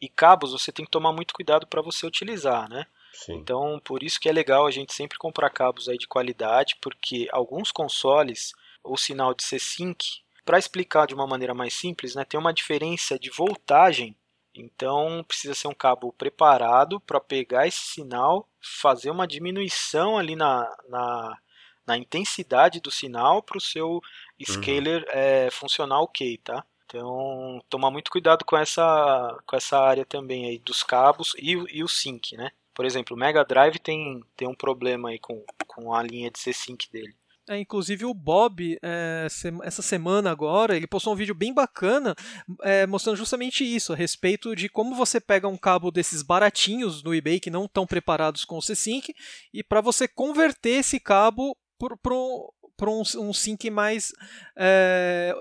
e 0.00 0.08
cabos 0.08 0.52
você 0.52 0.70
tem 0.70 0.84
que 0.84 0.90
tomar 0.90 1.12
muito 1.12 1.32
cuidado 1.32 1.66
para 1.66 1.82
você 1.82 2.06
utilizar, 2.06 2.68
né? 2.68 2.86
Sim. 3.12 3.34
Então, 3.34 3.80
por 3.84 4.02
isso 4.02 4.20
que 4.20 4.28
é 4.28 4.32
legal 4.32 4.66
a 4.66 4.70
gente 4.70 4.92
sempre 4.92 5.16
comprar 5.16 5.48
cabos 5.50 5.88
aí 5.88 5.96
de 5.96 6.08
qualidade, 6.08 6.76
porque 6.80 7.28
alguns 7.32 7.70
consoles, 7.70 8.52
o 8.82 8.96
sinal 8.96 9.32
de 9.32 9.44
C-Sync, 9.44 10.22
para 10.44 10.58
explicar 10.58 11.06
de 11.06 11.14
uma 11.14 11.26
maneira 11.26 11.54
mais 11.54 11.72
simples, 11.72 12.14
né, 12.14 12.24
tem 12.24 12.38
uma 12.38 12.52
diferença 12.52 13.18
de 13.18 13.30
voltagem 13.30 14.14
então 14.54 15.24
precisa 15.26 15.54
ser 15.54 15.66
um 15.66 15.74
cabo 15.74 16.12
preparado 16.12 17.00
para 17.00 17.20
pegar 17.20 17.66
esse 17.66 17.80
sinal, 17.80 18.48
fazer 18.80 19.10
uma 19.10 19.26
diminuição 19.26 20.16
ali 20.16 20.36
na, 20.36 20.72
na, 20.88 21.38
na 21.86 21.96
intensidade 21.96 22.80
do 22.80 22.90
sinal 22.90 23.42
para 23.42 23.58
o 23.58 23.60
seu 23.60 24.00
scaler 24.42 25.02
uhum. 25.02 25.08
é 25.12 25.50
funcionar 25.50 26.00
ok, 26.00 26.38
tá? 26.38 26.64
Então, 26.86 27.62
tomar 27.68 27.90
muito 27.90 28.10
cuidado 28.10 28.44
com 28.44 28.56
essa, 28.56 29.36
com 29.46 29.56
essa 29.56 29.78
área 29.78 30.04
também 30.04 30.46
aí 30.46 30.58
dos 30.58 30.82
cabos 30.82 31.34
e, 31.38 31.52
e 31.52 31.82
o 31.82 31.88
sync, 31.88 32.36
né? 32.36 32.50
Por 32.74 32.84
exemplo, 32.84 33.16
o 33.16 33.18
Mega 33.18 33.44
Drive 33.44 33.78
tem, 33.78 34.22
tem 34.36 34.48
um 34.48 34.54
problema 34.54 35.10
aí 35.10 35.18
com, 35.18 35.44
com 35.66 35.94
a 35.94 36.02
linha 36.02 36.30
de 36.30 36.38
C-Sync 36.38 36.90
dele. 36.90 37.14
É, 37.48 37.58
inclusive 37.58 38.06
o 38.06 38.14
Bob, 38.14 38.78
é, 38.82 39.26
essa 39.62 39.82
semana 39.82 40.30
agora, 40.30 40.76
ele 40.76 40.86
postou 40.86 41.12
um 41.12 41.16
vídeo 41.16 41.34
bem 41.34 41.52
bacana 41.52 42.14
é, 42.62 42.86
mostrando 42.86 43.16
justamente 43.16 43.62
isso, 43.62 43.92
a 43.92 43.96
respeito 43.96 44.56
de 44.56 44.66
como 44.66 44.94
você 44.94 45.20
pega 45.20 45.46
um 45.46 45.56
cabo 45.56 45.90
desses 45.90 46.22
baratinhos 46.22 47.02
no 47.02 47.14
eBay 47.14 47.38
que 47.38 47.50
não 47.50 47.66
estão 47.66 47.86
preparados 47.86 48.46
com 48.46 48.56
o 48.56 48.62
C-Sync 48.62 49.14
e 49.52 49.62
para 49.62 49.82
você 49.82 50.08
converter 50.08 50.78
esse 50.78 50.98
cabo 50.98 51.54
para 51.78 51.96
para 52.76 52.90
um, 52.90 53.02
um 53.18 53.32
sync 53.32 53.70
mais 53.70 54.12
é, 54.58 55.32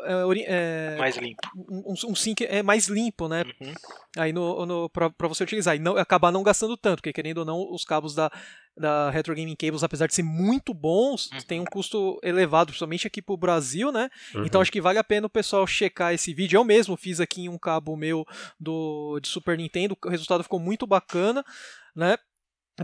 é, 0.45 0.95
mais 0.97 1.17
limpo 1.17 1.41
um, 1.55 1.93
um 2.09 2.15
sync 2.15 2.45
é 2.45 2.61
mais 2.61 2.87
limpo 2.87 3.27
né 3.27 3.43
uhum. 3.59 3.73
aí 4.17 4.31
no, 4.31 4.65
no 4.67 4.89
para 4.89 5.11
você 5.27 5.43
utilizar 5.43 5.75
e 5.75 5.79
não 5.79 5.97
acabar 5.97 6.31
não 6.31 6.43
gastando 6.43 6.77
tanto 6.77 6.97
porque 6.97 7.11
querendo 7.11 7.39
ou 7.39 7.45
não 7.45 7.71
os 7.71 7.83
cabos 7.83 8.13
da 8.13 8.31
da 8.75 9.11
Retro 9.11 9.35
Gaming 9.35 9.55
Cables, 9.55 9.83
apesar 9.83 10.07
de 10.07 10.15
ser 10.15 10.23
muito 10.23 10.73
bons, 10.73 11.29
uhum. 11.31 11.41
tem 11.41 11.59
um 11.59 11.65
custo 11.65 12.19
elevado, 12.23 12.67
principalmente 12.67 13.05
aqui 13.05 13.21
pro 13.21 13.37
Brasil, 13.37 13.91
né? 13.91 14.09
Uhum. 14.33 14.45
Então 14.45 14.61
acho 14.61 14.71
que 14.71 14.81
vale 14.81 14.97
a 14.97 15.03
pena 15.03 15.27
o 15.27 15.29
pessoal 15.29 15.65
checar 15.67 16.13
esse 16.13 16.33
vídeo. 16.33 16.57
Eu 16.57 16.63
mesmo 16.63 16.97
fiz 16.97 17.19
aqui 17.19 17.47
um 17.47 17.57
cabo 17.57 17.95
meu 17.95 18.25
do 18.59 19.19
de 19.21 19.27
Super 19.27 19.57
Nintendo, 19.57 19.95
o 20.03 20.09
resultado 20.09 20.43
ficou 20.43 20.59
muito 20.59 20.87
bacana, 20.87 21.45
né? 21.95 22.17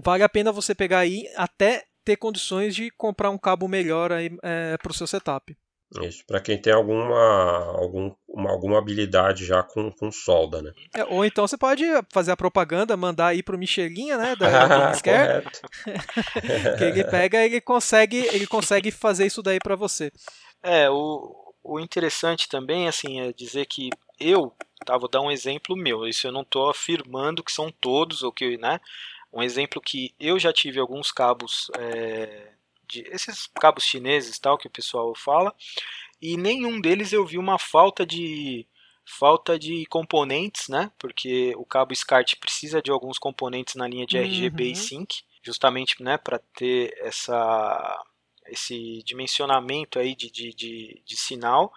Vale 0.04 0.22
a 0.22 0.30
pena 0.30 0.52
você 0.52 0.76
pegar 0.76 1.00
aí 1.00 1.24
até 1.36 1.84
ter 2.04 2.18
condições 2.18 2.76
de 2.76 2.90
comprar 2.92 3.30
um 3.30 3.38
cabo 3.38 3.68
melhor 3.68 4.12
aí 4.12 4.30
é, 4.44 4.78
para 4.78 4.92
o 4.92 4.94
seu 4.94 5.08
setup. 5.08 5.56
Isso, 6.04 6.24
para 6.28 6.40
quem 6.40 6.62
tem 6.62 6.72
alguma, 6.72 7.78
algum, 7.80 8.14
uma, 8.28 8.52
alguma 8.52 8.78
habilidade 8.78 9.44
já 9.44 9.64
com, 9.64 9.92
com 9.92 10.12
solda, 10.12 10.62
né? 10.62 10.72
É, 10.94 11.04
ou 11.06 11.26
então 11.26 11.48
você 11.48 11.58
pode 11.58 11.84
fazer 12.14 12.32
a 12.32 12.38
propaganda, 12.38 12.96
mandar 12.96 13.28
aí 13.28 13.42
pro 13.42 13.58
Michelinha, 13.58 14.16
né, 14.16 14.36
da 14.36 14.46
Gamescare, 14.68 15.46
que 16.78 16.84
ele 16.84 17.04
pega 17.06 17.44
ele 17.44 17.60
consegue, 17.60 18.18
ele 18.32 18.46
consegue 18.46 18.92
fazer 18.92 19.26
isso 19.26 19.42
daí 19.42 19.58
para 19.58 19.76
você. 19.76 20.12
É, 20.62 20.88
o, 20.92 21.54
o 21.64 21.80
interessante 21.80 22.48
também, 22.48 22.88
assim, 22.88 23.22
é 23.22 23.34
dizer 23.34 23.66
que 23.66 23.90
eu, 24.20 24.54
tá, 24.86 24.96
vou 24.96 25.10
dar 25.10 25.22
um 25.22 25.32
exemplo 25.32 25.76
meu, 25.76 26.08
isso 26.08 26.28
eu 26.28 26.32
não 26.32 26.42
estou 26.42 26.70
afirmando 26.70 27.44
que 27.44 27.52
são 27.52 27.72
todos, 27.72 28.22
ou 28.22 28.32
que, 28.32 28.58
né, 28.58 28.80
um 29.32 29.44
exemplo 29.44 29.82
que 29.82 30.14
eu 30.20 30.40
já 30.40 30.52
tive 30.52 30.80
alguns 30.80 31.12
cabos, 31.12 31.70
é, 31.78 32.54
de, 32.88 33.02
esses 33.12 33.48
cabos 33.60 33.84
chineses 33.84 34.40
tal 34.40 34.58
que 34.58 34.68
o 34.68 34.72
pessoal 34.72 35.14
fala, 35.16 35.54
e 36.22 36.36
nenhum 36.36 36.82
deles 36.82 37.14
eu 37.14 37.26
vi 37.26 37.38
uma 37.38 37.58
falta 37.58 38.06
de 38.06 38.68
falta 39.06 39.58
de 39.58 39.86
componentes, 39.88 40.68
né? 40.68 40.92
Porque 41.00 41.54
o 41.58 41.66
cabo 41.66 41.96
SCART 41.96 42.36
precisa 42.40 42.82
de 42.82 42.92
alguns 42.92 43.18
componentes 43.18 43.74
na 43.74 43.88
linha 43.88 44.06
de 44.06 44.18
RGB 44.18 44.66
uhum. 44.66 44.72
e 44.72 44.76
Sync, 44.76 45.24
justamente, 45.42 46.02
né, 46.04 46.18
para 46.18 46.40
ter 46.56 46.94
essa 47.00 48.06
esse 48.48 49.04
dimensionamento 49.04 50.00
aí 50.00 50.16
de, 50.16 50.32
de, 50.32 50.54
de, 50.54 51.04
de 51.06 51.18
sinal 51.18 51.72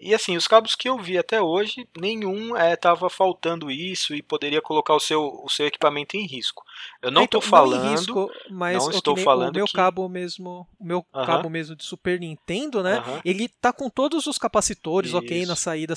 e 0.00 0.14
assim, 0.14 0.36
os 0.36 0.46
cabos 0.46 0.74
que 0.74 0.88
eu 0.88 0.98
vi 0.98 1.18
até 1.18 1.40
hoje, 1.40 1.88
nenhum 1.98 2.56
estava 2.56 3.06
é, 3.06 3.10
faltando 3.10 3.70
isso 3.70 4.14
e 4.14 4.22
poderia 4.22 4.62
colocar 4.62 4.94
o 4.94 5.00
seu, 5.00 5.42
o 5.44 5.48
seu 5.48 5.66
equipamento 5.66 6.16
em 6.16 6.26
risco. 6.26 6.64
Eu 7.02 7.10
não 7.10 7.24
estou 7.24 7.38
então, 7.38 7.50
falando, 7.50 7.84
não, 7.84 7.90
risco, 7.90 8.30
mas 8.50 8.84
não 8.84 8.90
estou 8.90 9.16
falando 9.16 9.50
o 9.50 9.58
meu 9.58 9.66
que... 9.66 9.72
cabo 9.72 10.08
mesmo, 10.08 10.66
o 10.78 10.84
meu 10.84 10.98
uh 10.98 11.04
-huh. 11.12 11.26
cabo 11.26 11.50
mesmo 11.50 11.74
de 11.74 11.84
Super 11.84 12.20
Nintendo, 12.20 12.82
né? 12.82 13.00
Uh 13.00 13.02
-huh. 13.02 13.20
Ele 13.24 13.48
tá 13.48 13.72
com 13.72 13.90
todos 13.90 14.26
os 14.26 14.38
capacitores, 14.38 15.10
isso. 15.10 15.18
ok, 15.18 15.46
na 15.46 15.56
saída 15.56 15.94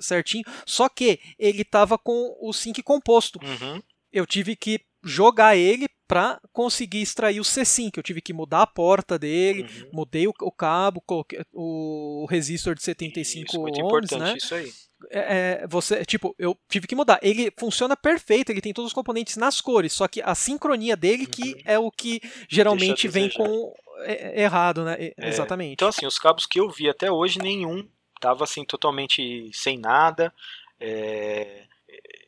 certinho, 0.00 0.44
só 0.66 0.88
que 0.88 1.20
ele 1.38 1.64
tava 1.64 1.96
com 1.96 2.36
o 2.40 2.52
sync 2.52 2.82
composto. 2.82 3.38
Uh 3.38 3.46
uhum. 3.46 3.78
-huh. 3.78 3.82
Eu 4.12 4.26
tive 4.26 4.54
que 4.56 4.80
jogar 5.02 5.56
ele 5.56 5.88
para 6.06 6.40
conseguir 6.52 7.02
extrair 7.02 7.40
o 7.40 7.44
C-Sync. 7.44 7.96
Eu 7.96 8.02
tive 8.02 8.20
que 8.20 8.32
mudar 8.32 8.62
a 8.62 8.66
porta 8.66 9.18
dele, 9.18 9.62
uhum. 9.62 9.90
mudei 9.92 10.26
o, 10.26 10.34
o, 10.42 10.52
cabo, 10.52 11.02
o 11.52 12.26
resistor 12.28 12.74
de 12.74 12.82
75 12.82 13.46
isso, 13.46 13.60
muito 13.60 13.80
ohms, 13.80 13.86
importante 13.86 14.20
né? 14.20 14.36
Isso 14.36 14.54
aí. 14.54 14.72
É, 15.10 15.62
é, 15.62 15.66
você, 15.66 16.04
tipo, 16.04 16.34
eu 16.38 16.56
tive 16.68 16.86
que 16.86 16.94
mudar. 16.94 17.18
Ele 17.22 17.52
funciona 17.58 17.96
perfeito, 17.96 18.50
ele 18.50 18.60
tem 18.60 18.72
todos 18.72 18.90
os 18.90 18.94
componentes 18.94 19.36
nas 19.36 19.60
cores, 19.60 19.92
só 19.92 20.08
que 20.08 20.22
a 20.22 20.34
sincronia 20.34 20.96
dele 20.96 21.24
uhum. 21.24 21.30
que 21.30 21.62
é 21.64 21.78
o 21.78 21.90
que 21.90 22.20
geralmente 22.48 23.08
vem 23.08 23.30
com 23.30 23.72
é, 24.00 24.42
errado, 24.42 24.84
né? 24.84 24.96
É, 24.98 25.28
Exatamente. 25.28 25.74
Então 25.74 25.88
assim, 25.88 26.06
os 26.06 26.18
cabos 26.18 26.46
que 26.46 26.60
eu 26.60 26.70
vi 26.70 26.88
até 26.88 27.10
hoje 27.10 27.38
nenhum 27.38 27.86
tava 28.20 28.44
assim 28.44 28.64
totalmente 28.64 29.50
sem 29.52 29.78
nada. 29.78 30.32
É, 30.80 31.64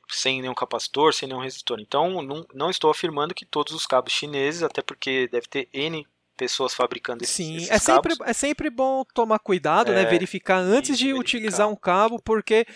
sem 0.09 0.41
nenhum 0.41 0.55
capacitor, 0.55 1.13
sem 1.13 1.29
nenhum 1.29 1.41
resistor. 1.41 1.81
Então, 1.81 2.23
não, 2.23 2.47
não 2.55 2.71
estou 2.71 2.91
afirmando 2.91 3.35
que 3.35 3.45
todos 3.45 3.73
os 3.73 3.87
cabos 3.87 4.13
chineses, 4.13 4.63
até 4.63 4.83
porque 4.83 5.29
deve 5.29 5.47
ter 5.47 5.69
N 5.73 6.07
pessoas 6.37 6.75
fabricando 6.75 7.25
esses, 7.25 7.35
Sim, 7.35 7.57
esses 7.57 7.71
é 7.71 7.79
sempre, 7.79 8.15
é 8.25 8.33
sempre 8.33 8.71
bom 8.71 9.05
tomar 9.15 9.39
cuidado, 9.39 9.91
né, 9.93 10.03
é, 10.03 10.05
né? 10.05 10.11
Verificar 10.11 10.59
antes 10.59 10.99
de 10.99 11.07
verificar. 11.07 11.21
utilizar 11.21 11.69
um 11.69 11.77
cabo, 11.77 12.21
porque 12.23 12.67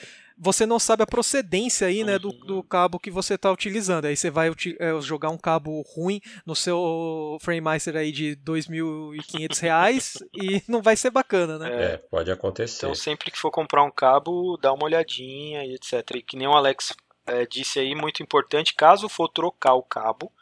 você 0.43 0.64
não 0.64 0.79
sabe 0.79 1.03
a 1.03 1.07
procedência 1.07 1.87
aí, 1.87 2.03
né, 2.03 2.19
do, 2.19 2.33
do 2.33 2.57
uhum. 2.57 2.62
cabo 2.62 2.99
que 2.99 3.11
você 3.11 3.35
está 3.35 3.53
utilizando. 3.53 4.07
Aí 4.07 4.16
você 4.16 4.31
vai 4.31 4.49
é, 4.49 5.01
jogar 5.03 5.29
um 5.29 5.37
cabo 5.37 5.83
ruim 5.83 6.19
no 6.47 6.57
seu 6.57 7.37
FrameMaster 7.43 7.95
aí 7.95 8.11
de 8.11 8.31
R$ 8.31 8.37
2.500 8.37 10.23
e 10.33 10.62
não 10.66 10.81
vai 10.81 10.97
ser 10.97 11.11
bacana, 11.11 11.59
né? 11.59 11.69
É, 11.93 11.97
pode 11.99 12.31
acontecer. 12.31 12.87
Então 12.87 12.95
sempre 12.95 13.31
que 13.31 13.38
for 13.38 13.51
comprar 13.51 13.85
um 13.85 13.90
cabo, 13.90 14.57
dá 14.57 14.73
uma 14.73 14.85
olhadinha 14.85 15.62
e 15.66 15.75
etc. 15.75 15.93
E 16.14 16.23
que 16.23 16.38
nem 16.38 16.49
o 16.49 16.53
Alex 16.53 16.95
é, 17.31 17.47
disse 17.47 17.79
aí, 17.79 17.95
muito 17.95 18.23
importante, 18.23 18.75
caso 18.75 19.09
for 19.09 19.29
trocar 19.29 19.75
o 19.75 19.83
cabo, 19.83 20.33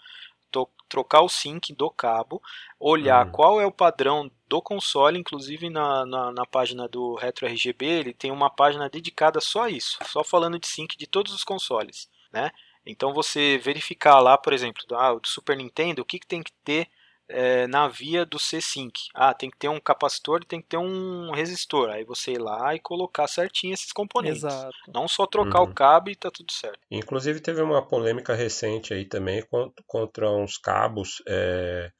trocar 0.88 1.20
o 1.20 1.28
sync 1.28 1.72
do 1.74 1.90
cabo, 1.90 2.42
olhar 2.80 3.26
uhum. 3.26 3.32
qual 3.32 3.60
é 3.60 3.66
o 3.66 3.72
padrão 3.72 4.30
do 4.48 4.62
console, 4.62 5.18
inclusive 5.18 5.68
na, 5.68 6.06
na, 6.06 6.32
na, 6.32 6.46
página 6.46 6.88
do 6.88 7.14
Retro 7.14 7.46
RGB, 7.46 7.84
ele 7.84 8.14
tem 8.14 8.30
uma 8.30 8.48
página 8.48 8.88
dedicada 8.88 9.40
só 9.40 9.64
a 9.64 9.70
isso, 9.70 9.98
só 10.06 10.24
falando 10.24 10.58
de 10.58 10.66
sync 10.66 10.96
de 10.96 11.06
todos 11.06 11.32
os 11.32 11.44
consoles, 11.44 12.08
né? 12.32 12.50
Então 12.86 13.12
você 13.12 13.58
verificar 13.58 14.18
lá, 14.20 14.38
por 14.38 14.54
exemplo, 14.54 14.82
ah, 14.96 15.12
do 15.12 15.28
Super 15.28 15.56
Nintendo, 15.56 16.00
o 16.00 16.04
que, 16.04 16.18
que 16.18 16.26
tem 16.26 16.42
que 16.42 16.52
ter 16.64 16.88
é, 17.28 17.66
na 17.66 17.86
via 17.88 18.24
do 18.24 18.38
C-Sync. 18.38 18.92
Ah, 19.14 19.34
tem 19.34 19.50
que 19.50 19.58
ter 19.58 19.68
um 19.68 19.80
capacitor 19.80 20.40
e 20.42 20.46
tem 20.46 20.60
que 20.60 20.68
ter 20.68 20.78
um 20.78 21.30
resistor. 21.30 21.90
Aí 21.90 22.04
você 22.04 22.32
ir 22.32 22.40
lá 22.40 22.74
e 22.74 22.80
colocar 22.80 23.26
certinho 23.26 23.74
esses 23.74 23.92
componentes. 23.92 24.44
Exato. 24.44 24.76
Não 24.92 25.06
só 25.06 25.26
trocar 25.26 25.60
uhum. 25.60 25.70
o 25.70 25.74
cabo 25.74 26.10
e 26.10 26.16
tá 26.16 26.30
tudo 26.30 26.52
certo. 26.52 26.78
Inclusive 26.90 27.40
teve 27.40 27.60
uma 27.60 27.86
polêmica 27.86 28.34
recente 28.34 28.94
aí 28.94 29.04
também 29.04 29.44
contra 29.86 30.30
uns 30.30 30.56
cabos 30.56 31.22
é, 31.28 31.90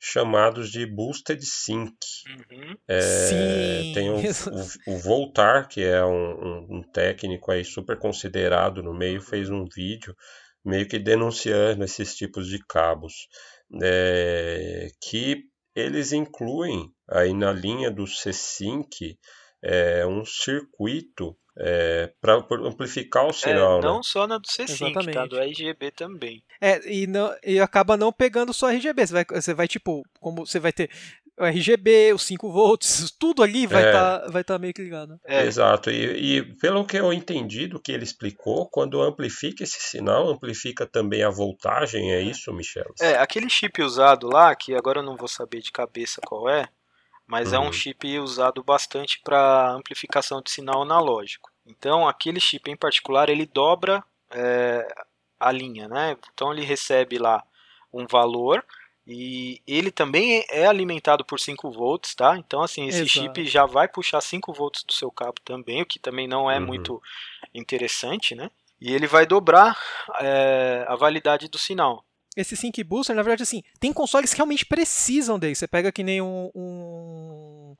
chamados 0.00 0.70
de 0.70 0.84
Boosted 0.84 1.40
Sync. 1.44 1.94
Uhum. 2.50 2.76
É, 2.88 3.00
Sim. 3.00 3.92
Tem 3.94 4.10
o, 4.10 4.16
o, 4.16 4.94
o, 4.94 4.98
Voltar, 4.98 5.68
que 5.68 5.82
é 5.82 6.04
um, 6.04 6.10
um, 6.10 6.66
um 6.70 6.82
técnico 6.82 7.52
aí 7.52 7.64
super 7.64 7.96
considerado 7.96 8.82
no 8.82 8.92
meio, 8.92 9.22
fez 9.22 9.48
um 9.48 9.64
vídeo 9.64 10.16
meio 10.64 10.86
que 10.86 10.98
denunciando 10.98 11.84
esses 11.84 12.14
tipos 12.14 12.46
de 12.46 12.58
cabos 12.66 13.28
é, 13.80 14.88
que 15.00 15.44
eles 15.74 16.12
incluem 16.12 16.90
aí 17.08 17.32
na 17.32 17.52
linha 17.52 17.90
do 17.90 18.06
C-Sync 18.06 19.18
é, 19.62 20.06
um 20.06 20.24
circuito 20.24 21.36
é, 21.56 22.12
para 22.20 22.34
amplificar 22.62 23.26
o 23.26 23.30
é, 23.30 23.32
sinal. 23.32 23.78
É, 23.78 23.82
não 23.82 23.96
né? 23.96 24.00
só 24.02 24.26
na 24.26 24.38
do 24.38 24.50
C-Sync, 24.50 25.12
tá? 25.12 25.26
Do 25.26 25.38
RGB 25.38 25.90
também. 25.90 26.42
É, 26.60 26.80
e, 26.90 27.06
não, 27.06 27.34
e 27.44 27.60
acaba 27.60 27.96
não 27.96 28.12
pegando 28.12 28.52
só 28.52 28.70
RGB. 28.70 29.06
Você 29.06 29.12
vai, 29.12 29.24
você 29.24 29.54
vai 29.54 29.68
tipo, 29.68 30.02
como 30.18 30.46
você 30.46 30.58
vai 30.58 30.72
ter 30.72 30.90
o 31.38 31.44
RGB, 31.44 32.12
os 32.12 32.22
5 32.22 32.50
volts, 32.50 33.10
tudo 33.18 33.42
ali 33.42 33.66
vai 33.66 33.86
estar 33.86 34.16
é. 34.16 34.18
tá, 34.20 34.30
vai 34.30 34.44
tá 34.44 34.58
meio 34.58 34.74
que 34.74 34.82
ligado. 34.82 35.18
É. 35.24 35.44
Exato, 35.44 35.90
e, 35.90 36.36
e, 36.36 36.42
pelo 36.56 36.84
que 36.84 36.96
eu 36.96 37.12
entendi 37.12 37.66
do 37.66 37.80
que 37.80 37.92
ele 37.92 38.04
explicou, 38.04 38.68
quando 38.68 39.00
amplifica 39.00 39.62
esse 39.64 39.80
sinal, 39.80 40.28
amplifica 40.28 40.86
também 40.86 41.22
a 41.22 41.30
voltagem, 41.30 42.12
é 42.12 42.20
isso, 42.20 42.52
Michel? 42.52 42.92
É, 43.00 43.14
aquele 43.16 43.48
chip 43.48 43.82
usado 43.82 44.28
lá, 44.28 44.54
que 44.54 44.74
agora 44.74 45.00
eu 45.00 45.04
não 45.04 45.16
vou 45.16 45.28
saber 45.28 45.60
de 45.60 45.72
cabeça 45.72 46.20
qual 46.24 46.48
é, 46.48 46.68
mas 47.26 47.48
uhum. 47.48 47.54
é 47.54 47.58
um 47.60 47.64
uhum. 47.66 47.72
chip 47.72 48.18
usado 48.18 48.62
bastante 48.62 49.20
para 49.24 49.72
amplificação 49.72 50.42
de 50.42 50.50
sinal 50.50 50.82
analógico. 50.82 51.50
Então, 51.64 52.06
aquele 52.06 52.40
chip 52.40 52.70
em 52.70 52.76
particular, 52.76 53.28
ele 53.28 53.46
dobra 53.46 54.04
é, 54.30 54.86
a 55.38 55.52
linha, 55.52 55.88
né? 55.88 56.16
Então, 56.32 56.52
ele 56.52 56.64
recebe 56.64 57.18
lá 57.18 57.42
um 57.92 58.06
valor 58.06 58.64
e 59.06 59.60
ele 59.66 59.90
também 59.90 60.44
é 60.48 60.66
alimentado 60.66 61.24
por 61.24 61.40
5 61.40 61.70
volts, 61.70 62.14
tá? 62.14 62.36
Então, 62.38 62.62
assim, 62.62 62.86
esse 62.86 63.02
Exato. 63.02 63.10
chip 63.10 63.44
já 63.46 63.66
vai 63.66 63.88
puxar 63.88 64.20
5 64.20 64.52
volts 64.52 64.84
do 64.84 64.92
seu 64.92 65.10
cabo 65.10 65.34
também, 65.44 65.82
o 65.82 65.86
que 65.86 65.98
também 65.98 66.28
não 66.28 66.50
é 66.50 66.58
uhum. 66.58 66.66
muito 66.66 67.02
interessante, 67.54 68.34
né? 68.34 68.50
E 68.80 68.92
ele 68.92 69.06
vai 69.06 69.26
dobrar 69.26 69.78
é, 70.20 70.84
a 70.88 70.96
validade 70.96 71.48
do 71.48 71.58
sinal. 71.58 72.04
Esse 72.36 72.56
Sync 72.56 72.82
Booster, 72.82 73.14
na 73.14 73.22
verdade, 73.22 73.42
assim, 73.42 73.62
tem 73.78 73.92
consoles 73.92 74.30
que 74.30 74.38
realmente 74.38 74.64
precisam 74.64 75.38
dele. 75.38 75.54
Você 75.54 75.68
pega 75.68 75.92
que 75.92 76.02
nem 76.02 76.22
um, 76.22 76.50
um 76.54 77.76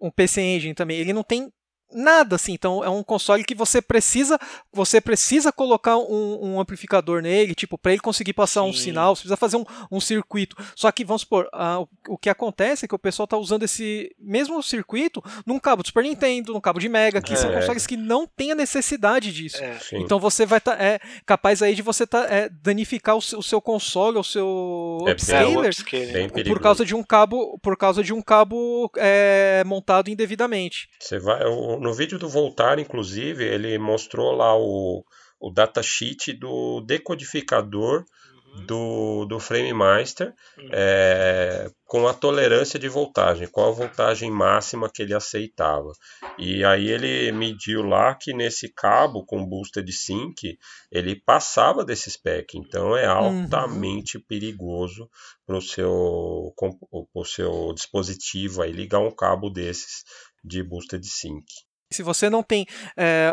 um 0.00 0.10
PC 0.10 0.42
Engine 0.42 0.74
também, 0.74 0.98
ele 0.98 1.12
não 1.12 1.22
tem 1.22 1.52
nada 1.92 2.36
assim. 2.36 2.52
Então 2.52 2.82
é 2.82 2.88
um 2.88 3.02
console 3.02 3.44
que 3.44 3.54
você 3.54 3.80
precisa, 3.80 4.38
você 4.72 5.00
precisa 5.00 5.52
colocar 5.52 5.96
um, 5.96 6.38
um 6.42 6.60
amplificador 6.60 7.22
nele, 7.22 7.54
tipo, 7.54 7.78
para 7.78 7.92
ele 7.92 8.00
conseguir 8.00 8.32
passar 8.32 8.62
Sim. 8.62 8.68
um 8.68 8.72
sinal, 8.72 9.14
você 9.14 9.22
precisa 9.22 9.36
fazer 9.36 9.56
um, 9.56 9.64
um 9.90 10.00
circuito. 10.00 10.56
Só 10.74 10.90
que 10.90 11.04
vamos 11.04 11.22
supor, 11.22 11.48
o, 11.52 12.14
o, 12.14 12.18
que 12.18 12.28
acontece 12.28 12.84
é 12.84 12.88
que 12.88 12.94
o 12.94 12.98
pessoal 12.98 13.24
está 13.24 13.36
usando 13.36 13.62
esse 13.62 14.14
mesmo 14.18 14.62
circuito 14.62 15.22
num 15.46 15.58
cabo 15.58 15.82
do 15.82 15.86
Super 15.86 16.04
Nintendo, 16.04 16.52
num 16.52 16.60
cabo 16.60 16.78
de 16.78 16.88
Mega, 16.88 17.22
que 17.22 17.32
é. 17.32 17.36
são 17.36 17.52
consoles 17.52 17.86
que 17.86 17.96
não 17.96 18.26
têm 18.26 18.52
a 18.52 18.56
necessidade 18.56 19.32
disso. 19.32 19.62
É. 19.62 19.78
Então 19.92 20.18
você 20.18 20.44
vai 20.44 20.58
estar 20.58 20.76
tá, 20.76 20.82
é 20.82 20.98
capaz 21.24 21.62
aí 21.62 21.74
de 21.74 21.82
você 21.82 22.06
tá, 22.06 22.26
é, 22.28 22.48
danificar 22.48 23.16
o 23.16 23.22
seu, 23.22 23.38
o 23.38 23.42
seu 23.42 23.60
console, 23.60 24.18
o 24.18 24.24
seu 24.24 24.98
é, 25.06 25.12
upscaler, 25.12 25.74
por 26.46 26.60
causa 26.60 26.84
de 26.84 26.94
um 26.94 27.02
cabo, 27.02 27.58
por 27.62 27.76
causa 27.76 28.02
de 28.02 28.12
um 28.12 28.20
cabo 28.20 28.90
é, 28.96 29.62
montado 29.66 30.10
indevidamente. 30.10 30.88
Você 30.98 31.18
vai, 31.18 31.42
no 31.78 31.92
vídeo 31.92 32.18
do 32.18 32.28
Voltar, 32.28 32.78
inclusive, 32.78 33.44
ele 33.44 33.78
mostrou 33.78 34.32
lá 34.32 34.56
o, 34.56 35.04
o 35.40 35.50
datasheet 35.50 36.32
do 36.32 36.80
decodificador 36.80 38.04
uhum. 38.54 38.66
do, 38.66 39.24
do 39.26 39.40
Frame 39.40 39.72
Master 39.72 40.32
uhum. 40.58 40.68
é, 40.72 41.70
com 41.84 42.08
a 42.08 42.14
tolerância 42.14 42.78
de 42.78 42.88
voltagem, 42.88 43.46
qual 43.48 43.68
a 43.68 43.74
voltagem 43.74 44.30
máxima 44.30 44.90
que 44.90 45.02
ele 45.02 45.14
aceitava. 45.14 45.92
E 46.38 46.64
aí 46.64 46.88
ele 46.88 47.30
mediu 47.32 47.82
lá 47.82 48.14
que 48.14 48.32
nesse 48.32 48.68
cabo 48.68 49.24
com 49.24 49.44
booster 49.44 49.82
de 49.82 49.92
sync, 49.92 50.58
ele 50.90 51.14
passava 51.14 51.84
desse 51.84 52.10
spec, 52.10 52.56
então 52.56 52.96
é 52.96 53.06
uhum. 53.06 53.18
altamente 53.18 54.16
uhum. 54.16 54.24
perigoso 54.26 55.08
para 55.46 55.56
o 55.56 55.60
seu, 55.60 56.54
seu 57.24 57.72
dispositivo 57.74 58.62
aí 58.62 58.72
ligar 58.72 59.00
um 59.00 59.10
cabo 59.10 59.50
desses 59.50 60.04
de 60.44 60.62
booster 60.62 61.00
de 61.00 61.08
sync 61.08 61.44
se 61.94 62.02
você 62.02 62.28
não 62.28 62.42
tem, 62.42 62.66
é, 62.96 63.32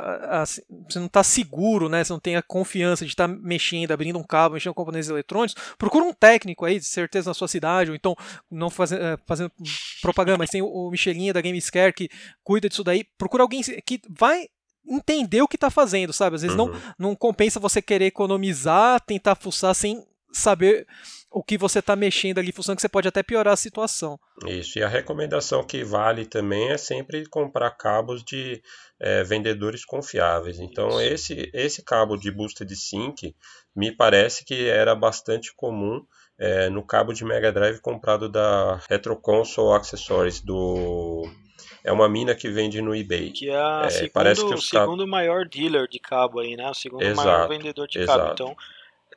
você 0.88 1.00
não 1.00 1.08
está 1.08 1.24
seguro, 1.24 1.90
né, 1.90 2.04
você 2.04 2.14
não 2.14 2.20
tem 2.20 2.36
a 2.36 2.42
confiança 2.42 3.04
de 3.04 3.12
estar 3.12 3.28
tá 3.28 3.34
mexendo, 3.34 3.92
abrindo 3.92 4.20
um 4.20 4.24
cabo, 4.24 4.54
mexendo 4.54 4.74
com 4.74 4.82
componentes 4.82 5.10
eletrônicos, 5.10 5.56
procura 5.78 6.06
um 6.06 6.14
técnico 6.14 6.64
aí, 6.64 6.80
de 6.80 6.86
certeza 6.86 7.30
na 7.30 7.34
sua 7.34 7.48
cidade, 7.48 7.90
ou 7.90 7.96
então, 7.96 8.16
não 8.50 8.70
faz, 8.70 8.92
é, 8.92 9.18
fazendo 9.26 9.52
propaganda, 10.02 10.38
mas 10.38 10.50
tem 10.50 10.62
o, 10.62 10.68
o 10.68 10.92
Michelinha 10.92 11.34
da 11.34 11.42
Gamescare 11.42 11.94
que 11.94 12.10
cuida 12.44 12.70
disso 12.70 12.84
daí, 12.84 13.04
procura 13.18 13.44
alguém 13.44 13.62
que 13.62 14.00
vai 14.10 14.48
entender 14.86 15.42
o 15.42 15.48
que 15.48 15.58
está 15.58 15.70
fazendo, 15.70 16.14
sabe? 16.14 16.36
Às 16.36 16.42
vezes 16.42 16.58
uhum. 16.58 16.68
não, 16.68 16.82
não 16.98 17.16
compensa 17.16 17.60
você 17.60 17.82
querer 17.82 18.06
economizar, 18.06 19.00
tentar 19.02 19.36
fuçar 19.36 19.76
sem 19.76 20.04
saber 20.34 20.88
o 21.32 21.42
que 21.42 21.58
você 21.58 21.80
está 21.80 21.96
mexendo 21.96 22.40
ali 22.40 22.52
funcionando, 22.52 22.76
que 22.78 22.82
você 22.82 22.90
pode 22.90 23.08
até 23.08 23.24
piorar 23.24 23.54
a 23.54 23.58
situação. 23.58 24.20
Isso, 24.46 24.78
e 24.78 24.84
a 24.84 24.88
recomendação 24.88 25.64
que 25.64 25.82
vale 25.82 26.26
também 26.26 26.70
é 26.70 26.78
sempre 26.78 27.26
comprar 27.28 27.72
cabos 27.72 28.22
de 28.22 28.62
é, 29.00 29.24
vendedores 29.24 29.86
confiáveis. 29.86 30.60
Então, 30.60 31.00
esse, 31.02 31.50
esse 31.54 31.84
cabo 31.84 32.18
de 32.18 32.30
booster 32.30 32.68
de 32.68 32.76
sync 32.76 33.34
me 33.74 33.96
parece 33.96 34.44
que 34.44 34.68
era 34.68 34.94
bastante 34.94 35.56
comum 35.56 36.06
é, 36.38 36.70
no 36.70 36.86
cabo 36.86 37.14
de 37.14 37.24
Mega 37.24 37.52
Drive 37.52 37.80
comprado 37.80 38.28
da 38.28 38.82
Retro 38.90 39.16
Console 39.16 39.78
Accessories 39.78 40.42
do 40.42 41.24
é 41.84 41.92
uma 41.92 42.08
mina 42.08 42.36
que 42.36 42.50
vende 42.50 42.82
no 42.82 42.96
eBay. 42.96 43.32
Que 43.32 43.50
é, 43.50 43.86
é 43.86 43.90
segundo, 43.90 44.12
parece 44.12 44.46
que 44.46 44.54
o 44.54 44.62
segundo 44.62 45.08
maior 45.08 45.48
dealer 45.48 45.88
de 45.88 46.00
cabo 46.00 46.40
aí, 46.40 46.56
né? 46.56 46.70
O 46.70 46.74
segundo 46.74 47.02
exato, 47.04 47.28
maior 47.28 47.48
vendedor 47.48 47.88
de 47.88 48.00
exato. 48.00 48.20
cabo. 48.20 48.34
Então, 48.34 48.56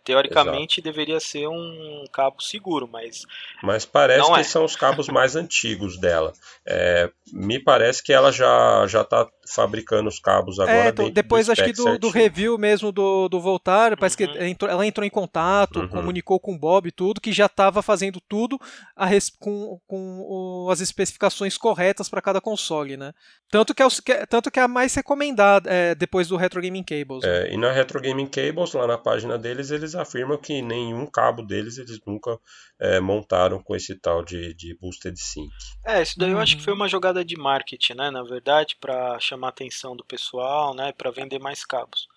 Teoricamente 0.05 0.81
Exato. 0.81 0.93
deveria 0.93 1.19
ser 1.19 1.49
um 1.49 2.05
cabo 2.13 2.43
seguro, 2.43 2.87
mas. 2.87 3.23
Mas 3.63 3.87
parece 3.87 4.31
que 4.31 4.41
é. 4.41 4.45
são 4.45 4.65
os 4.65 4.77
cabos 4.77 5.09
mais 5.09 5.35
antigos 5.37 5.99
dela. 5.99 6.33
É, 6.67 7.11
me 7.33 7.59
parece 7.59 8.03
que 8.03 8.13
ela 8.13 8.31
já 8.31 8.87
já 8.87 9.01
está 9.01 9.27
fabricando 9.49 10.09
os 10.09 10.19
cabos 10.19 10.59
agora. 10.59 10.77
É, 10.77 10.89
então, 10.89 11.11
depois 11.11 11.49
acho 11.49 11.65
que 11.65 11.73
do, 11.73 11.99
do, 11.99 12.11
review 12.11 12.59
mesmo 12.59 12.93
do, 12.93 13.29
do 13.29 13.41
Voltar, 13.41 13.97
parece 13.97 14.23
uhum. 14.23 14.33
que 14.33 14.45
entrou, 14.45 14.71
ela 14.71 14.87
entrou 14.87 15.07
em 15.07 15.11
contato, 15.11 15.81
uhum. 15.81 15.89
comunicou 15.89 16.39
com 16.39 16.55
o 16.55 16.59
Bob 16.59 16.89
e 16.89 16.93
tudo, 16.93 17.21
que 17.21 17.33
já 17.33 17.47
estava 17.47 17.83
fazendo 17.83 18.21
tudo 18.29 18.59
res, 18.99 19.31
com, 19.31 19.81
com 19.87 20.21
o, 20.21 20.71
as 20.71 20.81
especificações 20.81 21.57
corretas 21.57 22.09
para 22.09 22.23
cada 22.23 22.41
console, 22.41 22.97
né? 22.97 23.13
Tanto 23.51 23.75
que 23.75 23.83
é, 23.83 23.87
o, 23.87 23.91
que, 23.91 24.27
tanto 24.27 24.51
que 24.51 24.59
é 24.59 24.63
a 24.63 24.69
mais 24.69 24.95
recomendada 24.95 25.71
é, 25.71 25.95
depois 25.95 26.29
do 26.29 26.37
Retro 26.37 26.61
Gaming 26.61 26.83
Cables. 26.83 27.23
Né? 27.23 27.49
É, 27.49 27.55
e 27.55 27.57
na 27.57 27.71
Retro 27.71 28.01
Gaming 28.01 28.27
Cables, 28.27 28.73
lá 28.73 28.87
na 28.87 28.99
página 28.99 29.39
deles, 29.39 29.71
eles 29.71 29.94
afirmam 29.95 30.39
que 30.39 30.61
nenhum 30.63 31.07
cabo 31.07 31.43
deles 31.43 31.79
eles 31.79 32.01
nunca 32.07 32.39
é, 32.79 33.01
montaram 33.01 33.63
com 33.63 33.75
esse 33.75 33.95
tal 33.95 34.25
de, 34.25 34.55
de 34.55 34.75
Boosted 34.77 35.19
Sync. 35.19 35.51
É, 35.85 36.03
isso 36.03 36.19
daí 36.19 36.31
eu 36.31 36.39
acho 36.39 36.57
que 36.57 36.63
foi 36.63 36.73
uhum. 36.73 36.81
uma 36.81 36.89
jogada 36.89 37.25
de 37.25 37.37
marketing, 37.37 37.95
né? 37.95 38.11
Na 38.11 38.23
verdade, 38.23 38.77
para 38.81 39.19
chamar 39.21 39.49
a 39.49 39.51
atenção 39.51 39.97
do 39.97 40.05
pessoal, 40.05 40.75
né? 40.75 40.93
Para 40.93 41.11
vender 41.11 41.39
mais 41.39 41.65
cabos. 41.65 42.09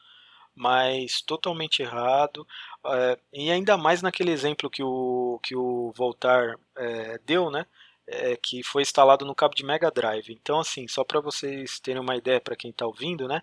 Mas 0.56 1.22
totalmente 1.22 1.82
errado. 1.82 2.46
É, 2.86 3.20
e 3.34 3.52
ainda 3.52 3.78
mais 3.78 4.02
naquele 4.02 4.32
exemplo 4.32 4.70
que 4.70 4.84
o, 4.84 5.40
que 5.44 5.56
o 5.56 5.92
Voltar 5.96 6.56
é, 6.76 7.20
deu, 7.26 7.50
né? 7.52 7.66
É, 8.08 8.38
que 8.38 8.64
foi 8.64 8.82
instalado 8.82 9.26
no 9.26 9.36
cabo 9.36 9.54
de 9.54 9.66
Mega 9.66 9.92
Drive. 9.92 10.30
Então, 10.30 10.60
assim, 10.60 10.88
só 10.88 11.04
para 11.04 11.20
vocês 11.20 11.80
terem 11.80 12.02
uma 12.02 12.16
ideia 12.16 12.40
para 12.40 12.56
quem 12.56 12.72
está 12.72 12.86
ouvindo, 12.86 13.28
né? 13.28 13.42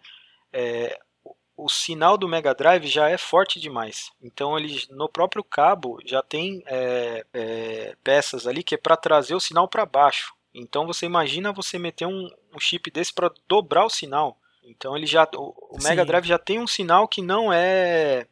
É, 0.53 0.99
o 1.57 1.69
sinal 1.69 2.19
do 2.19 2.29
Mega 2.29 2.55
Drive 2.55 2.87
já 2.87 3.09
é 3.09 3.17
forte 3.17 3.61
demais. 3.61 4.11
Então 4.21 4.59
ele 4.59 4.83
no 4.91 5.09
próprio 5.09 5.45
cabo 5.45 5.99
já 6.05 6.23
tem 6.23 6.63
é, 6.67 7.25
é, 7.33 7.97
peças 8.03 8.47
ali 8.47 8.63
que 8.63 8.75
é 8.75 8.79
para 8.79 8.97
trazer 8.97 9.35
o 9.35 9.41
sinal 9.41 9.69
para 9.69 9.87
baixo. 9.87 10.35
Então 10.53 10.87
você 10.87 11.07
imagina 11.07 11.53
você 11.53 11.79
meter 11.79 12.07
um, 12.07 12.31
um 12.55 12.61
chip 12.61 12.91
desse 12.91 13.13
para 13.13 13.33
dobrar 13.49 13.85
o 13.85 13.91
sinal. 13.91 14.39
Então 14.65 14.97
ele 14.97 15.07
já 15.07 15.29
o, 15.35 15.55
o 15.71 15.83
Mega 15.83 16.05
Drive 16.05 16.27
já 16.27 16.39
tem 16.39 16.59
um 16.59 16.67
sinal 16.67 17.07
que 17.07 17.23
não 17.23 17.53
é, 17.53 18.27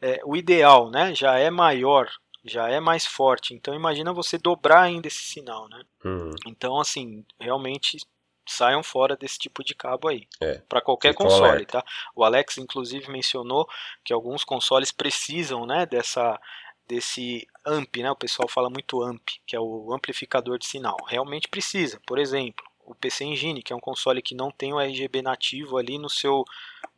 é, 0.00 0.20
o 0.24 0.36
ideal, 0.36 0.90
né? 0.90 1.14
Já 1.14 1.38
é 1.38 1.50
maior, 1.50 2.08
já 2.44 2.68
é 2.68 2.80
mais 2.80 3.06
forte. 3.06 3.54
Então 3.54 3.74
imagina 3.74 4.12
você 4.12 4.38
dobrar 4.38 4.82
ainda 4.82 5.08
esse 5.08 5.22
sinal, 5.22 5.68
né? 5.68 5.82
Uhum. 6.04 6.30
Então 6.46 6.80
assim 6.80 7.24
realmente 7.38 7.98
saiam 8.46 8.82
fora 8.82 9.16
desse 9.16 9.38
tipo 9.38 9.64
de 9.64 9.74
cabo 9.74 10.08
aí. 10.08 10.26
É, 10.40 10.58
para 10.68 10.80
qualquer 10.80 11.14
console, 11.14 11.64
tá? 11.66 11.84
O 12.14 12.24
Alex 12.24 12.58
inclusive 12.58 13.10
mencionou 13.10 13.68
que 14.04 14.12
alguns 14.12 14.44
consoles 14.44 14.90
precisam, 14.90 15.66
né, 15.66 15.86
dessa 15.86 16.40
desse 16.86 17.48
amp, 17.64 17.96
né? 17.96 18.10
O 18.10 18.16
pessoal 18.16 18.46
fala 18.46 18.68
muito 18.68 19.02
amp, 19.02 19.26
que 19.46 19.56
é 19.56 19.60
o 19.60 19.92
amplificador 19.92 20.58
de 20.58 20.66
sinal. 20.66 20.96
Realmente 21.06 21.48
precisa. 21.48 21.98
Por 22.06 22.18
exemplo, 22.18 22.62
o 22.84 22.94
PC 22.94 23.24
Engine, 23.24 23.62
que 23.62 23.72
é 23.72 23.76
um 23.76 23.80
console 23.80 24.20
que 24.20 24.34
não 24.34 24.50
tem 24.50 24.74
o 24.74 24.78
RGB 24.78 25.22
nativo 25.22 25.78
ali 25.78 25.98
no 25.98 26.10
seu 26.10 26.44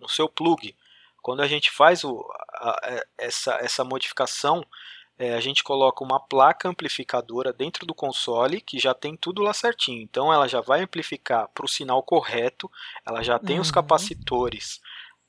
no 0.01 0.09
seu 0.09 0.29
plug. 0.29 0.75
Quando 1.23 1.41
a 1.41 1.47
gente 1.47 1.71
faz 1.71 2.05
o, 2.05 2.25
a, 2.55 3.05
essa, 3.19 3.55
essa 3.57 3.85
modificação, 3.85 4.65
é, 5.19 5.35
a 5.35 5.41
gente 5.41 5.65
coloca 5.65 6.05
uma 6.05 6.21
placa 6.21 6.69
amplificadora 6.69 7.53
dentro 7.53 7.87
do 7.87 7.95
console 7.95 8.61
que 8.61 8.79
já 8.79 8.93
tem 8.93 9.17
tudo 9.17 9.43
lá 9.43 9.55
certinho. 9.55 10.03
Então 10.03 10.33
ela 10.33 10.47
já 10.47 10.61
vai 10.61 10.83
amplificar 10.83 11.49
para 11.55 11.65
o 11.65 11.69
sinal 11.69 12.03
correto, 12.03 12.71
ela 13.07 13.23
já 13.23 13.39
tem 13.39 13.57
uhum. 13.57 13.63
os 13.63 13.71
capacitores 13.71 14.81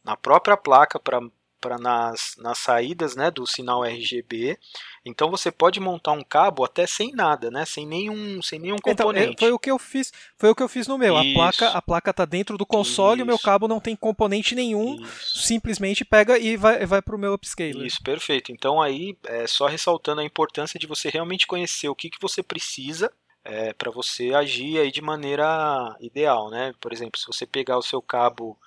na 0.03 0.15
própria 0.15 0.57
placa 0.57 0.99
para 0.99 1.21
para 1.59 1.77
nas, 1.77 2.35
nas 2.37 2.57
saídas 2.57 3.15
né, 3.15 3.31
do 3.31 3.45
sinal 3.45 3.83
RGB. 3.83 4.57
Então 5.05 5.29
você 5.31 5.51
pode 5.51 5.79
montar 5.79 6.11
um 6.11 6.23
cabo 6.23 6.63
até 6.63 6.85
sem 6.85 7.11
nada, 7.13 7.49
né? 7.49 7.65
Sem 7.65 7.87
nenhum, 7.87 8.41
sem 8.41 8.59
nenhum 8.59 8.77
componente. 8.77 9.33
Então, 9.33 9.47
foi 9.47 9.51
o 9.51 9.59
que 9.59 9.71
eu 9.71 9.79
fiz, 9.79 10.11
foi 10.37 10.49
o 10.49 10.55
que 10.55 10.61
eu 10.61 10.67
fiz 10.67 10.87
no 10.87 10.97
meu. 10.97 11.15
Isso. 11.21 11.31
A 11.31 11.33
placa, 11.33 11.67
a 11.69 11.81
placa 11.81 12.13
tá 12.13 12.25
dentro 12.25 12.57
do 12.57 12.65
console, 12.65 13.19
Isso. 13.19 13.23
o 13.23 13.27
meu 13.27 13.39
cabo 13.39 13.67
não 13.67 13.79
tem 13.79 13.95
componente 13.95 14.53
nenhum, 14.53 15.01
Isso. 15.01 15.39
simplesmente 15.39 16.03
pega 16.03 16.37
e 16.37 16.57
vai, 16.57 16.85
vai 16.85 17.01
para 17.01 17.15
o 17.15 17.19
meu 17.19 17.33
upscaler. 17.33 17.85
Isso, 17.85 18.01
perfeito. 18.03 18.51
Então 18.51 18.81
aí 18.81 19.17
é 19.25 19.47
só 19.47 19.67
ressaltando 19.67 20.21
a 20.21 20.25
importância 20.25 20.79
de 20.79 20.87
você 20.87 21.09
realmente 21.09 21.47
conhecer 21.47 21.87
o 21.87 21.95
que, 21.95 22.09
que 22.09 22.21
você 22.21 22.43
precisa 22.43 23.11
é, 23.47 23.71
para 23.71 23.89
você 23.89 24.33
agir 24.33 24.77
aí 24.77 24.91
de 24.91 25.01
maneira 25.01 25.95
ideal, 26.01 26.49
né? 26.49 26.73
Por 26.81 26.91
exemplo, 26.91 27.17
se 27.17 27.25
você 27.25 27.45
pegar 27.45 27.77
o 27.77 27.81
seu 27.81 28.01
cabo 28.01 28.57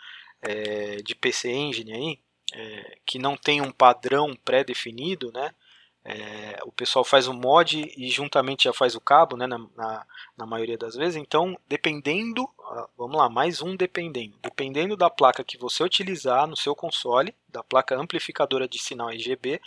é, 0.40 0.96
de 0.96 1.14
PC 1.14 1.50
Engine 1.50 1.92
aí, 1.92 2.18
é, 2.54 2.98
que 3.06 3.18
não 3.18 3.36
tem 3.36 3.60
um 3.60 3.70
padrão 3.70 4.34
pré-definido, 4.44 5.32
né? 5.32 5.54
É, 6.02 6.58
o 6.64 6.72
pessoal 6.72 7.04
faz 7.04 7.28
o 7.28 7.34
mod 7.34 7.92
e 7.94 8.08
juntamente 8.08 8.64
já 8.64 8.72
faz 8.72 8.94
o 8.94 9.00
cabo, 9.00 9.36
né, 9.36 9.46
na, 9.46 9.58
na, 9.76 10.06
na, 10.34 10.46
maioria 10.46 10.78
das 10.78 10.94
vezes. 10.94 11.16
Então, 11.16 11.58
dependendo, 11.68 12.48
vamos 12.96 13.18
lá, 13.18 13.28
mais 13.28 13.60
um 13.60 13.76
dependendo. 13.76 14.38
Dependendo 14.40 14.96
da 14.96 15.10
placa 15.10 15.44
que 15.44 15.58
você 15.58 15.84
utilizar 15.84 16.46
no 16.46 16.56
seu 16.56 16.74
console, 16.74 17.34
da 17.46 17.62
placa 17.62 17.94
amplificadora 17.94 18.66
de 18.66 18.78
sinal 18.78 19.10
RGB, 19.10 19.60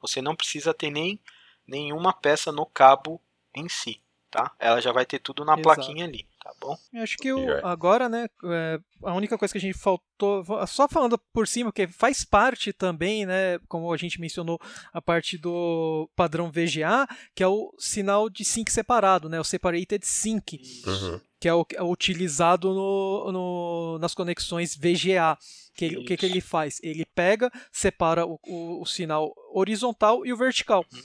você 0.00 0.20
não 0.20 0.34
precisa 0.34 0.74
ter 0.74 0.90
nem 0.90 1.20
nenhuma 1.64 2.12
peça 2.12 2.50
no 2.50 2.66
cabo 2.66 3.20
em 3.54 3.68
si, 3.68 4.00
tá? 4.28 4.52
Ela 4.58 4.80
já 4.80 4.90
vai 4.90 5.06
ter 5.06 5.20
tudo 5.20 5.44
na 5.44 5.52
Exato. 5.52 5.62
plaquinha 5.62 6.04
ali 6.04 6.26
tá 6.46 6.52
bom? 6.60 6.76
Eu 6.92 7.02
acho 7.02 7.16
que 7.16 7.32
o, 7.32 7.66
agora, 7.66 8.08
né, 8.08 8.28
é, 8.44 8.78
a 9.02 9.14
única 9.14 9.36
coisa 9.36 9.52
que 9.52 9.58
a 9.58 9.60
gente 9.60 9.76
faltou, 9.76 10.44
só 10.66 10.88
falando 10.88 11.18
por 11.32 11.48
cima, 11.48 11.72
que 11.72 11.86
faz 11.88 12.24
parte 12.24 12.72
também, 12.72 13.26
né, 13.26 13.58
como 13.68 13.92
a 13.92 13.96
gente 13.96 14.20
mencionou, 14.20 14.58
a 14.92 15.02
parte 15.02 15.36
do 15.36 16.08
padrão 16.14 16.50
VGA, 16.50 17.06
que 17.34 17.42
é 17.42 17.48
o 17.48 17.74
sinal 17.78 18.30
de 18.30 18.44
sync 18.44 18.70
separado, 18.70 19.28
né, 19.28 19.40
o 19.40 19.44
separated 19.44 20.06
sync. 20.06 20.60
Uhum. 20.86 21.20
Que 21.38 21.48
é 21.48 21.54
o, 21.54 21.66
é 21.74 21.82
utilizado 21.82 22.72
no, 22.72 23.32
no, 23.32 23.98
nas 23.98 24.14
conexões 24.14 24.76
VGA. 24.76 25.36
Que 25.74 25.84
ele, 25.84 25.98
o 25.98 26.04
que, 26.06 26.16
que 26.16 26.24
ele 26.24 26.40
faz? 26.40 26.80
Ele 26.82 27.04
pega, 27.04 27.52
separa 27.70 28.24
o, 28.24 28.40
o, 28.46 28.80
o 28.80 28.86
sinal 28.86 29.34
horizontal 29.52 30.24
e 30.24 30.32
o 30.32 30.36
vertical. 30.36 30.86
Uhum. 30.90 31.02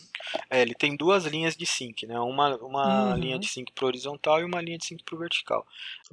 É, 0.49 0.61
ele 0.61 0.73
tem 0.73 0.95
duas 0.95 1.25
linhas 1.25 1.57
de 1.57 1.65
sync, 1.65 2.07
né? 2.07 2.17
Uma, 2.19 2.55
uma 2.57 3.11
uhum. 3.11 3.17
linha 3.17 3.37
de 3.37 3.47
sync 3.47 3.71
para 3.73 3.85
horizontal 3.85 4.39
e 4.39 4.45
uma 4.45 4.61
linha 4.61 4.77
de 4.77 4.85
sync 4.85 5.03
para 5.03 5.15
o 5.15 5.19
vertical. 5.19 5.67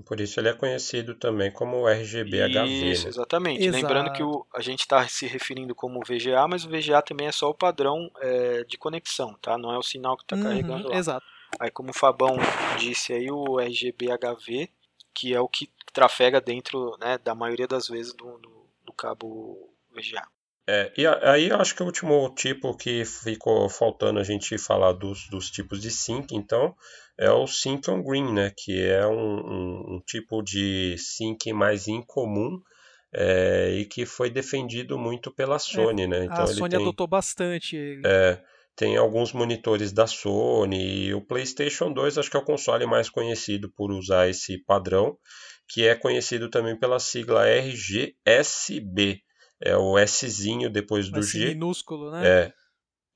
Por 0.05 0.21
isso 0.21 0.41
ele 0.41 0.49
é 0.49 0.55
conhecido 0.55 1.15
também 1.15 1.53
como 1.53 1.89
RGB-HV. 1.89 2.91
Isso, 2.91 3.05
né? 3.05 3.11
exatamente. 3.11 3.63
Exato. 3.63 3.77
Lembrando 3.77 4.13
que 4.13 4.25
o, 4.25 4.45
a 4.53 4.61
gente 4.61 4.81
está 4.81 5.07
se 5.07 5.29
referindo 5.29 5.73
como 5.73 6.01
VGA, 6.01 6.49
mas 6.49 6.65
o 6.65 6.69
VGA 6.69 7.01
também 7.01 7.29
é 7.29 7.33
só 7.33 7.49
o 7.51 7.55
padrão 7.55 8.11
é, 8.21 8.65
de 8.65 8.77
conexão, 8.77 9.35
tá? 9.41 9.57
Não 9.57 9.73
é 9.73 9.79
o 9.79 9.83
sinal 9.83 10.17
que 10.17 10.25
está 10.25 10.35
uhum, 10.35 10.43
carregando 10.43 10.89
lá. 10.89 10.97
Exato. 10.97 11.25
Aí, 11.59 11.71
como 11.71 11.91
o 11.91 11.95
Fabão 11.95 12.37
disse 12.79 13.13
aí, 13.13 13.31
o 13.31 13.59
RGB-HV, 13.59 14.71
que 15.15 15.35
é 15.35 15.41
o 15.41 15.49
que 15.49 15.71
trafega 15.93 16.41
dentro 16.41 16.97
né, 17.01 17.19
da 17.19 17.35
maioria 17.35 17.67
das 17.67 17.89
vezes 17.89 18.13
do, 18.13 18.39
do, 18.39 18.67
do 18.85 18.93
cabo 18.93 19.73
VGA. 19.91 20.27
É, 20.71 20.93
e 20.99 21.07
aí 21.07 21.51
acho 21.51 21.75
que 21.75 21.83
o 21.83 21.87
último 21.87 22.29
tipo 22.35 22.77
que 22.77 23.03
ficou 23.03 23.71
faltando 23.71 24.21
a 24.21 24.23
gente 24.23 24.59
falar 24.59 24.93
dos, 24.93 25.27
dos 25.31 25.51
tipos 25.51 25.81
de 25.81 25.91
sync, 25.91 26.37
então, 26.37 26.75
é 27.19 27.31
o 27.31 27.47
sync 27.47 27.91
on 27.91 28.03
green, 28.03 28.35
né? 28.35 28.53
Que 28.55 28.83
é 28.83 29.07
um, 29.07 29.39
um, 29.39 29.95
um 29.95 30.03
tipo 30.07 30.43
de 30.43 30.95
sync 30.99 31.51
mais 31.55 31.89
incomum 31.89 32.61
é, 33.13 33.71
e 33.79 33.87
que 33.87 34.05
foi 34.05 34.29
defendido 34.29 34.99
muito 34.99 35.31
pela 35.31 35.57
é, 35.57 35.59
Sony, 35.59 36.03
é, 36.03 36.07
né? 36.07 36.25
Então, 36.27 36.45
a 36.45 36.47
Sony 36.47 36.69
tem, 36.69 36.81
adotou 36.83 37.07
bastante. 37.07 38.01
É, 38.05 38.39
tem 38.79 38.97
alguns 38.97 39.33
monitores 39.33 39.91
da 39.91 40.07
Sony 40.07 41.09
e 41.09 41.13
o 41.13 41.21
PlayStation 41.21 41.93
2 41.93 42.17
acho 42.17 42.31
que 42.31 42.37
é 42.37 42.41
o 42.41 42.45
console 42.45 42.87
mais 42.87 43.11
conhecido 43.11 43.69
por 43.75 43.91
usar 43.91 44.29
esse 44.29 44.57
padrão, 44.57 45.19
que 45.69 45.85
é 45.85 45.97
conhecido 45.97 46.49
também 46.49 46.79
pela 46.79 47.01
sigla 47.01 47.45
RGSB. 47.49 49.21
É 49.61 49.77
o 49.77 49.97
Szinho 50.07 50.71
depois 50.71 51.11
do 51.11 51.21
G. 51.21 51.47
minúsculo, 51.47 52.13
né? 52.13 52.29
É, 52.29 52.53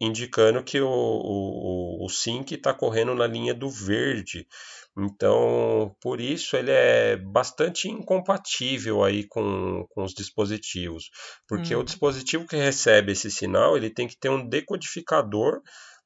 indicando 0.01 0.65
que 0.65 0.81
o, 0.81 0.91
o, 0.91 2.05
o 2.05 2.09
sync 2.09 2.53
está 2.53 2.75
correndo 2.75 3.15
na 3.15 3.29
linha 3.29 3.55
do 3.55 3.71
verde. 3.71 4.49
Então, 4.97 5.97
por 6.01 6.21
isso 6.21 6.55
ele 6.55 6.71
é 6.71 7.17
bastante 7.17 7.89
incompatível 7.89 9.03
aí 9.03 9.27
com, 9.27 9.87
com 9.89 10.05
os 10.05 10.13
dispositivos, 10.13 11.09
porque 11.49 11.75
hum. 11.75 11.81
o 11.81 11.85
dispositivo 11.85 12.47
que 12.47 12.57
recebe 12.57 13.13
esse 13.13 13.31
sinal 13.31 13.77
ele 13.77 13.89
tem 13.89 14.07
que 14.07 14.19
ter 14.19 14.29
um 14.29 14.47
decodificador 14.47 15.63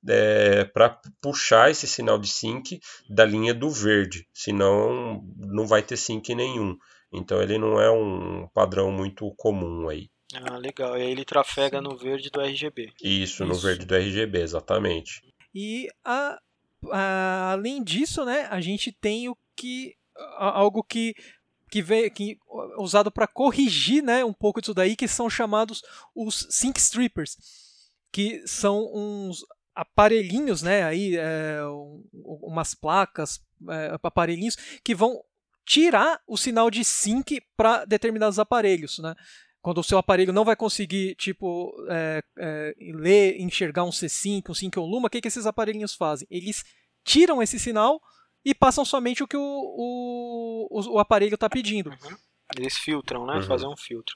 é, 0.08 0.64
para 0.66 1.00
puxar 1.20 1.70
esse 1.70 1.86
sinal 1.86 2.18
de 2.18 2.28
sync 2.28 2.78
da 3.10 3.24
linha 3.24 3.52
do 3.52 3.70
verde, 3.70 4.24
senão 4.32 5.20
não 5.36 5.66
vai 5.66 5.82
ter 5.82 5.96
sync 5.96 6.32
nenhum. 6.34 6.76
Então 7.12 7.42
ele 7.42 7.58
não 7.58 7.80
é 7.80 7.90
um 7.90 8.48
padrão 8.52 8.92
muito 8.92 9.32
comum 9.36 9.88
aí. 9.88 10.08
Ah, 10.34 10.58
legal. 10.58 10.98
E 10.98 11.02
aí 11.02 11.10
ele 11.10 11.24
trafega 11.24 11.78
Sim. 11.78 11.84
no 11.84 11.96
verde 11.96 12.30
do 12.30 12.40
RGB. 12.40 12.92
Isso, 13.00 13.42
Isso, 13.42 13.46
no 13.46 13.54
verde 13.54 13.86
do 13.86 13.94
RGB, 13.94 14.40
exatamente. 14.40 15.22
E 15.54 15.88
a, 16.04 16.38
a, 16.38 16.38
além 16.90 17.82
disso, 17.82 18.24
né, 18.24 18.46
a 18.50 18.60
gente 18.60 18.92
tem 18.92 19.28
o 19.28 19.36
que 19.56 19.94
algo 20.36 20.82
que 20.82 21.14
que 21.68 21.82
vem 21.82 22.08
que 22.08 22.38
usado 22.78 23.10
para 23.10 23.26
corrigir, 23.26 24.02
né, 24.02 24.24
um 24.24 24.32
pouco 24.32 24.60
disso 24.60 24.72
daí, 24.74 24.94
que 24.94 25.08
são 25.08 25.28
chamados 25.28 25.82
os 26.14 26.46
sync 26.48 26.78
strippers, 26.78 27.36
que 28.12 28.46
são 28.46 28.88
uns 28.94 29.44
aparelhinhos, 29.74 30.62
né, 30.62 30.84
aí 30.84 31.16
é, 31.16 31.58
umas 32.12 32.74
placas, 32.74 33.40
é, 33.68 33.98
aparelhinhos 34.00 34.56
que 34.84 34.94
vão 34.94 35.20
tirar 35.66 36.22
o 36.26 36.36
sinal 36.36 36.70
de 36.70 36.84
sync 36.84 37.42
para 37.56 37.84
determinados 37.84 38.38
aparelhos, 38.38 38.98
né? 39.00 39.14
Quando 39.66 39.78
o 39.78 39.82
seu 39.82 39.98
aparelho 39.98 40.32
não 40.32 40.44
vai 40.44 40.54
conseguir, 40.54 41.16
tipo, 41.16 41.74
é, 41.88 42.22
é, 42.38 42.74
ler, 42.94 43.40
enxergar 43.40 43.82
um 43.82 43.90
C5, 43.90 44.50
um 44.50 44.54
5 44.54 44.80
ou 44.80 44.86
Luma, 44.86 45.08
o 45.08 45.10
que, 45.10 45.20
que 45.20 45.26
esses 45.26 45.44
aparelhinhos 45.44 45.92
fazem? 45.92 46.24
Eles 46.30 46.62
tiram 47.04 47.42
esse 47.42 47.58
sinal 47.58 48.00
e 48.44 48.54
passam 48.54 48.84
somente 48.84 49.24
o 49.24 49.26
que 49.26 49.36
o, 49.36 49.42
o, 49.42 50.94
o 50.94 50.98
aparelho 51.00 51.34
está 51.34 51.50
pedindo. 51.50 51.90
Uhum. 51.90 52.16
Eles 52.56 52.76
filtram, 52.76 53.26
né? 53.26 53.36
Uhum. 53.36 53.42
Fazer 53.42 53.66
um 53.66 53.76
filtro. 53.76 54.14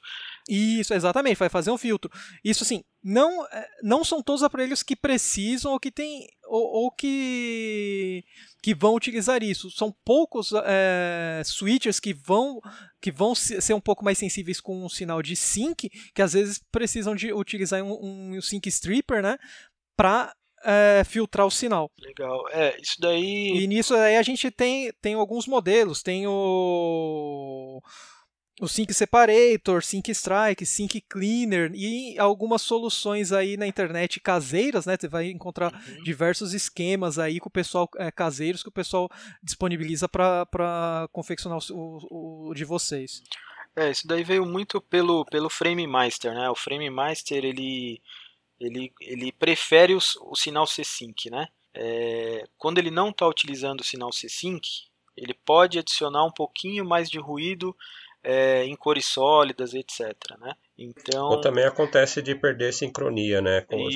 Isso, 0.49 0.95
exatamente, 0.95 1.39
vai 1.39 1.49
fazer 1.49 1.71
um 1.71 1.79
filtro. 1.79 2.11
Isso 2.45 2.63
assim, 2.63 2.85
não, 3.03 3.45
é, 3.47 3.69
não 3.83 4.05
são 4.05 4.23
todos 4.23 4.43
os 4.43 4.47
aparelhos 4.47 4.83
que 4.83 4.95
precisam 4.95 5.73
ou 5.73 5.81
que 5.81 5.91
tem 5.91 6.29
ou, 6.47 6.63
ou 6.63 6.91
que 6.93 8.25
que 8.63 8.75
vão 8.75 8.95
utilizar 8.95 9.43
isso. 9.43 9.71
São 9.71 9.93
poucos 10.05 10.53
é, 10.65 11.43
switchers 11.45 11.99
que 11.99 12.15
vão 12.15 12.61
que 13.01 13.11
vão 13.11 13.35
ser 13.35 13.75
um 13.75 13.81
pouco 13.81 14.05
mais 14.05 14.19
sensíveis 14.19 14.61
com 14.61 14.85
um 14.85 14.89
sinal 14.89 15.23
de 15.23 15.35
sync, 15.35 15.91
que 16.15 16.23
às 16.23 16.35
vezes 16.35 16.63
precisam 16.71 17.17
de 17.17 17.33
utilizar 17.33 17.83
um, 17.83 18.37
um 18.37 18.41
sync 18.41 18.69
stripper, 18.69 19.23
né, 19.23 19.39
para 19.97 20.33
é, 20.65 21.03
filtrar 21.05 21.47
o 21.47 21.51
sinal. 21.51 21.91
Legal. 21.99 22.49
É, 22.51 22.79
isso 22.81 22.97
daí. 23.01 23.63
E 23.63 23.67
nisso 23.67 23.95
aí 23.95 24.17
a 24.17 24.23
gente 24.23 24.51
tem, 24.51 24.93
tem 25.01 25.15
alguns 25.15 25.47
modelos. 25.47 26.03
Tem 26.03 26.27
o 26.27 27.81
o 28.61 28.69
Sync 28.69 28.93
Separator, 28.93 29.83
Sync 29.83 30.11
Strike, 30.11 30.67
Sync 30.67 31.01
Cleaner 31.09 31.73
e 31.75 32.19
algumas 32.19 32.61
soluções 32.61 33.33
aí 33.33 33.57
na 33.57 33.67
internet 33.67 34.21
caseiras, 34.21 34.85
né? 34.85 34.97
Você 35.01 35.09
vai 35.09 35.31
encontrar 35.31 35.73
uhum. 35.73 36.03
diversos 36.03 36.53
esquemas 36.53 37.19
aí 37.19 37.41
com 37.41 37.49
o 37.49 37.53
pessoal 37.53 37.89
é, 37.97 38.11
caseiros 38.11 38.63
que 38.63 38.69
o 38.69 38.73
pessoal 38.73 39.09
disponibiliza 39.43 40.07
para 40.07 41.09
confeccionar 41.11 41.59
o, 41.71 41.99
o, 42.11 42.49
o, 42.51 42.55
de 42.55 42.67
vocês. 42.67 43.23
É, 43.75 43.91
isso 43.91 44.07
daí 44.07 44.23
veio 44.23 44.45
muito 44.45 44.79
pelo, 44.79 45.25
pelo 45.25 45.49
Frame 45.49 45.87
Master, 45.87 46.35
né? 46.35 46.51
O 46.51 46.55
Frame 46.55 46.91
Master 46.91 47.43
ele, 47.43 48.03
ele, 48.61 48.93
ele 49.01 49.33
prefere 49.33 49.95
os, 49.95 50.17
o 50.17 50.37
sinal 50.37 50.67
C-Sync, 50.67 51.31
né? 51.31 51.49
É, 51.73 52.47
quando 52.59 52.77
ele 52.77 52.91
não 52.91 53.09
está 53.09 53.27
utilizando 53.27 53.81
o 53.81 53.85
sinal 53.85 54.13
C-Sync, 54.13 54.69
ele 55.17 55.33
pode 55.33 55.79
adicionar 55.79 56.25
um 56.25 56.31
pouquinho 56.31 56.85
mais 56.85 57.09
de 57.09 57.19
ruído 57.19 57.75
é, 58.23 58.65
em 58.65 58.77
cores 58.77 59.07
sólidas, 59.07 59.75
etc. 59.75 60.15
Né? 60.41 60.53
Então, 60.79 61.29
Ou 61.29 61.41
também 61.41 61.65
acontece 61.65 62.23
de 62.23 62.35
perder 62.35 62.73
sincronia, 62.73 63.41
né? 63.41 63.63
Quando 63.63 63.89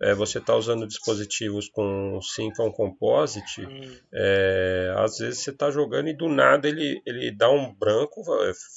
é, 0.00 0.14
você 0.14 0.38
está 0.38 0.54
usando 0.54 0.86
dispositivos 0.86 1.68
com 1.68 2.20
Syncon 2.22 2.70
Composite, 2.70 3.62
hum. 3.62 3.96
é, 4.12 4.94
às 4.98 5.18
vezes 5.18 5.40
você 5.40 5.50
está 5.50 5.70
jogando 5.70 6.08
e 6.08 6.16
do 6.16 6.28
nada 6.28 6.68
ele, 6.68 7.00
ele 7.04 7.30
dá 7.30 7.50
um 7.50 7.74
branco, 7.74 8.22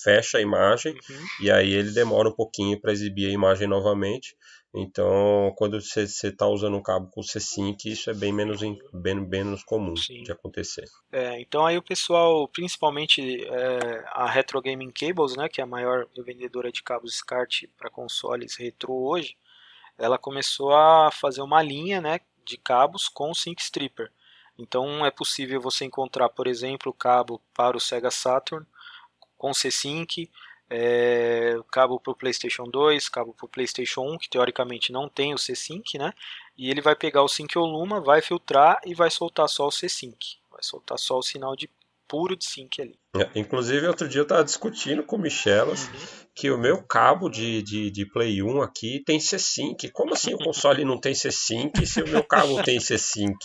fecha 0.04 0.38
a 0.38 0.42
imagem 0.42 0.94
uhum. 0.94 1.26
e 1.42 1.52
aí 1.52 1.72
ele 1.72 1.92
demora 1.92 2.30
um 2.30 2.36
pouquinho 2.36 2.80
para 2.80 2.92
exibir 2.92 3.28
a 3.28 3.34
imagem 3.34 3.68
novamente. 3.68 4.36
Então, 4.74 5.52
quando 5.58 5.82
você 5.82 6.04
está 6.04 6.48
usando 6.48 6.78
um 6.78 6.82
cabo 6.82 7.10
com 7.10 7.22
C5, 7.22 7.86
isso 7.86 8.10
é 8.12 8.14
bem 8.14 8.32
menos, 8.32 8.62
bem, 8.94 9.20
menos 9.20 9.64
comum 9.64 9.96
Sim. 9.96 10.22
de 10.22 10.32
acontecer. 10.32 10.86
É, 11.12 11.42
então 11.42 11.66
aí 11.66 11.76
o 11.76 11.82
pessoal, 11.82 12.48
principalmente 12.48 13.44
é, 13.46 14.04
a 14.08 14.30
Retro 14.30 14.62
Gaming 14.62 14.92
Cables, 14.92 15.36
né, 15.36 15.50
que 15.50 15.60
é 15.60 15.64
a 15.64 15.68
maior 15.68 16.08
vendedora 16.24 16.72
de 16.72 16.84
cabos 16.84 17.16
SCART 17.16 17.64
para 17.76 17.90
consoles 17.90 18.56
retro 18.58 18.94
hoje, 18.94 19.36
ela 19.98 20.20
começou 20.20 20.72
a 20.72 21.10
fazer 21.12 21.42
uma 21.42 21.64
linha 21.64 22.00
né, 22.00 22.20
de 22.46 22.58
cabos 22.58 23.10
com 23.10 23.34
Sync 23.34 23.60
Stripper. 23.62 24.12
Então 24.58 25.04
é 25.04 25.10
possível 25.10 25.60
você 25.60 25.86
encontrar, 25.86 26.30
por 26.30 26.46
exemplo, 26.46 26.92
o 26.92 26.96
cabo 26.96 27.42
para 27.56 27.76
o 27.76 27.80
Sega 27.80 28.12
Saturn 28.12 28.68
com 29.38 29.54
C-Sync, 29.54 30.30
é, 30.70 31.58
cabo 31.72 32.00
para 32.00 32.12
o 32.12 32.16
PlayStation 32.16 32.66
2, 32.66 33.10
cabo 33.10 33.34
para 33.34 33.46
o 33.46 33.50
PlayStation 33.50 34.02
1, 34.02 34.18
que 34.20 34.30
teoricamente 34.30 34.92
não 34.92 35.10
tem 35.10 35.34
o 35.34 35.38
C-Sync, 35.38 35.98
né? 35.98 36.14
E 36.58 36.70
ele 36.70 36.82
vai 36.82 36.96
pegar 36.96 37.24
o 37.24 37.28
Sync 37.28 37.58
Luma, 37.58 38.00
vai 38.00 38.22
filtrar 38.22 38.80
e 38.86 38.94
vai 38.94 39.10
soltar 39.10 39.50
só 39.50 39.68
o 39.68 39.72
C-Sync. 39.72 40.38
Vai 40.52 40.62
soltar 40.62 41.00
só 41.00 41.18
o 41.18 41.24
sinal 41.24 41.56
de 41.56 41.70
puro 42.10 42.36
de 42.36 42.44
sync 42.44 42.82
ali. 42.82 43.00
É, 43.16 43.28
inclusive, 43.40 43.88
outro 43.88 44.08
dia 44.08 44.20
eu 44.20 44.24
estava 44.24 44.44
discutindo 44.44 45.04
com 45.04 45.16
o 45.16 45.20
Michelas 45.20 45.88
uhum. 45.88 46.28
que 46.36 46.52
o 46.52 46.60
meu 46.60 46.84
cabo 46.84 47.28
de, 47.28 47.64
de, 47.64 47.90
de 47.90 48.06
Play 48.06 48.44
1 48.44 48.62
aqui 48.62 49.02
tem 49.04 49.20
C-Sync. 49.20 49.90
Como 49.90 50.14
assim 50.14 50.36
o 50.36 50.38
console 50.38 50.86
não 50.86 51.00
tem 51.00 51.16
C-Sync 51.16 51.88
se 51.88 52.04
o 52.04 52.08
meu 52.08 52.24
cabo 52.24 52.62
tem 52.62 52.80
C-Sync? 52.80 53.36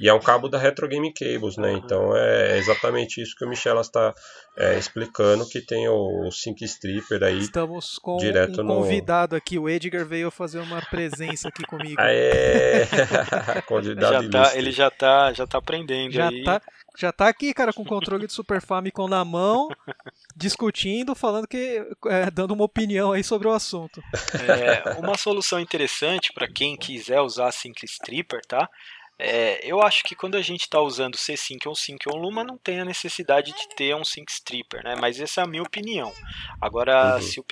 E 0.00 0.08
é 0.08 0.12
um 0.12 0.18
cabo 0.18 0.48
da 0.48 0.58
Retro 0.58 0.88
Game 0.88 1.14
Cables, 1.14 1.56
né? 1.56 1.70
Uhum. 1.70 1.76
Então 1.76 2.16
é 2.16 2.58
exatamente 2.58 3.22
isso 3.22 3.36
que 3.38 3.44
o 3.44 3.48
Michelas 3.48 3.86
está 3.86 4.12
é, 4.58 4.76
explicando, 4.76 5.48
que 5.48 5.60
tem 5.60 5.88
o, 5.88 6.26
o 6.26 6.32
Sync 6.32 6.64
Stripper 6.64 7.22
aí. 7.22 7.38
Estamos 7.38 8.00
com 8.00 8.16
direto 8.16 8.62
um 8.62 8.66
convidado 8.66 9.34
no... 9.34 9.38
aqui, 9.38 9.60
o 9.60 9.68
Edgar 9.68 10.04
veio 10.04 10.28
fazer 10.28 10.58
uma 10.58 10.80
presença 10.82 11.48
aqui 11.48 11.62
comigo. 11.64 12.00
Ah, 12.00 12.10
é, 12.10 12.88
convidado 13.66 14.24
já 14.24 14.28
tá, 14.28 14.56
Ele 14.56 14.72
já 14.72 14.88
está 14.88 15.32
já 15.32 15.46
tá 15.46 15.58
aprendendo 15.58 16.12
já 16.12 16.28
aí. 16.28 16.42
Tá 16.42 16.60
já 16.96 17.10
tá 17.10 17.28
aqui, 17.28 17.52
cara, 17.52 17.72
com 17.72 17.82
o 17.82 17.86
controle 17.86 18.26
do 18.26 18.32
Super 18.32 18.60
Famicom 18.60 19.03
na 19.08 19.24
mão, 19.24 19.68
discutindo, 20.36 21.14
falando 21.14 21.46
que. 21.46 21.86
É, 22.06 22.30
dando 22.30 22.52
uma 22.52 22.64
opinião 22.64 23.12
aí 23.12 23.24
sobre 23.24 23.48
o 23.48 23.52
assunto. 23.52 24.02
É, 24.32 24.98
uma 24.98 25.16
solução 25.16 25.60
interessante 25.60 26.32
para 26.32 26.48
quem 26.48 26.76
quiser 26.76 27.20
usar 27.20 27.52
Sync 27.52 27.84
Stripper, 27.84 28.40
tá? 28.46 28.68
É, 29.16 29.64
eu 29.64 29.80
acho 29.80 30.02
que 30.02 30.16
quando 30.16 30.36
a 30.36 30.42
gente 30.42 30.62
está 30.62 30.80
usando 30.80 31.16
C-Sync 31.16 31.68
ou 31.68 31.74
Sync 31.74 32.08
ou 32.08 32.16
Luma, 32.16 32.42
não 32.42 32.58
tem 32.58 32.80
a 32.80 32.84
necessidade 32.84 33.52
de 33.52 33.68
ter 33.76 33.94
um 33.94 34.04
Sync 34.04 34.30
Stripper, 34.30 34.82
né? 34.82 34.96
Mas 35.00 35.20
essa 35.20 35.40
é 35.40 35.44
a 35.44 35.46
minha 35.46 35.62
opinião. 35.62 36.12
Agora, 36.60 37.14
uhum. 37.14 37.22
se, 37.22 37.38
o, 37.38 37.44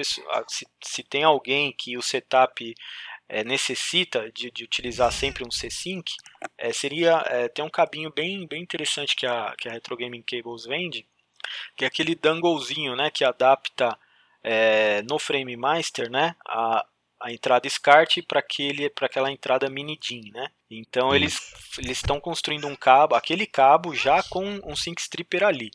se, 0.48 0.66
se 0.82 1.02
tem 1.04 1.22
alguém 1.22 1.72
que 1.72 1.96
o 1.96 2.02
setup 2.02 2.74
é, 3.28 3.44
necessita 3.44 4.30
de, 4.32 4.50
de, 4.50 4.64
utilizar 4.64 5.12
sempre 5.12 5.46
um 5.46 5.50
C-Sync, 5.50 6.12
é, 6.58 6.72
seria 6.72 7.24
é, 7.28 7.48
ter 7.48 7.62
um 7.62 7.70
cabinho 7.70 8.12
bem, 8.12 8.46
bem 8.46 8.62
interessante 8.62 9.14
que 9.14 9.24
a, 9.24 9.54
que 9.56 9.68
a 9.68 9.72
Retro 9.72 9.96
Gaming 9.96 10.22
Cables 10.22 10.64
vende, 10.64 11.06
que 11.76 11.84
é 11.84 11.88
aquele 11.88 12.14
danglezinho, 12.14 12.96
né, 12.96 13.10
que 13.10 13.24
adapta 13.24 13.96
é, 14.42 15.02
no 15.02 15.18
Frame 15.18 15.56
Master, 15.56 16.10
né, 16.10 16.34
a, 16.46 16.84
a 17.22 17.32
entrada 17.32 17.68
SCART 17.68 18.18
para 18.26 18.40
aquela 19.06 19.30
entrada 19.30 19.70
mini 19.70 19.96
DIN, 19.96 20.32
né? 20.32 20.50
Então 20.68 21.14
eles 21.14 21.52
eles 21.78 21.98
estão 21.98 22.18
construindo 22.18 22.66
um 22.66 22.74
cabo, 22.74 23.14
aquele 23.14 23.46
cabo 23.46 23.94
já 23.94 24.22
com 24.24 24.60
um 24.64 24.74
sync 24.74 25.00
stripper 25.00 25.44
ali. 25.44 25.70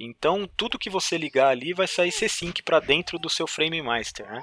Então 0.00 0.48
tudo 0.56 0.78
que 0.78 0.88
você 0.88 1.18
ligar 1.18 1.48
ali 1.48 1.74
vai 1.74 1.86
sair 1.86 2.12
C-Sync 2.12 2.62
para 2.62 2.80
dentro 2.80 3.18
do 3.18 3.28
seu 3.28 3.46
Frame 3.46 3.82
Master, 3.82 4.26
né? 4.26 4.40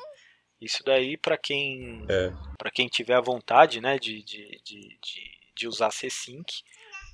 Isso 0.61 0.83
daí 0.83 1.17
para 1.17 1.37
quem 1.37 2.05
é. 2.07 2.31
para 2.57 2.71
quem 2.71 2.87
tiver 2.87 3.15
a 3.15 3.21
vontade, 3.21 3.81
né, 3.81 3.97
de, 3.97 4.23
de, 4.23 4.61
de, 4.63 4.99
de 5.55 5.67
usar 5.67 5.91
C-Sync, 5.91 6.63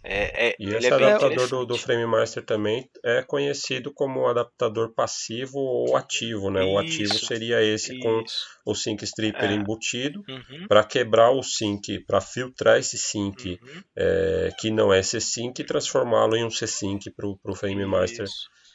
é, 0.03 0.49
é, 0.49 0.55
e 0.57 0.69
esse 0.69 0.87
é 0.87 0.93
adaptador 0.93 1.47
do, 1.47 1.65
do 1.65 1.77
Frame 1.77 2.05
Master 2.05 2.43
também 2.43 2.89
é 3.03 3.21
conhecido 3.21 3.93
como 3.93 4.27
adaptador 4.27 4.93
passivo 4.93 5.59
ou 5.59 5.97
ativo, 5.97 6.49
né? 6.49 6.61
Isso, 6.61 6.73
o 6.73 6.77
ativo 6.77 7.13
seria 7.13 7.61
esse 7.61 7.93
isso. 7.93 8.01
com 8.01 8.23
o 8.65 8.75
sync 8.75 9.03
stripper 9.03 9.49
é. 9.49 9.53
embutido 9.53 10.23
uhum. 10.27 10.67
para 10.67 10.83
quebrar 10.83 11.31
o 11.31 11.43
sync, 11.43 11.99
para 12.05 12.21
filtrar 12.21 12.77
esse 12.79 12.97
sync 12.97 13.59
uhum. 13.61 13.83
é, 13.97 14.49
que 14.59 14.71
não 14.71 14.93
é 14.93 15.01
C-Sync 15.01 15.61
e 15.61 15.65
transformá-lo 15.65 16.35
em 16.35 16.45
um 16.45 16.49
C-Sync 16.49 17.11
para 17.11 17.27
o 17.27 17.55
Frame 17.55 17.85
Master 17.85 18.25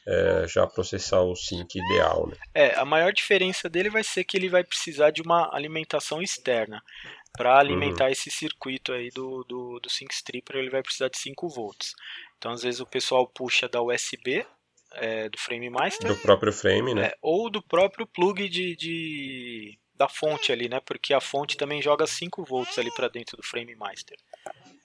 é, 0.07 0.47
já 0.47 0.67
processar 0.67 1.23
o 1.23 1.35
sync 1.35 1.79
ideal. 1.79 2.29
Né? 2.29 2.37
É, 2.55 2.75
a 2.75 2.85
maior 2.85 3.13
diferença 3.13 3.69
dele 3.69 3.89
vai 3.89 4.05
ser 4.05 4.25
que 4.25 4.37
ele 4.37 4.49
vai 4.49 4.63
precisar 4.63 5.11
de 5.11 5.23
uma 5.23 5.49
alimentação 5.55 6.21
externa 6.21 6.83
para 7.37 7.59
alimentar 7.59 8.05
uhum. 8.05 8.11
esse 8.11 8.31
circuito 8.31 8.93
aí 8.93 9.11
do, 9.11 9.45
do, 9.45 9.81
do 9.81 9.91
Sync 9.91 10.15
Stripper, 10.15 10.57
ele 10.57 10.71
vai 10.71 10.83
precisar 10.83 11.09
de 11.09 11.19
5 11.19 11.49
volts. 11.49 11.93
Então, 12.39 12.53
às 12.53 12.63
vezes, 12.63 12.81
o 12.81 12.87
pessoal 12.87 13.27
puxa 13.27 13.69
da 13.69 13.83
USB, 13.83 14.47
é, 14.93 15.29
do 15.29 15.39
Frame 15.39 15.69
Master. 15.69 16.09
Do 16.09 16.21
próprio 16.21 16.53
frame, 16.53 16.95
né? 16.95 17.07
É, 17.07 17.19
ou 17.21 17.51
do 17.51 17.61
próprio 17.61 18.07
plug 18.07 18.49
de, 18.49 18.77
de, 18.77 19.79
da 19.97 20.09
fonte 20.09 20.53
ali, 20.53 20.69
né? 20.69 20.81
Porque 20.81 21.13
a 21.13 21.21
fonte 21.21 21.57
também 21.57 21.83
joga 21.83 22.07
5 22.07 22.45
volts 22.45 22.79
ali 22.79 22.93
para 22.95 23.09
dentro 23.09 23.37
do 23.37 23.43
Frame 23.43 23.75
Master. 23.75 24.17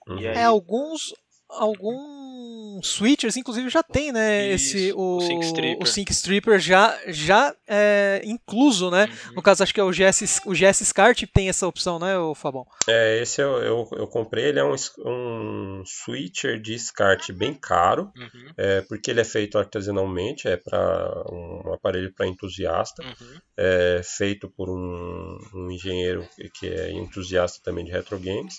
Uhum. 0.08 0.18
Aí... 0.18 0.26
É, 0.26 0.44
alguns, 0.44 1.14
alguns 1.52 2.86
switchers, 2.86 3.36
inclusive, 3.36 3.68
já 3.68 3.82
tem, 3.82 4.12
né? 4.12 4.52
Isso, 4.52 4.76
esse, 4.76 4.92
o, 4.92 5.16
o, 5.16 5.20
Sync 5.20 5.44
Stripper, 5.44 5.82
o 5.82 5.86
Sync 5.86 6.12
Stripper 6.12 6.58
já, 6.58 6.98
já 7.08 7.54
é, 7.66 8.22
incluso, 8.24 8.90
né? 8.90 9.08
Uhum. 9.26 9.34
No 9.36 9.42
caso, 9.42 9.62
acho 9.62 9.74
que 9.74 9.80
é 9.80 9.84
o 9.84 9.90
GS, 9.90 10.40
o 10.46 10.52
GS 10.52 10.86
SCART 10.86 11.22
tem 11.32 11.48
essa 11.48 11.66
opção, 11.66 11.98
né, 11.98 12.18
o 12.18 12.34
Fabão? 12.34 12.66
É, 12.88 13.20
esse 13.20 13.42
eu, 13.42 13.58
eu, 13.58 13.88
eu 13.92 14.06
comprei, 14.06 14.46
ele 14.46 14.58
é 14.58 14.64
um, 14.64 14.74
um 15.04 15.82
switcher 15.84 16.60
de 16.60 16.78
SCART 16.78 17.30
bem 17.32 17.54
caro, 17.54 18.10
uhum. 18.16 18.52
é, 18.56 18.80
porque 18.82 19.10
ele 19.10 19.20
é 19.20 19.24
feito 19.24 19.58
artesanalmente, 19.58 20.48
é 20.48 20.56
para 20.56 21.24
um 21.30 21.72
aparelho 21.72 22.12
para 22.14 22.26
entusiasta, 22.26 23.02
uhum. 23.02 23.38
é 23.56 24.00
feito 24.02 24.48
por 24.50 24.68
um, 24.70 25.38
um 25.54 25.70
engenheiro 25.70 26.26
que 26.54 26.68
é 26.68 26.92
entusiasta 26.92 27.60
também 27.62 27.84
de 27.84 27.90
retro 27.90 28.18
games. 28.18 28.54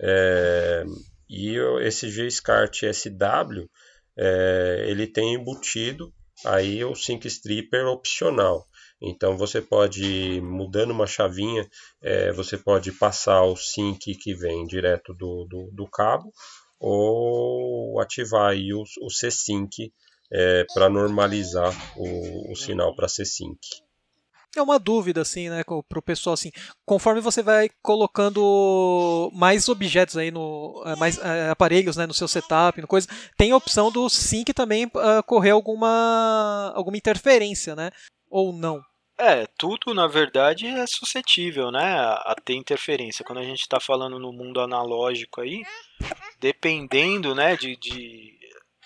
É, 0.00 0.84
e 1.32 1.56
esse 1.80 2.10
G-SCART 2.10 2.92
SW, 2.92 3.66
é, 4.18 4.84
ele 4.86 5.06
tem 5.06 5.34
embutido 5.34 6.12
aí 6.44 6.84
o 6.84 6.94
Sync 6.94 7.26
Stripper 7.26 7.86
opcional. 7.86 8.68
Então 9.00 9.36
você 9.38 9.62
pode, 9.62 10.42
mudando 10.42 10.90
uma 10.90 11.06
chavinha, 11.06 11.66
é, 12.02 12.30
você 12.32 12.58
pode 12.58 12.92
passar 12.92 13.42
o 13.44 13.56
sync 13.56 14.14
que 14.14 14.34
vem 14.34 14.66
direto 14.66 15.14
do, 15.14 15.46
do, 15.48 15.70
do 15.72 15.90
cabo 15.90 16.30
ou 16.78 17.98
ativar 17.98 18.50
aí 18.50 18.74
o, 18.74 18.82
o 19.00 19.10
C-Sync 19.10 19.90
é, 20.30 20.66
para 20.74 20.90
normalizar 20.90 21.72
o, 21.96 22.52
o 22.52 22.56
sinal 22.56 22.94
para 22.94 23.08
C-Sync 23.08 23.58
é 24.56 24.62
uma 24.62 24.78
dúvida, 24.78 25.22
assim, 25.22 25.48
né, 25.48 25.62
para 25.64 25.98
o 25.98 26.02
pessoal, 26.02 26.34
assim, 26.34 26.50
conforme 26.84 27.20
você 27.20 27.42
vai 27.42 27.70
colocando 27.82 29.30
mais 29.34 29.68
objetos 29.68 30.16
aí 30.16 30.30
no, 30.30 30.82
eh, 30.86 30.96
mais 30.96 31.18
uh, 31.18 31.50
aparelhos, 31.50 31.96
né, 31.96 32.06
no 32.06 32.14
seu 32.14 32.28
setup, 32.28 32.80
no 32.80 32.86
coisa, 32.86 33.08
tem 33.36 33.52
a 33.52 33.56
opção 33.56 33.90
do 33.90 34.08
sync 34.08 34.52
também 34.52 34.86
uh, 34.86 35.22
correr 35.26 35.50
alguma, 35.50 36.72
alguma 36.74 36.96
interferência, 36.96 37.74
né, 37.74 37.90
ou 38.30 38.52
não. 38.52 38.82
É, 39.18 39.46
tudo 39.58 39.94
na 39.94 40.06
verdade 40.06 40.66
é 40.66 40.86
suscetível, 40.86 41.70
né, 41.70 41.94
a, 41.94 42.14
a 42.14 42.34
ter 42.34 42.54
interferência. 42.54 43.24
Quando 43.24 43.38
a 43.38 43.44
gente 43.44 43.60
está 43.60 43.78
falando 43.78 44.18
no 44.18 44.32
mundo 44.32 44.60
analógico 44.60 45.40
aí, 45.40 45.62
dependendo, 46.40 47.34
né, 47.34 47.56
de, 47.56 47.76
de 47.76 48.41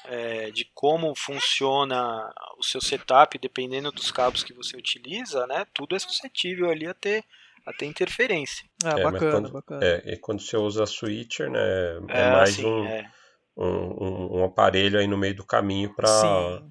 é, 0.08 0.50
de 0.50 0.64
como 0.74 1.14
funciona 1.14 2.32
o 2.58 2.62
seu 2.62 2.80
setup, 2.80 3.38
dependendo 3.38 3.90
dos 3.92 4.10
cabos 4.10 4.42
que 4.42 4.52
você 4.52 4.76
utiliza, 4.76 5.46
né? 5.46 5.66
Tudo 5.74 5.96
é 5.96 5.98
suscetível 5.98 6.70
ali 6.70 6.86
a 6.86 6.94
ter, 6.94 7.24
a 7.66 7.72
ter 7.72 7.86
interferência. 7.86 8.68
Ah, 8.84 8.98
é, 8.98 9.02
bacana, 9.02 9.32
quando, 9.32 9.52
bacana. 9.52 9.84
É, 9.84 10.14
e 10.14 10.16
quando 10.16 10.40
você 10.40 10.56
usa 10.56 10.86
switcher, 10.86 11.50
né? 11.50 11.60
É, 12.08 12.20
é 12.20 12.30
mais 12.30 12.50
assim, 12.50 12.66
um, 12.66 12.86
é. 12.86 13.10
um, 13.56 13.66
um, 13.66 14.38
um, 14.38 14.44
aparelho 14.44 14.98
aí 14.98 15.06
no 15.06 15.18
meio 15.18 15.34
do 15.34 15.44
caminho 15.44 15.94
para 15.94 16.62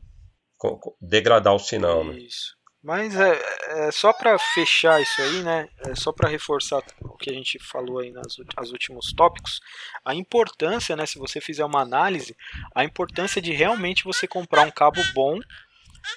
degradar 1.01 1.53
o 1.53 1.59
sinal, 1.59 2.03
né? 2.03 2.17
Isso. 2.19 2.55
né? 2.57 2.64
Mas 2.85 3.15
é, 3.15 3.41
é 3.87 3.91
só 3.91 4.13
para 4.13 4.37
fechar 4.37 5.01
isso 5.01 5.19
aí, 5.19 5.41
né? 5.41 5.67
É 5.87 5.95
só 5.95 6.11
para 6.11 6.29
reforçar 6.29 6.83
o 7.01 7.17
que 7.17 7.31
a 7.31 7.33
gente 7.33 7.57
falou 7.57 7.97
aí 7.97 8.11
nas 8.11 8.37
as 8.55 8.69
últimos 8.69 9.11
tópicos, 9.11 9.59
a 10.05 10.13
importância, 10.13 10.95
né? 10.95 11.03
Se 11.07 11.17
você 11.17 11.41
fizer 11.41 11.65
uma 11.65 11.81
análise, 11.81 12.37
a 12.75 12.83
importância 12.83 13.41
de 13.41 13.51
realmente 13.51 14.03
você 14.03 14.27
comprar 14.27 14.67
um 14.67 14.69
cabo 14.69 15.01
bom, 15.15 15.39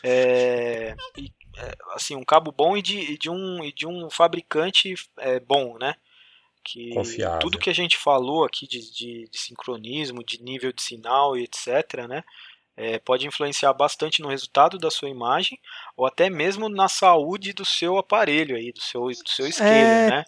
é, 0.05 0.95
e, 1.17 1.33
é, 1.57 1.75
assim, 1.95 2.15
um 2.15 2.25
cabo 2.25 2.53
bom 2.53 2.77
e 2.77 2.83
de, 2.83 3.17
de 3.17 3.31
um 3.31 3.65
e 3.65 3.73
de 3.73 3.87
um 3.87 4.11
fabricante 4.11 4.95
é, 5.21 5.41
bom, 5.41 5.79
né? 5.79 5.95
Que 6.63 6.91
Confiável. 6.91 7.39
tudo 7.39 7.59
que 7.59 7.71
a 7.71 7.75
gente 7.75 7.97
falou 7.97 8.45
aqui 8.45 8.67
de, 8.67 8.93
de, 8.93 9.27
de 9.31 9.39
sincronismo, 9.39 10.23
de 10.23 10.43
nível 10.43 10.71
de 10.71 10.83
sinal 10.83 11.35
e 11.35 11.45
etc, 11.45 12.07
né? 12.07 12.23
É, 12.79 12.99
pode 13.01 13.27
influenciar 13.27 13.73
bastante 13.73 14.23
no 14.23 14.29
resultado 14.29 14.79
da 14.79 14.89
sua 14.89 15.11
imagem 15.11 15.59
ou 15.97 16.07
até 16.07 16.31
mesmo 16.31 16.69
na 16.69 16.89
saúde 16.89 17.53
do 17.53 17.65
seu 17.65 17.99
aparelho 17.99 18.55
aí, 18.55 18.73
do 18.73 18.81
seu, 18.81 19.03
do 19.03 19.29
seu 19.29 19.51
scaler, 19.51 19.73
é... 19.73 20.11
né? 20.11 20.25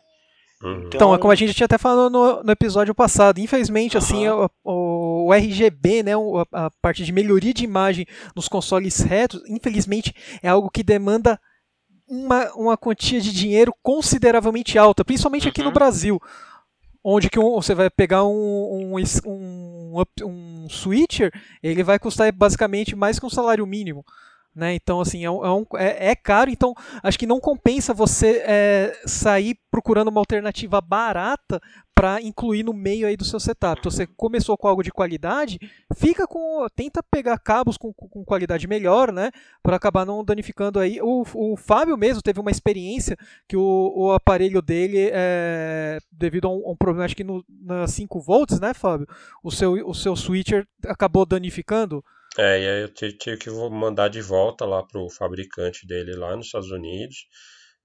Uhum. 0.63 0.83
Então, 0.89 0.91
então, 0.95 1.19
como 1.19 1.33
a 1.33 1.37
gente 1.37 1.55
tinha 1.55 1.65
até 1.65 1.79
falado 1.79 2.11
no, 2.11 2.43
no 2.43 2.53
episódio 2.53 2.95
passado, 2.95 3.39
infelizmente, 3.39 3.97
uhum. 3.97 4.03
assim, 4.03 4.29
o, 4.29 4.51
o, 4.63 5.33
RGB, 5.33 6.03
né, 6.03 6.13
a, 6.15 6.67
a, 6.67 6.71
parte 6.83 7.03
de 7.03 7.13
melhoria 7.13 7.55
de 7.55 7.65
imagem 7.65 8.05
nos 8.37 8.47
consoles 8.47 9.01
retos, 9.01 9.41
infelizmente, 9.49 10.15
é 10.43 10.49
algo 10.49 10.69
que 10.71 10.83
demanda 10.83 11.41
uma, 12.07 12.53
uma 12.55 12.77
quantia 12.77 13.21
de 13.21 13.33
dinheiro 13.33 13.73
consideravelmente 13.83 14.77
alta, 14.77 15.05
principalmente 15.05 15.45
uhum. 15.45 15.51
aqui 15.51 15.61
no 15.63 15.69
uhum. 15.69 15.73
Brasil 15.73 16.21
onde 17.03 17.31
que 17.31 17.39
você 17.39 17.75
vai 17.75 17.89
pegar 17.91 18.25
um, 18.25 18.95
um, 18.95 18.95
um, 19.27 20.05
um, 20.25 20.69
switcher, 20.69 21.33
ele 21.63 21.83
vai 21.83 21.99
custar 21.99 22.31
basicamente 22.33 22.95
mais 22.95 23.19
que 23.19 23.27
um 23.27 23.31
salário 23.31 23.67
mínimo. 23.67 24.05
Né? 24.55 24.75
Então, 24.75 25.01
assim, 25.01 25.25
é, 25.25 25.31
um, 25.31 25.65
é, 25.77 26.11
é, 26.11 26.17
caro, 26.17 26.51
então 26.51 26.75
acho 27.05 27.19
que 27.19 27.27
não 27.27 27.39
compensa 27.39 27.95
você 27.95 28.43
é, 28.45 29.01
sair 29.07 29.57
procurando 29.71 30.09
uma 30.09 30.21
alternativa 30.21 30.81
barata 30.81 31.61
para 31.95 32.21
incluir 32.23 32.65
no 32.65 32.73
meio 32.73 33.07
aí 33.07 33.17
do 33.17 33.25
seu 33.27 33.39
setup. 33.39 33.79
Então, 33.79 33.93
você 33.93 34.07
começou 34.07 34.57
com 34.57 34.67
algo 34.67 34.83
de 34.83 34.91
qualidade, 34.91 35.59
fica 35.95 36.27
com, 36.27 36.67
tenta 36.75 37.03
pegar 37.03 37.39
cabos 37.39 37.77
com, 37.77 37.93
com 37.93 38.25
qualidade 38.25 38.67
melhor, 38.67 39.13
né, 39.13 39.31
para 39.63 39.77
acabar 39.77 40.05
não 40.05 40.25
danificando 40.25 40.81
aí. 40.81 40.99
O, 41.01 41.25
o 41.35 41.57
Fábio 41.57 41.97
mesmo 41.97 42.23
teve 42.23 42.41
uma 42.41 42.51
experiência 42.51 43.17
que 43.47 43.57
o, 43.57 43.93
o 43.95 44.13
aparelho 44.13 44.63
dele, 44.63 45.11
é, 45.13 45.99
devido 46.11 46.49
a 46.49 46.51
um, 46.51 46.67
a 46.67 46.73
um, 46.73 46.77
problema, 46.77 47.05
acho 47.05 47.15
que 47.15 47.23
no, 47.23 47.45
na 47.49 47.87
5 47.87 48.19
volts, 48.19 48.59
né, 48.59 48.75
Fábio, 48.75 49.07
o 49.45 49.51
seu, 49.51 49.75
o 49.87 49.95
seu 49.95 50.17
switcher 50.17 50.67
acabou 50.87 51.25
danificando. 51.25 52.03
É, 52.39 52.61
e 52.63 52.69
aí 52.69 52.83
eu 52.83 52.89
tive 52.95 53.37
que 53.37 53.51
mandar 53.71 54.09
de 54.09 54.21
volta 54.23 54.65
lá 54.65 54.83
pro 54.85 55.11
fabricante 55.11 55.87
dele 55.87 56.15
lá 56.15 56.37
nos 56.37 56.47
Estados 56.47 56.71
Unidos. 56.71 57.27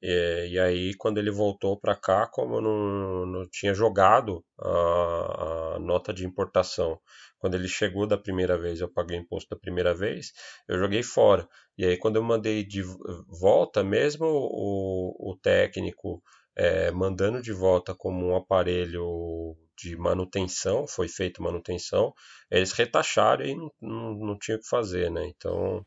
E, 0.02 0.50
e 0.52 0.60
aí, 0.60 0.94
quando 0.96 1.18
ele 1.18 1.32
voltou 1.32 1.80
para 1.80 1.96
cá, 1.96 2.28
como 2.28 2.56
eu 2.58 2.62
não, 2.62 3.26
não 3.26 3.50
tinha 3.50 3.74
jogado 3.74 4.44
a, 4.60 5.76
a, 5.76 5.80
nota 5.80 6.14
de 6.14 6.26
importação, 6.26 7.00
quando 7.40 7.56
ele 7.56 7.68
chegou 7.68 8.06
da 8.08 8.18
primeira 8.18 8.58
vez, 8.58 8.82
eu 8.82 8.92
paguei 8.92 9.18
imposto 9.18 9.50
da 9.50 9.60
primeira 9.60 9.94
vez, 9.96 10.32
eu 10.68 10.78
joguei 10.78 11.02
fora. 11.04 11.48
E 11.78 11.86
aí, 11.86 11.98
quando 11.98 12.18
eu 12.18 12.24
mandei 12.24 12.64
de 12.64 12.84
volta, 13.28 13.84
mesmo 13.84 14.26
o, 14.28 15.32
o 15.32 15.38
técnico 15.42 16.22
é, 16.56 16.92
mandando 16.92 17.42
de 17.42 17.52
volta 17.52 17.96
como 17.96 18.28
um 18.28 18.36
aparelho 18.36 19.56
de 19.78 19.96
manutenção, 19.96 20.88
foi 20.88 21.08
feita 21.08 21.42
manutenção, 21.42 22.14
eles 22.50 22.72
retacharam 22.72 23.46
e 23.46 23.56
não, 23.56 23.72
não, 23.82 24.14
não 24.16 24.40
tinha 24.40 24.58
o 24.58 24.60
que 24.60 24.68
fazer, 24.68 25.12
né? 25.12 25.28
Então 25.28 25.86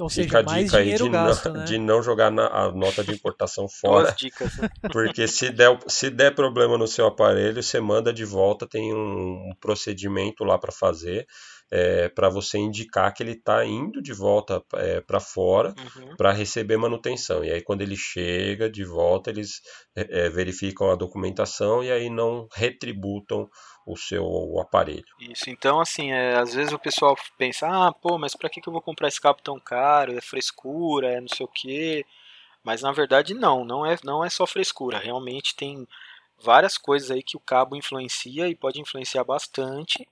ou 0.00 0.08
Fica 0.08 0.38
seja, 0.38 0.42
mais 0.42 0.70
dinheiro 0.70 1.04
de, 1.04 1.10
gasto, 1.10 1.48
não, 1.50 1.56
né? 1.60 1.64
de 1.64 1.78
não 1.78 2.02
jogar 2.02 2.30
na, 2.30 2.46
a 2.46 2.72
nota 2.72 3.04
de 3.04 3.12
importação 3.12 3.66
fora. 3.80 4.12
dicas, 4.16 4.56
né? 4.56 4.70
Porque 4.90 5.28
se 5.28 5.50
der, 5.50 5.78
se 5.86 6.08
der 6.08 6.34
problema 6.34 6.78
no 6.78 6.86
seu 6.86 7.06
aparelho, 7.06 7.62
você 7.62 7.78
manda 7.80 8.12
de 8.12 8.24
volta, 8.24 8.66
tem 8.66 8.94
um, 8.94 9.50
um 9.50 9.52
procedimento 9.60 10.42
lá 10.42 10.58
para 10.58 10.72
fazer. 10.72 11.26
É, 11.72 12.08
para 12.08 12.28
você 12.28 12.58
indicar 12.58 13.14
que 13.14 13.22
ele 13.22 13.32
está 13.32 13.64
indo 13.64 14.02
de 14.02 14.12
volta 14.12 14.60
é, 14.74 15.00
para 15.00 15.20
fora 15.20 15.72
uhum. 15.96 16.16
para 16.16 16.32
receber 16.32 16.76
manutenção. 16.76 17.44
E 17.44 17.52
aí, 17.52 17.62
quando 17.62 17.82
ele 17.82 17.96
chega 17.96 18.68
de 18.68 18.84
volta, 18.84 19.30
eles 19.30 19.60
é, 19.94 20.26
é 20.26 20.28
verificam 20.28 20.90
a 20.90 20.96
documentação 20.96 21.84
e 21.84 21.92
aí 21.92 22.10
não 22.10 22.48
retributam 22.52 23.48
o 23.86 23.96
seu 23.96 24.58
aparelho. 24.60 25.04
Isso, 25.20 25.50
então 25.50 25.80
assim, 25.80 26.12
é, 26.12 26.36
às 26.36 26.54
vezes 26.54 26.72
o 26.72 26.78
pessoal 26.78 27.16
pensa, 27.38 27.66
ah, 27.68 27.92
pô, 27.92 28.18
mas 28.18 28.34
para 28.34 28.48
que, 28.48 28.60
que 28.60 28.68
eu 28.68 28.72
vou 28.72 28.82
comprar 28.82 29.08
esse 29.08 29.20
cabo 29.20 29.40
tão 29.42 29.58
caro? 29.58 30.16
É 30.16 30.20
frescura, 30.20 31.12
é 31.12 31.20
não 31.20 31.28
sei 31.28 31.44
o 31.44 31.48
quê. 31.48 32.04
Mas 32.62 32.82
na 32.82 32.92
verdade 32.92 33.34
não, 33.34 33.64
não 33.64 33.86
é, 33.86 33.96
não 34.04 34.24
é 34.24 34.30
só 34.30 34.46
frescura. 34.46 34.98
Realmente 34.98 35.56
tem 35.56 35.86
várias 36.42 36.76
coisas 36.76 37.10
aí 37.10 37.22
que 37.22 37.36
o 37.36 37.40
cabo 37.40 37.76
influencia 37.76 38.48
e 38.48 38.54
pode 38.54 38.80
influenciar 38.80 39.24
bastante. 39.24 40.06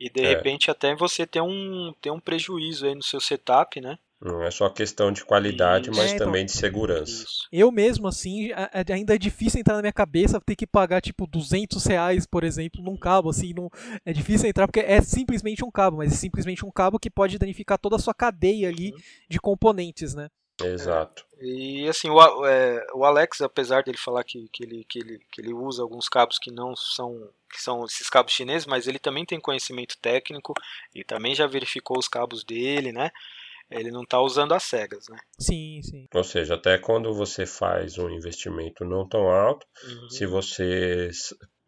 E 0.00 0.08
de 0.08 0.22
é. 0.22 0.28
repente 0.28 0.70
até 0.70 0.94
você 0.94 1.26
ter 1.26 1.42
um, 1.42 1.92
ter 2.00 2.10
um 2.10 2.18
prejuízo 2.18 2.86
aí 2.86 2.94
no 2.94 3.02
seu 3.02 3.20
setup, 3.20 3.80
né? 3.80 3.98
Não 4.22 4.42
é 4.42 4.50
só 4.50 4.68
questão 4.68 5.10
de 5.10 5.24
qualidade, 5.24 5.88
isso. 5.88 5.98
mas 5.98 6.12
é, 6.12 6.14
então, 6.14 6.26
também 6.26 6.44
de 6.44 6.52
segurança. 6.52 7.24
Isso. 7.24 7.48
Eu 7.50 7.72
mesmo, 7.72 8.06
assim, 8.06 8.50
ainda 8.92 9.14
é 9.14 9.18
difícil 9.18 9.60
entrar 9.60 9.74
na 9.76 9.80
minha 9.80 9.92
cabeça 9.92 10.40
ter 10.40 10.56
que 10.56 10.66
pagar, 10.66 11.00
tipo, 11.00 11.26
200 11.26 11.82
reais, 11.86 12.26
por 12.26 12.44
exemplo, 12.44 12.82
num 12.82 12.98
cabo, 12.98 13.30
assim, 13.30 13.54
não, 13.54 13.70
é 14.04 14.12
difícil 14.12 14.46
entrar 14.46 14.66
porque 14.66 14.80
é 14.80 15.00
simplesmente 15.00 15.64
um 15.64 15.70
cabo, 15.70 15.98
mas 15.98 16.12
é 16.12 16.16
simplesmente 16.16 16.66
um 16.66 16.70
cabo 16.70 16.98
que 16.98 17.08
pode 17.08 17.38
danificar 17.38 17.78
toda 17.78 17.96
a 17.96 17.98
sua 17.98 18.12
cadeia 18.12 18.68
ali 18.68 18.92
uhum. 18.92 18.98
de 19.28 19.40
componentes, 19.40 20.14
né? 20.14 20.28
Exato. 20.66 21.24
É, 21.38 21.44
e 21.44 21.88
assim, 21.88 22.10
o, 22.10 22.46
é, 22.46 22.86
o 22.94 23.04
Alex, 23.04 23.40
apesar 23.40 23.82
dele 23.82 23.98
falar 23.98 24.24
que, 24.24 24.48
que, 24.52 24.62
ele, 24.62 24.84
que, 24.88 24.98
ele, 24.98 25.20
que 25.30 25.40
ele 25.40 25.52
usa 25.52 25.82
alguns 25.82 26.08
cabos 26.08 26.38
que 26.38 26.50
não 26.50 26.74
são 26.76 27.30
que 27.52 27.60
são 27.60 27.84
esses 27.84 28.08
cabos 28.08 28.32
chineses, 28.32 28.64
mas 28.64 28.86
ele 28.86 28.98
também 28.98 29.24
tem 29.26 29.40
conhecimento 29.40 29.98
técnico 30.00 30.54
e 30.94 31.02
também 31.02 31.34
já 31.34 31.48
verificou 31.48 31.98
os 31.98 32.06
cabos 32.06 32.44
dele, 32.44 32.92
né? 32.92 33.10
Ele 33.68 33.90
não 33.90 34.02
está 34.02 34.20
usando 34.20 34.52
as 34.52 34.62
cegas, 34.64 35.08
né? 35.08 35.18
Sim, 35.38 35.80
sim. 35.82 36.06
Ou 36.14 36.24
seja, 36.24 36.54
até 36.54 36.78
quando 36.78 37.12
você 37.12 37.46
faz 37.46 37.98
um 37.98 38.08
investimento 38.08 38.84
não 38.84 39.08
tão 39.08 39.28
alto, 39.28 39.66
uhum. 39.84 40.10
se 40.10 40.26
você 40.26 41.10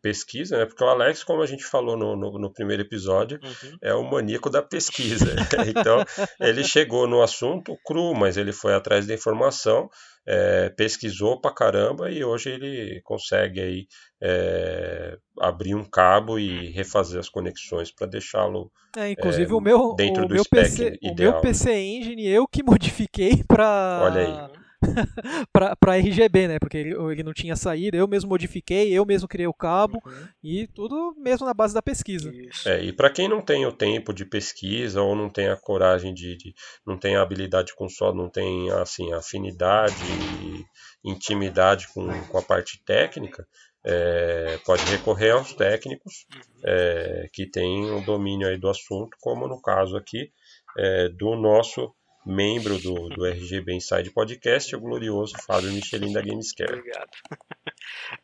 pesquisa, 0.02 0.58
né? 0.58 0.66
Porque 0.66 0.82
o 0.82 0.88
Alex, 0.88 1.22
como 1.22 1.40
a 1.40 1.46
gente 1.46 1.64
falou 1.64 1.96
no, 1.96 2.16
no, 2.16 2.38
no 2.38 2.52
primeiro 2.52 2.82
episódio, 2.82 3.38
uhum. 3.42 3.76
é 3.80 3.94
o 3.94 4.02
maníaco 4.02 4.50
da 4.50 4.60
pesquisa. 4.60 5.26
então, 5.74 6.04
ele 6.40 6.64
chegou 6.64 7.06
no 7.06 7.22
assunto 7.22 7.78
cru, 7.86 8.12
mas 8.12 8.36
ele 8.36 8.52
foi 8.52 8.74
atrás 8.74 9.06
da 9.06 9.14
informação, 9.14 9.88
é, 10.26 10.68
pesquisou 10.70 11.40
pra 11.40 11.54
caramba 11.54 12.10
e 12.10 12.24
hoje 12.24 12.50
ele 12.50 13.00
consegue 13.04 13.60
aí 13.60 13.86
é, 14.20 15.16
abrir 15.40 15.74
um 15.74 15.84
cabo 15.84 16.38
e 16.38 16.70
refazer 16.70 17.18
as 17.18 17.28
conexões 17.28 17.92
para 17.92 18.06
deixá-lo 18.06 18.70
é, 18.96 19.10
inclusive 19.10 19.50
é, 19.50 19.54
o 19.54 19.60
meu 19.60 19.94
dentro 19.94 20.24
o 20.24 20.28
do 20.28 20.34
meu 20.34 20.44
PC, 20.44 20.98
ideal. 21.02 21.30
O 21.30 21.34
meu 21.34 21.40
PC 21.40 21.72
Engine 21.74 22.28
eu 22.28 22.46
que 22.46 22.62
modifiquei 22.62 23.42
para 23.42 24.00
Olha 24.04 24.20
aí 24.20 24.61
para 25.52 25.96
RGB, 25.96 26.48
né? 26.48 26.58
Porque 26.58 26.76
ele, 26.76 26.94
ele, 27.12 27.22
não 27.22 27.32
tinha 27.32 27.56
saída, 27.56 27.96
eu 27.96 28.08
mesmo 28.08 28.30
modifiquei, 28.30 28.92
eu 28.92 29.04
mesmo 29.04 29.28
criei 29.28 29.46
o 29.46 29.54
cabo 29.54 30.00
uhum. 30.04 30.28
e 30.42 30.66
tudo 30.68 31.14
mesmo 31.16 31.46
na 31.46 31.54
base 31.54 31.74
da 31.74 31.82
pesquisa. 31.82 32.32
É, 32.66 32.82
e 32.82 32.92
para 32.92 33.10
quem 33.10 33.28
não 33.28 33.40
tem 33.40 33.66
o 33.66 33.72
tempo 33.72 34.12
de 34.12 34.24
pesquisa 34.24 35.00
ou 35.00 35.14
não 35.14 35.30
tem 35.30 35.48
a 35.48 35.56
coragem 35.56 36.12
de, 36.12 36.36
de 36.36 36.54
não 36.86 36.98
tem 36.98 37.16
a 37.16 37.22
habilidade 37.22 37.74
com 37.74 37.88
só, 37.88 38.12
não 38.12 38.28
tem 38.28 38.70
assim 38.72 39.12
afinidade 39.12 39.94
e 40.42 41.10
intimidade 41.10 41.88
com, 41.92 42.08
com 42.24 42.38
a 42.38 42.42
parte 42.42 42.82
técnica, 42.84 43.46
é, 43.84 44.58
pode 44.64 44.84
recorrer 44.84 45.30
aos 45.30 45.54
técnicos 45.54 46.26
uhum. 46.32 46.40
é, 46.64 47.28
que 47.32 47.46
têm 47.46 47.90
o 47.90 48.00
domínio 48.04 48.48
aí 48.48 48.58
do 48.58 48.68
assunto, 48.68 49.16
como 49.20 49.48
no 49.48 49.60
caso 49.60 49.96
aqui 49.96 50.30
é, 50.76 51.08
do 51.08 51.34
nosso 51.36 51.92
membro 52.24 52.78
do, 52.78 53.08
do 53.08 53.26
RGB 53.26 53.74
Inside 53.74 54.10
Podcast, 54.10 54.74
o 54.74 54.80
glorioso 54.80 55.34
Fábio 55.46 55.72
Michelin 55.72 56.12
da 56.12 56.20
Gamescare. 56.22 56.74
Obrigado. 56.74 57.10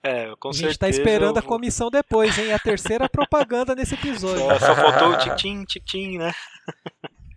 É, 0.02 0.32
com 0.38 0.50
a 0.50 0.52
gente 0.52 0.70
está 0.70 0.88
esperando 0.88 1.34
vou... 1.34 1.40
a 1.40 1.42
comissão 1.42 1.90
depois, 1.90 2.38
hein? 2.38 2.52
A 2.52 2.58
terceira 2.58 3.08
propaganda 3.08 3.74
nesse 3.74 3.94
episódio. 3.94 4.38
Só, 4.38 4.58
só 4.58 4.74
faltou 4.74 5.10
o 5.10 5.18
tic-tim, 5.18 5.64
tic-tim, 5.64 6.18
né? 6.18 6.32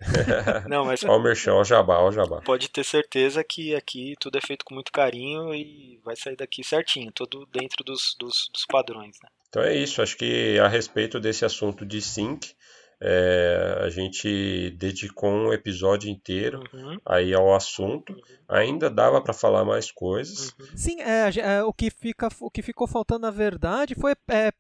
Não, 0.69 0.85
mas. 0.85 1.03
Ó 1.03 1.17
o 1.17 1.21
merchan, 1.21 1.53
ó 1.53 1.61
o 1.61 1.63
jabá, 1.63 1.99
ó 1.99 2.09
o 2.09 2.11
jabá. 2.11 2.41
Pode 2.41 2.69
ter 2.69 2.83
certeza 2.83 3.43
que 3.43 3.75
aqui 3.75 4.15
tudo 4.19 4.37
é 4.37 4.41
feito 4.41 4.65
com 4.65 4.73
muito 4.73 4.91
carinho 4.91 5.53
e 5.53 5.99
vai 6.03 6.15
sair 6.15 6.35
daqui 6.35 6.63
certinho, 6.63 7.11
tudo 7.11 7.47
dentro 7.51 7.83
dos, 7.83 8.15
dos, 8.19 8.49
dos 8.53 8.65
padrões, 8.65 9.17
né? 9.23 9.29
Então 9.49 9.61
é 9.61 9.75
isso, 9.75 10.01
acho 10.01 10.17
que 10.17 10.57
a 10.59 10.67
respeito 10.67 11.19
desse 11.19 11.43
assunto 11.43 11.85
de 11.85 12.01
sync, 12.01 12.55
é, 13.03 13.79
a 13.81 13.89
gente 13.89 14.69
dedicou 14.77 15.31
um 15.31 15.51
episódio 15.51 16.07
inteiro 16.07 16.63
uhum. 16.71 16.99
aí 17.03 17.33
ao 17.33 17.55
assunto. 17.55 18.13
Uhum. 18.13 18.19
Ainda 18.47 18.89
dava 18.91 19.19
para 19.21 19.33
falar 19.33 19.65
mais 19.65 19.89
coisas. 19.89 20.49
Uhum. 20.59 20.67
Sim, 20.75 21.01
é, 21.01 21.31
é, 21.39 21.63
o, 21.63 21.73
que 21.73 21.89
fica, 21.89 22.29
o 22.39 22.51
que 22.51 22.61
ficou 22.61 22.85
faltando 22.85 23.21
na 23.21 23.31
verdade 23.31 23.95
foi 23.95 24.13
é, 24.27 24.51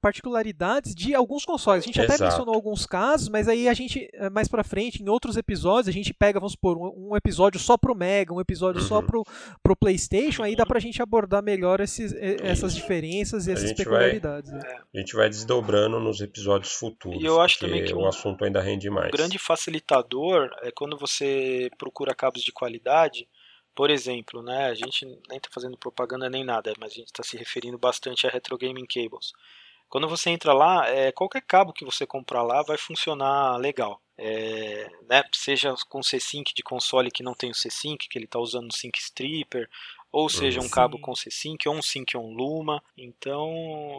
particularidades 0.00 0.94
de 0.94 1.14
alguns 1.14 1.44
consoles. 1.44 1.84
A 1.84 1.86
gente 1.86 2.00
Exato. 2.00 2.14
até 2.14 2.24
mencionou 2.24 2.54
alguns 2.54 2.86
casos, 2.86 3.28
mas 3.28 3.48
aí 3.48 3.68
a 3.68 3.74
gente 3.74 4.08
é, 4.14 4.30
mais 4.30 4.48
para 4.48 4.64
frente 4.64 5.02
em 5.02 5.08
outros 5.10 5.36
episódios 5.36 5.88
a 5.88 5.92
gente 5.92 6.14
pega, 6.14 6.40
vamos 6.40 6.52
supor, 6.52 6.78
um, 6.78 7.10
um 7.10 7.16
episódio 7.16 7.60
só 7.60 7.76
pro 7.76 7.94
Mega, 7.94 8.32
um 8.32 8.40
episódio 8.40 8.80
só 8.80 9.00
uhum. 9.00 9.06
pro, 9.06 9.26
pro 9.62 9.76
PlayStation. 9.76 10.42
Aí 10.42 10.56
dá 10.56 10.64
pra 10.64 10.80
gente 10.80 11.02
abordar 11.02 11.42
melhor 11.42 11.80
esses, 11.80 12.14
essas 12.40 12.74
diferenças 12.74 13.46
e 13.46 13.52
essas 13.52 13.72
a 13.72 13.74
peculiaridades. 13.74 14.50
Vai, 14.50 14.60
né? 14.60 14.78
A 14.94 14.98
gente 14.98 15.14
vai 15.14 15.28
desdobrando 15.28 16.00
nos 16.00 16.22
episódios 16.22 16.72
futuros. 16.72 17.22
E 17.22 17.26
eu 17.26 17.40
acho 17.42 17.58
também 17.74 17.84
que 17.84 17.94
o 17.94 18.02
um, 18.02 18.06
assunto 18.06 18.44
ainda 18.44 18.60
rende 18.60 18.90
mais. 18.90 19.08
Um 19.08 19.16
grande 19.16 19.38
facilitador 19.38 20.50
é 20.62 20.70
quando 20.70 20.96
você 20.96 21.70
procura 21.78 22.14
cabos 22.14 22.42
de 22.42 22.52
qualidade. 22.52 23.28
Por 23.74 23.90
exemplo, 23.90 24.42
né, 24.42 24.66
a 24.66 24.74
gente 24.74 25.04
nem 25.28 25.36
está 25.36 25.48
fazendo 25.52 25.76
propaganda 25.76 26.30
nem 26.30 26.44
nada, 26.44 26.72
mas 26.78 26.92
a 26.92 26.94
gente 26.94 27.08
está 27.08 27.22
se 27.22 27.36
referindo 27.36 27.76
bastante 27.76 28.26
a 28.26 28.30
Retro 28.30 28.56
Gaming 28.56 28.86
Cables. 28.86 29.32
Quando 29.88 30.08
você 30.08 30.30
entra 30.30 30.52
lá, 30.52 30.88
é, 30.88 31.12
qualquer 31.12 31.42
cabo 31.42 31.72
que 31.72 31.84
você 31.84 32.06
comprar 32.06 32.42
lá 32.42 32.62
vai 32.62 32.76
funcionar 32.76 33.56
legal. 33.58 34.00
É, 34.16 34.88
né, 35.08 35.24
seja 35.32 35.74
com 35.88 36.02
C-Sync 36.02 36.54
de 36.54 36.62
console 36.62 37.10
que 37.10 37.22
não 37.22 37.34
tem 37.34 37.50
o 37.50 37.54
C-Sync, 37.54 38.08
que 38.08 38.16
ele 38.16 38.26
está 38.26 38.38
usando 38.38 38.70
o 38.70 38.74
Sync 38.74 38.96
Stripper, 38.98 39.68
ou 40.14 40.28
seja, 40.28 40.60
um 40.60 40.68
cabo 40.68 40.96
com 41.00 41.12
C-Sync 41.12 41.68
ou 41.68 41.74
um 41.74 41.82
Sync 41.82 42.16
on 42.16 42.32
Luma. 42.32 42.80
Então, 42.96 43.50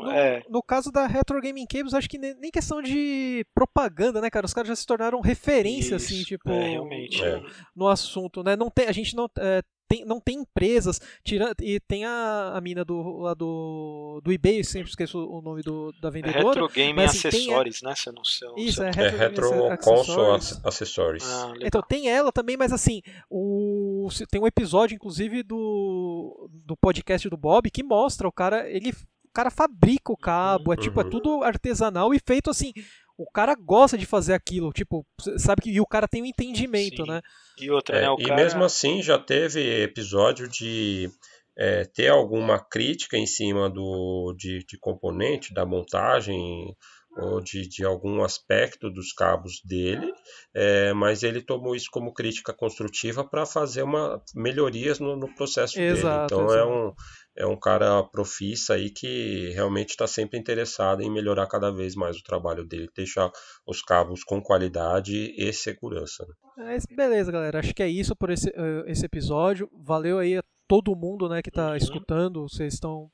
no, 0.01 0.11
é. 0.11 0.43
No 0.49 0.63
caso 0.63 0.89
da 0.89 1.05
Retro 1.05 1.41
Gaming 1.41 1.67
Cables, 1.67 1.93
acho 1.93 2.09
que 2.09 2.17
nem 2.17 2.49
questão 2.49 2.81
de 2.81 3.45
propaganda, 3.53 4.21
né, 4.21 4.29
cara? 4.29 4.45
Os 4.45 4.53
caras 4.53 4.69
já 4.69 4.75
se 4.77 4.85
tornaram 4.85 5.19
referência, 5.19 5.97
assim, 5.97 6.13
Isso, 6.13 6.15
assim, 6.15 6.23
tipo, 6.23 6.49
é, 6.49 6.69
realmente, 6.69 7.19
no, 7.19 7.27
é. 7.27 7.43
no, 7.75 7.87
assunto, 7.89 8.43
né? 8.43 8.55
Não 8.55 8.69
tem, 8.69 8.87
a 8.87 8.93
gente 8.93 9.13
não 9.13 9.29
é, 9.37 9.61
tem, 9.87 10.05
não 10.05 10.19
tem 10.19 10.39
empresas, 10.39 10.99
tira, 11.23 11.53
e 11.61 11.79
tem 11.79 12.05
a, 12.05 12.53
a 12.55 12.61
mina 12.61 12.83
do, 12.83 13.19
lá 13.19 13.33
do, 13.33 14.19
do 14.23 14.31
eBay, 14.31 14.63
sempre 14.63 14.89
esqueço 14.89 15.19
o 15.19 15.41
nome 15.41 15.61
do, 15.61 15.91
da 16.01 16.09
vendedora. 16.09 16.47
Retro 16.47 16.69
Game 16.69 16.93
mas, 16.93 17.11
assim, 17.11 17.27
Acessórios, 17.27 17.81
né? 17.81 17.95
Você 17.95 18.11
não 18.11 18.23
sei. 18.23 18.49
Isso, 18.57 18.83
é 18.83 18.91
Retro, 18.91 19.03
é 19.03 19.09
retro 19.09 19.77
Console 19.83 20.39
Acessórios. 20.63 21.23
Ah, 21.25 21.53
então 21.61 21.81
tem 21.81 22.09
ela 22.09 22.31
também, 22.31 22.57
mas 22.57 22.71
assim, 22.71 23.01
o, 23.29 24.07
tem 24.29 24.41
um 24.41 24.47
episódio, 24.47 24.95
inclusive, 24.95 25.43
do, 25.43 26.49
do 26.51 26.75
podcast 26.75 27.29
do 27.29 27.37
Bob 27.37 27.69
que 27.69 27.83
mostra 27.83 28.27
o 28.27 28.31
cara, 28.31 28.69
ele 28.69 28.91
o 28.91 29.33
cara 29.35 29.51
fabrica 29.51 30.13
o 30.13 30.17
cabo, 30.17 30.71
é 30.71 30.77
tipo, 30.77 30.99
é 31.01 31.03
uhum. 31.03 31.09
tudo 31.09 31.43
artesanal 31.43 32.13
e 32.13 32.19
feito 32.25 32.49
assim, 32.49 32.71
o 33.17 33.29
cara 33.31 33.55
gosta 33.55 33.97
de 33.97 34.05
fazer 34.05 34.33
aquilo, 34.33 34.71
tipo, 34.71 35.05
sabe 35.37 35.61
que 35.61 35.71
e 35.71 35.79
o 35.79 35.85
cara 35.85 36.07
tem 36.07 36.21
um 36.21 36.25
entendimento, 36.25 37.03
Sim. 37.03 37.11
né? 37.11 37.21
E 37.57 37.69
outra, 37.71 37.97
é, 37.97 38.01
né? 38.01 38.09
O 38.09 38.19
e 38.19 38.25
cara... 38.25 38.35
mesmo 38.35 38.63
assim 38.63 39.01
já 39.01 39.17
teve 39.17 39.83
episódio 39.83 40.47
de 40.47 41.09
é, 41.57 41.85
ter 41.85 42.09
alguma 42.09 42.59
crítica 42.59 43.17
em 43.17 43.25
cima 43.25 43.69
do 43.69 44.33
de, 44.37 44.65
de 44.65 44.77
componente, 44.77 45.53
da 45.53 45.65
montagem 45.65 46.75
ou 47.17 47.39
de, 47.39 47.67
de 47.67 47.85
algum 47.85 48.23
aspecto 48.23 48.89
dos 48.89 49.13
cabos 49.13 49.61
dele, 49.63 50.11
é, 50.53 50.91
mas 50.91 51.23
ele 51.23 51.41
tomou 51.41 51.73
isso 51.73 51.87
como 51.89 52.13
crítica 52.13 52.53
construtiva 52.53 53.23
para 53.23 53.45
fazer 53.45 53.83
uma 53.83 54.21
melhorias 54.35 54.99
no, 54.99 55.15
no 55.15 55.33
processo 55.33 55.79
exato, 55.79 56.35
dele. 56.35 56.43
Então 56.43 56.45
exato. 56.45 56.59
é 56.59 56.65
um 56.65 56.93
é 57.37 57.45
um 57.45 57.57
cara 57.59 58.01
profissa 58.03 58.75
aí 58.75 58.89
que 58.89 59.51
realmente 59.53 59.89
está 59.89 60.07
sempre 60.07 60.39
interessado 60.39 61.01
em 61.01 61.11
melhorar 61.11 61.47
cada 61.47 61.71
vez 61.71 61.95
mais 61.95 62.17
o 62.17 62.23
trabalho 62.23 62.65
dele, 62.65 62.89
deixar 62.95 63.29
os 63.67 63.81
cabos 63.81 64.23
com 64.23 64.41
qualidade 64.41 65.33
e 65.37 65.51
segurança. 65.51 66.25
Né? 66.57 66.75
É, 66.75 66.95
beleza, 66.95 67.31
galera. 67.31 67.59
Acho 67.59 67.73
que 67.73 67.83
é 67.83 67.89
isso 67.89 68.15
por 68.15 68.29
esse, 68.29 68.49
uh, 68.49 68.87
esse 68.87 69.05
episódio. 69.05 69.69
Valeu 69.73 70.19
aí 70.19 70.37
a 70.37 70.43
todo 70.67 70.95
mundo 70.95 71.27
né, 71.27 71.41
que 71.41 71.49
está 71.49 71.71
uhum. 71.71 71.75
escutando. 71.75 72.41
Vocês 72.43 72.73
estão 72.73 73.09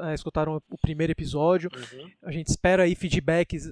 é, 0.00 0.14
escutaram 0.14 0.60
o 0.70 0.78
primeiro 0.78 1.12
episódio. 1.12 1.70
Uhum. 1.74 2.10
A 2.22 2.32
gente 2.32 2.48
espera 2.48 2.84
aí 2.84 2.94
feedbacks 2.94 3.70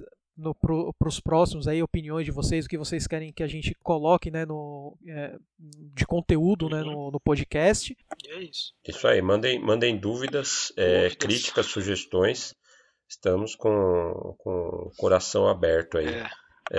para 0.59 1.07
os 1.07 1.19
próximos 1.19 1.67
aí, 1.67 1.81
opiniões 1.83 2.25
de 2.25 2.31
vocês, 2.31 2.65
o 2.65 2.69
que 2.69 2.77
vocês 2.77 3.05
querem 3.07 3.31
que 3.31 3.43
a 3.43 3.47
gente 3.47 3.75
coloque 3.83 4.31
né, 4.31 4.45
no, 4.45 4.97
é, 5.07 5.35
de 5.59 6.05
conteúdo 6.05 6.69
né, 6.69 6.81
uhum. 6.81 6.87
né, 6.87 6.91
no, 6.93 7.11
no, 7.11 7.19
podcast. 7.19 7.95
E 8.25 8.31
é 8.31 8.43
isso. 8.43 8.73
Isso 8.87 9.07
aí, 9.07 9.21
mandem, 9.21 9.59
mandem 9.59 9.97
dúvidas, 9.97 10.71
é, 10.77 11.09
críticas, 11.09 11.67
sugestões. 11.67 12.55
Estamos 13.07 13.55
com, 13.55 14.35
com 14.37 14.51
o 14.87 14.91
coração 14.97 15.47
aberto 15.47 15.97
aí. 15.97 16.07
É. 16.07 16.29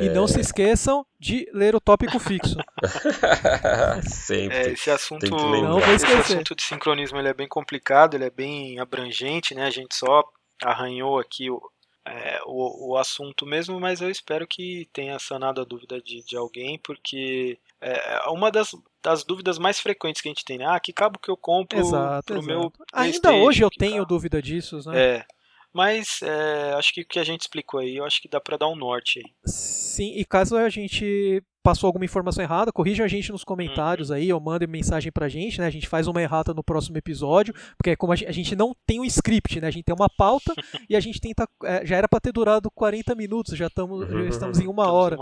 E 0.00 0.08
não 0.08 0.26
se 0.26 0.40
esqueçam 0.40 1.04
de 1.20 1.46
ler 1.52 1.74
o 1.74 1.80
tópico 1.80 2.18
fixo. 2.18 2.56
Sempre. 4.08 4.56
É, 4.56 4.70
esse 4.70 4.90
assunto, 4.90 5.28
não 5.28 5.78
vou 5.78 5.94
esquecer. 5.94 6.18
esse 6.20 6.32
assunto 6.32 6.54
de 6.54 6.62
sincronismo 6.62 7.18
ele 7.18 7.28
é 7.28 7.34
bem 7.34 7.46
complicado, 7.46 8.14
ele 8.14 8.24
é 8.24 8.30
bem 8.30 8.78
abrangente, 8.78 9.54
né? 9.54 9.66
A 9.66 9.70
gente 9.70 9.94
só 9.94 10.24
arranhou 10.62 11.18
aqui 11.18 11.50
o, 11.50 11.60
é, 12.04 12.40
o, 12.46 12.92
o 12.92 12.96
assunto 12.96 13.46
mesmo, 13.46 13.78
mas 13.78 14.00
eu 14.00 14.10
espero 14.10 14.46
que 14.46 14.88
tenha 14.92 15.18
sanado 15.18 15.60
a 15.60 15.64
dúvida 15.64 16.00
de, 16.00 16.22
de 16.24 16.36
alguém, 16.36 16.78
porque 16.78 17.58
é, 17.80 18.16
é 18.24 18.28
uma 18.28 18.50
das, 18.50 18.74
das 19.02 19.24
dúvidas 19.24 19.58
mais 19.58 19.78
frequentes 19.78 20.20
que 20.20 20.28
a 20.28 20.30
gente 20.30 20.44
tem, 20.44 20.58
né? 20.58 20.66
Ah, 20.66 20.80
que 20.80 20.92
cabo 20.92 21.18
que 21.18 21.30
eu 21.30 21.36
compro 21.36 21.78
exato, 21.78 22.26
pro 22.26 22.36
exato. 22.36 22.46
meu 22.46 22.72
Ainda 22.92 23.32
hoje 23.32 23.62
eu 23.62 23.70
tenho 23.70 23.98
cabo. 23.98 24.06
dúvida 24.06 24.42
disso, 24.42 24.78
né? 24.86 25.00
É. 25.00 25.26
Mas 25.72 26.20
é, 26.22 26.74
acho 26.74 26.92
que 26.92 27.00
o 27.00 27.06
que 27.06 27.18
a 27.18 27.24
gente 27.24 27.42
explicou 27.42 27.80
aí, 27.80 27.96
eu 27.96 28.04
acho 28.04 28.20
que 28.20 28.28
dá 28.28 28.38
para 28.38 28.58
dar 28.58 28.68
um 28.68 28.76
norte 28.76 29.20
aí. 29.20 29.32
Sim, 29.46 30.12
e 30.16 30.24
caso 30.24 30.54
a 30.56 30.68
gente 30.68 31.42
passou 31.62 31.86
alguma 31.86 32.04
informação 32.04 32.42
errada, 32.42 32.72
corrijam 32.72 33.04
a 33.04 33.08
gente 33.08 33.30
nos 33.30 33.44
comentários 33.44 34.10
uhum. 34.10 34.16
aí, 34.16 34.32
ou 34.32 34.40
mandem 34.40 34.68
mensagem 34.68 35.12
pra 35.12 35.28
gente, 35.28 35.60
né? 35.60 35.66
A 35.66 35.70
gente 35.70 35.88
faz 35.88 36.06
uma 36.06 36.20
errata 36.20 36.52
no 36.52 36.62
próximo 36.62 36.98
episódio, 36.98 37.54
porque 37.76 37.90
é 37.90 37.96
como 37.96 38.12
a 38.12 38.16
gente, 38.16 38.56
não 38.56 38.74
tem 38.86 39.00
um 39.00 39.04
script, 39.04 39.60
né? 39.60 39.68
A 39.68 39.70
gente 39.70 39.84
tem 39.84 39.94
uma 39.94 40.08
pauta 40.08 40.52
e 40.88 40.96
a 40.96 41.00
gente 41.00 41.20
tenta. 41.20 41.48
É, 41.64 41.86
já 41.86 41.96
era 41.96 42.08
para 42.08 42.20
ter 42.20 42.32
durado 42.32 42.70
40 42.70 43.14
minutos, 43.14 43.56
já, 43.56 43.70
tamo, 43.70 44.04
já 44.06 44.24
estamos 44.24 44.58
em 44.58 44.66
uma 44.66 44.90
hora. 44.90 45.16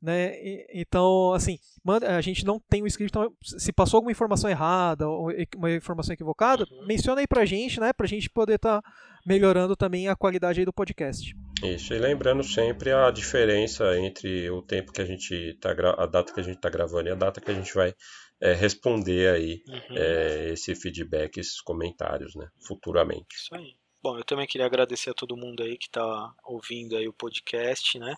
Né? 0.00 0.34
E, 0.36 0.66
então, 0.74 1.32
assim, 1.32 1.58
manda, 1.82 2.16
a 2.16 2.20
gente 2.20 2.44
não 2.44 2.60
tem 2.68 2.82
o 2.82 2.86
script, 2.86 3.10
então 3.10 3.32
se 3.42 3.72
passou 3.72 3.98
alguma 3.98 4.12
informação 4.12 4.50
errada 4.50 5.08
ou 5.08 5.30
uma 5.56 5.72
informação 5.72 6.12
equivocada, 6.12 6.66
uhum. 6.70 6.86
menciona 6.86 7.20
aí 7.20 7.26
pra 7.26 7.44
gente, 7.44 7.80
né? 7.80 7.92
Pra 7.92 8.06
gente 8.06 8.28
poder 8.30 8.56
estar 8.56 8.82
tá 8.82 8.92
melhorando 9.26 9.74
também 9.76 10.08
a 10.08 10.16
qualidade 10.16 10.60
aí 10.60 10.66
do 10.66 10.72
podcast. 10.72 11.34
Isso, 11.62 11.94
e 11.94 11.98
lembrando 11.98 12.42
sempre 12.42 12.92
a 12.92 13.10
diferença 13.10 13.96
entre 13.98 14.50
o 14.50 14.60
tempo 14.60 14.92
que 14.92 15.00
a 15.00 15.04
gente 15.04 15.54
tá 15.60 15.70
a 15.96 16.06
data 16.06 16.32
que 16.32 16.40
a 16.40 16.42
gente 16.42 16.56
está 16.56 16.68
gravando 16.68 17.08
e 17.08 17.12
a 17.12 17.14
data 17.14 17.40
que 17.40 17.50
a 17.50 17.54
gente 17.54 17.72
vai 17.72 17.94
é, 18.40 18.52
responder 18.52 19.34
aí 19.34 19.62
uhum. 19.66 19.96
é, 19.96 20.48
esse 20.50 20.74
feedback, 20.74 21.38
esses 21.38 21.60
comentários, 21.60 22.34
né? 22.34 22.48
Futuramente. 22.66 23.36
Isso 23.36 23.54
aí. 23.54 23.76
Bom, 24.02 24.18
eu 24.18 24.24
também 24.24 24.46
queria 24.46 24.66
agradecer 24.66 25.10
a 25.10 25.14
todo 25.14 25.36
mundo 25.36 25.62
aí 25.62 25.78
que 25.78 25.86
está 25.86 26.34
ouvindo 26.44 26.96
aí 26.96 27.08
o 27.08 27.12
podcast, 27.12 27.98
né? 27.98 28.14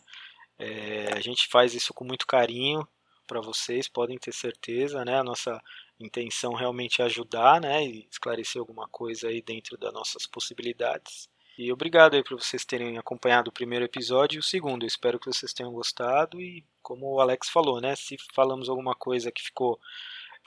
É, 0.58 1.12
a 1.12 1.20
gente 1.20 1.46
faz 1.46 1.74
isso 1.74 1.94
com 1.94 2.04
muito 2.04 2.26
carinho 2.26 2.86
para 3.26 3.40
vocês, 3.40 3.86
podem 3.86 4.18
ter 4.18 4.32
certeza, 4.32 5.04
né? 5.04 5.18
A 5.20 5.24
nossa 5.24 5.62
intenção 6.00 6.54
realmente 6.54 7.02
é 7.02 7.04
ajudar, 7.04 7.60
né? 7.60 7.84
E 7.84 8.08
esclarecer 8.10 8.58
alguma 8.58 8.88
coisa 8.88 9.28
aí 9.28 9.40
dentro 9.40 9.76
das 9.76 9.92
nossas 9.92 10.26
possibilidades. 10.26 11.28
E 11.58 11.72
obrigado 11.72 12.14
aí 12.14 12.22
por 12.22 12.38
vocês 12.38 12.64
terem 12.64 12.98
acompanhado 12.98 13.48
o 13.48 13.52
primeiro 13.52 13.84
episódio 13.84 14.36
e 14.36 14.40
o 14.40 14.42
segundo. 14.42 14.84
Eu 14.84 14.88
espero 14.88 15.18
que 15.18 15.26
vocês 15.26 15.52
tenham 15.52 15.72
gostado 15.72 16.40
e 16.40 16.64
como 16.82 17.14
o 17.14 17.20
Alex 17.20 17.48
falou, 17.48 17.80
né? 17.80 17.96
Se 17.96 18.16
falamos 18.34 18.68
alguma 18.68 18.94
coisa 18.94 19.32
que 19.32 19.42
ficou 19.42 19.80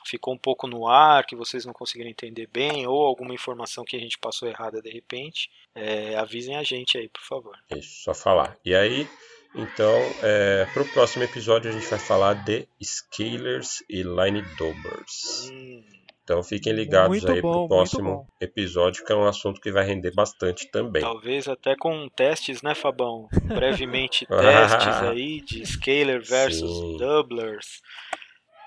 ficou 0.06 0.34
um 0.34 0.38
pouco 0.38 0.66
no 0.68 0.88
ar, 0.88 1.26
que 1.26 1.36
vocês 1.36 1.66
não 1.66 1.74
conseguiram 1.74 2.10
entender 2.10 2.48
bem, 2.48 2.88
ou 2.88 3.06
alguma 3.06 3.34
informação 3.34 3.84
que 3.84 3.98
a 3.98 4.00
gente 4.00 4.18
passou 4.18 4.48
errada 4.48 4.82
de 4.82 4.90
repente, 4.90 5.52
é, 5.76 6.16
avisem 6.16 6.56
a 6.56 6.64
gente 6.64 6.98
aí, 6.98 7.10
por 7.10 7.22
favor. 7.22 7.58
Isso, 7.76 8.04
só 8.04 8.14
falar. 8.14 8.58
E 8.64 8.74
aí, 8.74 9.06
então, 9.54 10.00
é, 10.22 10.66
para 10.74 10.84
o 10.84 10.90
próximo 10.90 11.24
episódio 11.24 11.70
a 11.70 11.74
gente 11.74 11.88
vai 11.88 12.00
falar 12.00 12.34
de 12.46 12.68
Scalers 12.82 13.84
e 13.90 14.04
Line 14.04 14.42
Dobbers. 14.58 15.50
Hum. 15.52 15.99
Então 16.30 16.44
fiquem 16.44 16.74
ligados 16.74 17.10
muito 17.10 17.32
aí 17.32 17.42
para 17.42 17.50
o 17.50 17.68
próximo 17.68 18.28
episódio, 18.40 19.04
que 19.04 19.12
é 19.12 19.16
um 19.16 19.28
assunto 19.28 19.60
que 19.60 19.72
vai 19.72 19.84
render 19.84 20.14
bastante 20.14 20.70
também. 20.70 21.02
Talvez 21.02 21.48
até 21.48 21.76
com 21.76 22.08
testes, 22.08 22.62
né, 22.62 22.76
Fabão? 22.76 23.28
Brevemente 23.46 24.28
testes 24.30 24.96
aí 25.10 25.42
de 25.42 25.66
Scaler 25.66 26.24
versus 26.24 26.70
Sim. 26.70 26.98
Doublers. 26.98 27.82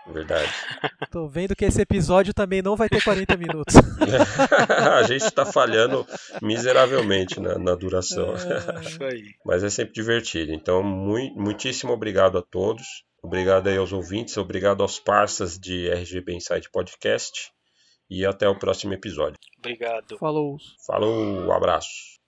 Verdade. 0.09 0.51
Tô 1.13 1.29
vendo 1.29 1.55
que 1.55 1.65
esse 1.65 1.81
episódio 1.81 2.35
também 2.35 2.61
não 2.63 2.75
vai 2.75 2.89
ter 2.89 3.01
40 3.01 3.37
minutos. 3.37 3.77
a 4.99 5.05
gente 5.05 5.25
está 5.25 5.47
falhando 5.47 6.05
miseravelmente 6.43 7.39
na, 7.39 7.57
na 7.57 7.77
duração. 7.77 8.35
É, 8.35 8.81
isso 8.81 9.05
aí. 9.05 9.37
Mas 9.47 9.63
é 9.63 9.71
sempre 9.71 9.95
divertido. 9.95 10.51
Então, 10.51 10.83
muito, 10.83 11.39
muitíssimo 11.39 11.93
obrigado 11.93 12.37
a 12.37 12.43
todos. 12.43 13.05
Obrigado 13.23 13.69
aí 13.69 13.77
aos 13.77 13.93
ouvintes, 13.93 14.37
obrigado 14.37 14.83
aos 14.83 14.99
parceiros 14.99 15.59
de 15.59 15.89
RGB 15.89 16.35
Insight 16.35 16.69
Podcast. 16.71 17.53
E 18.11 18.27
até 18.27 18.47
o 18.47 18.59
próximo 18.59 18.93
episódio. 18.93 19.39
Obrigado. 19.59 20.19
Falou. 20.19 20.59
Falou, 20.87 21.15
um 21.15 21.51
abraço. 21.51 22.21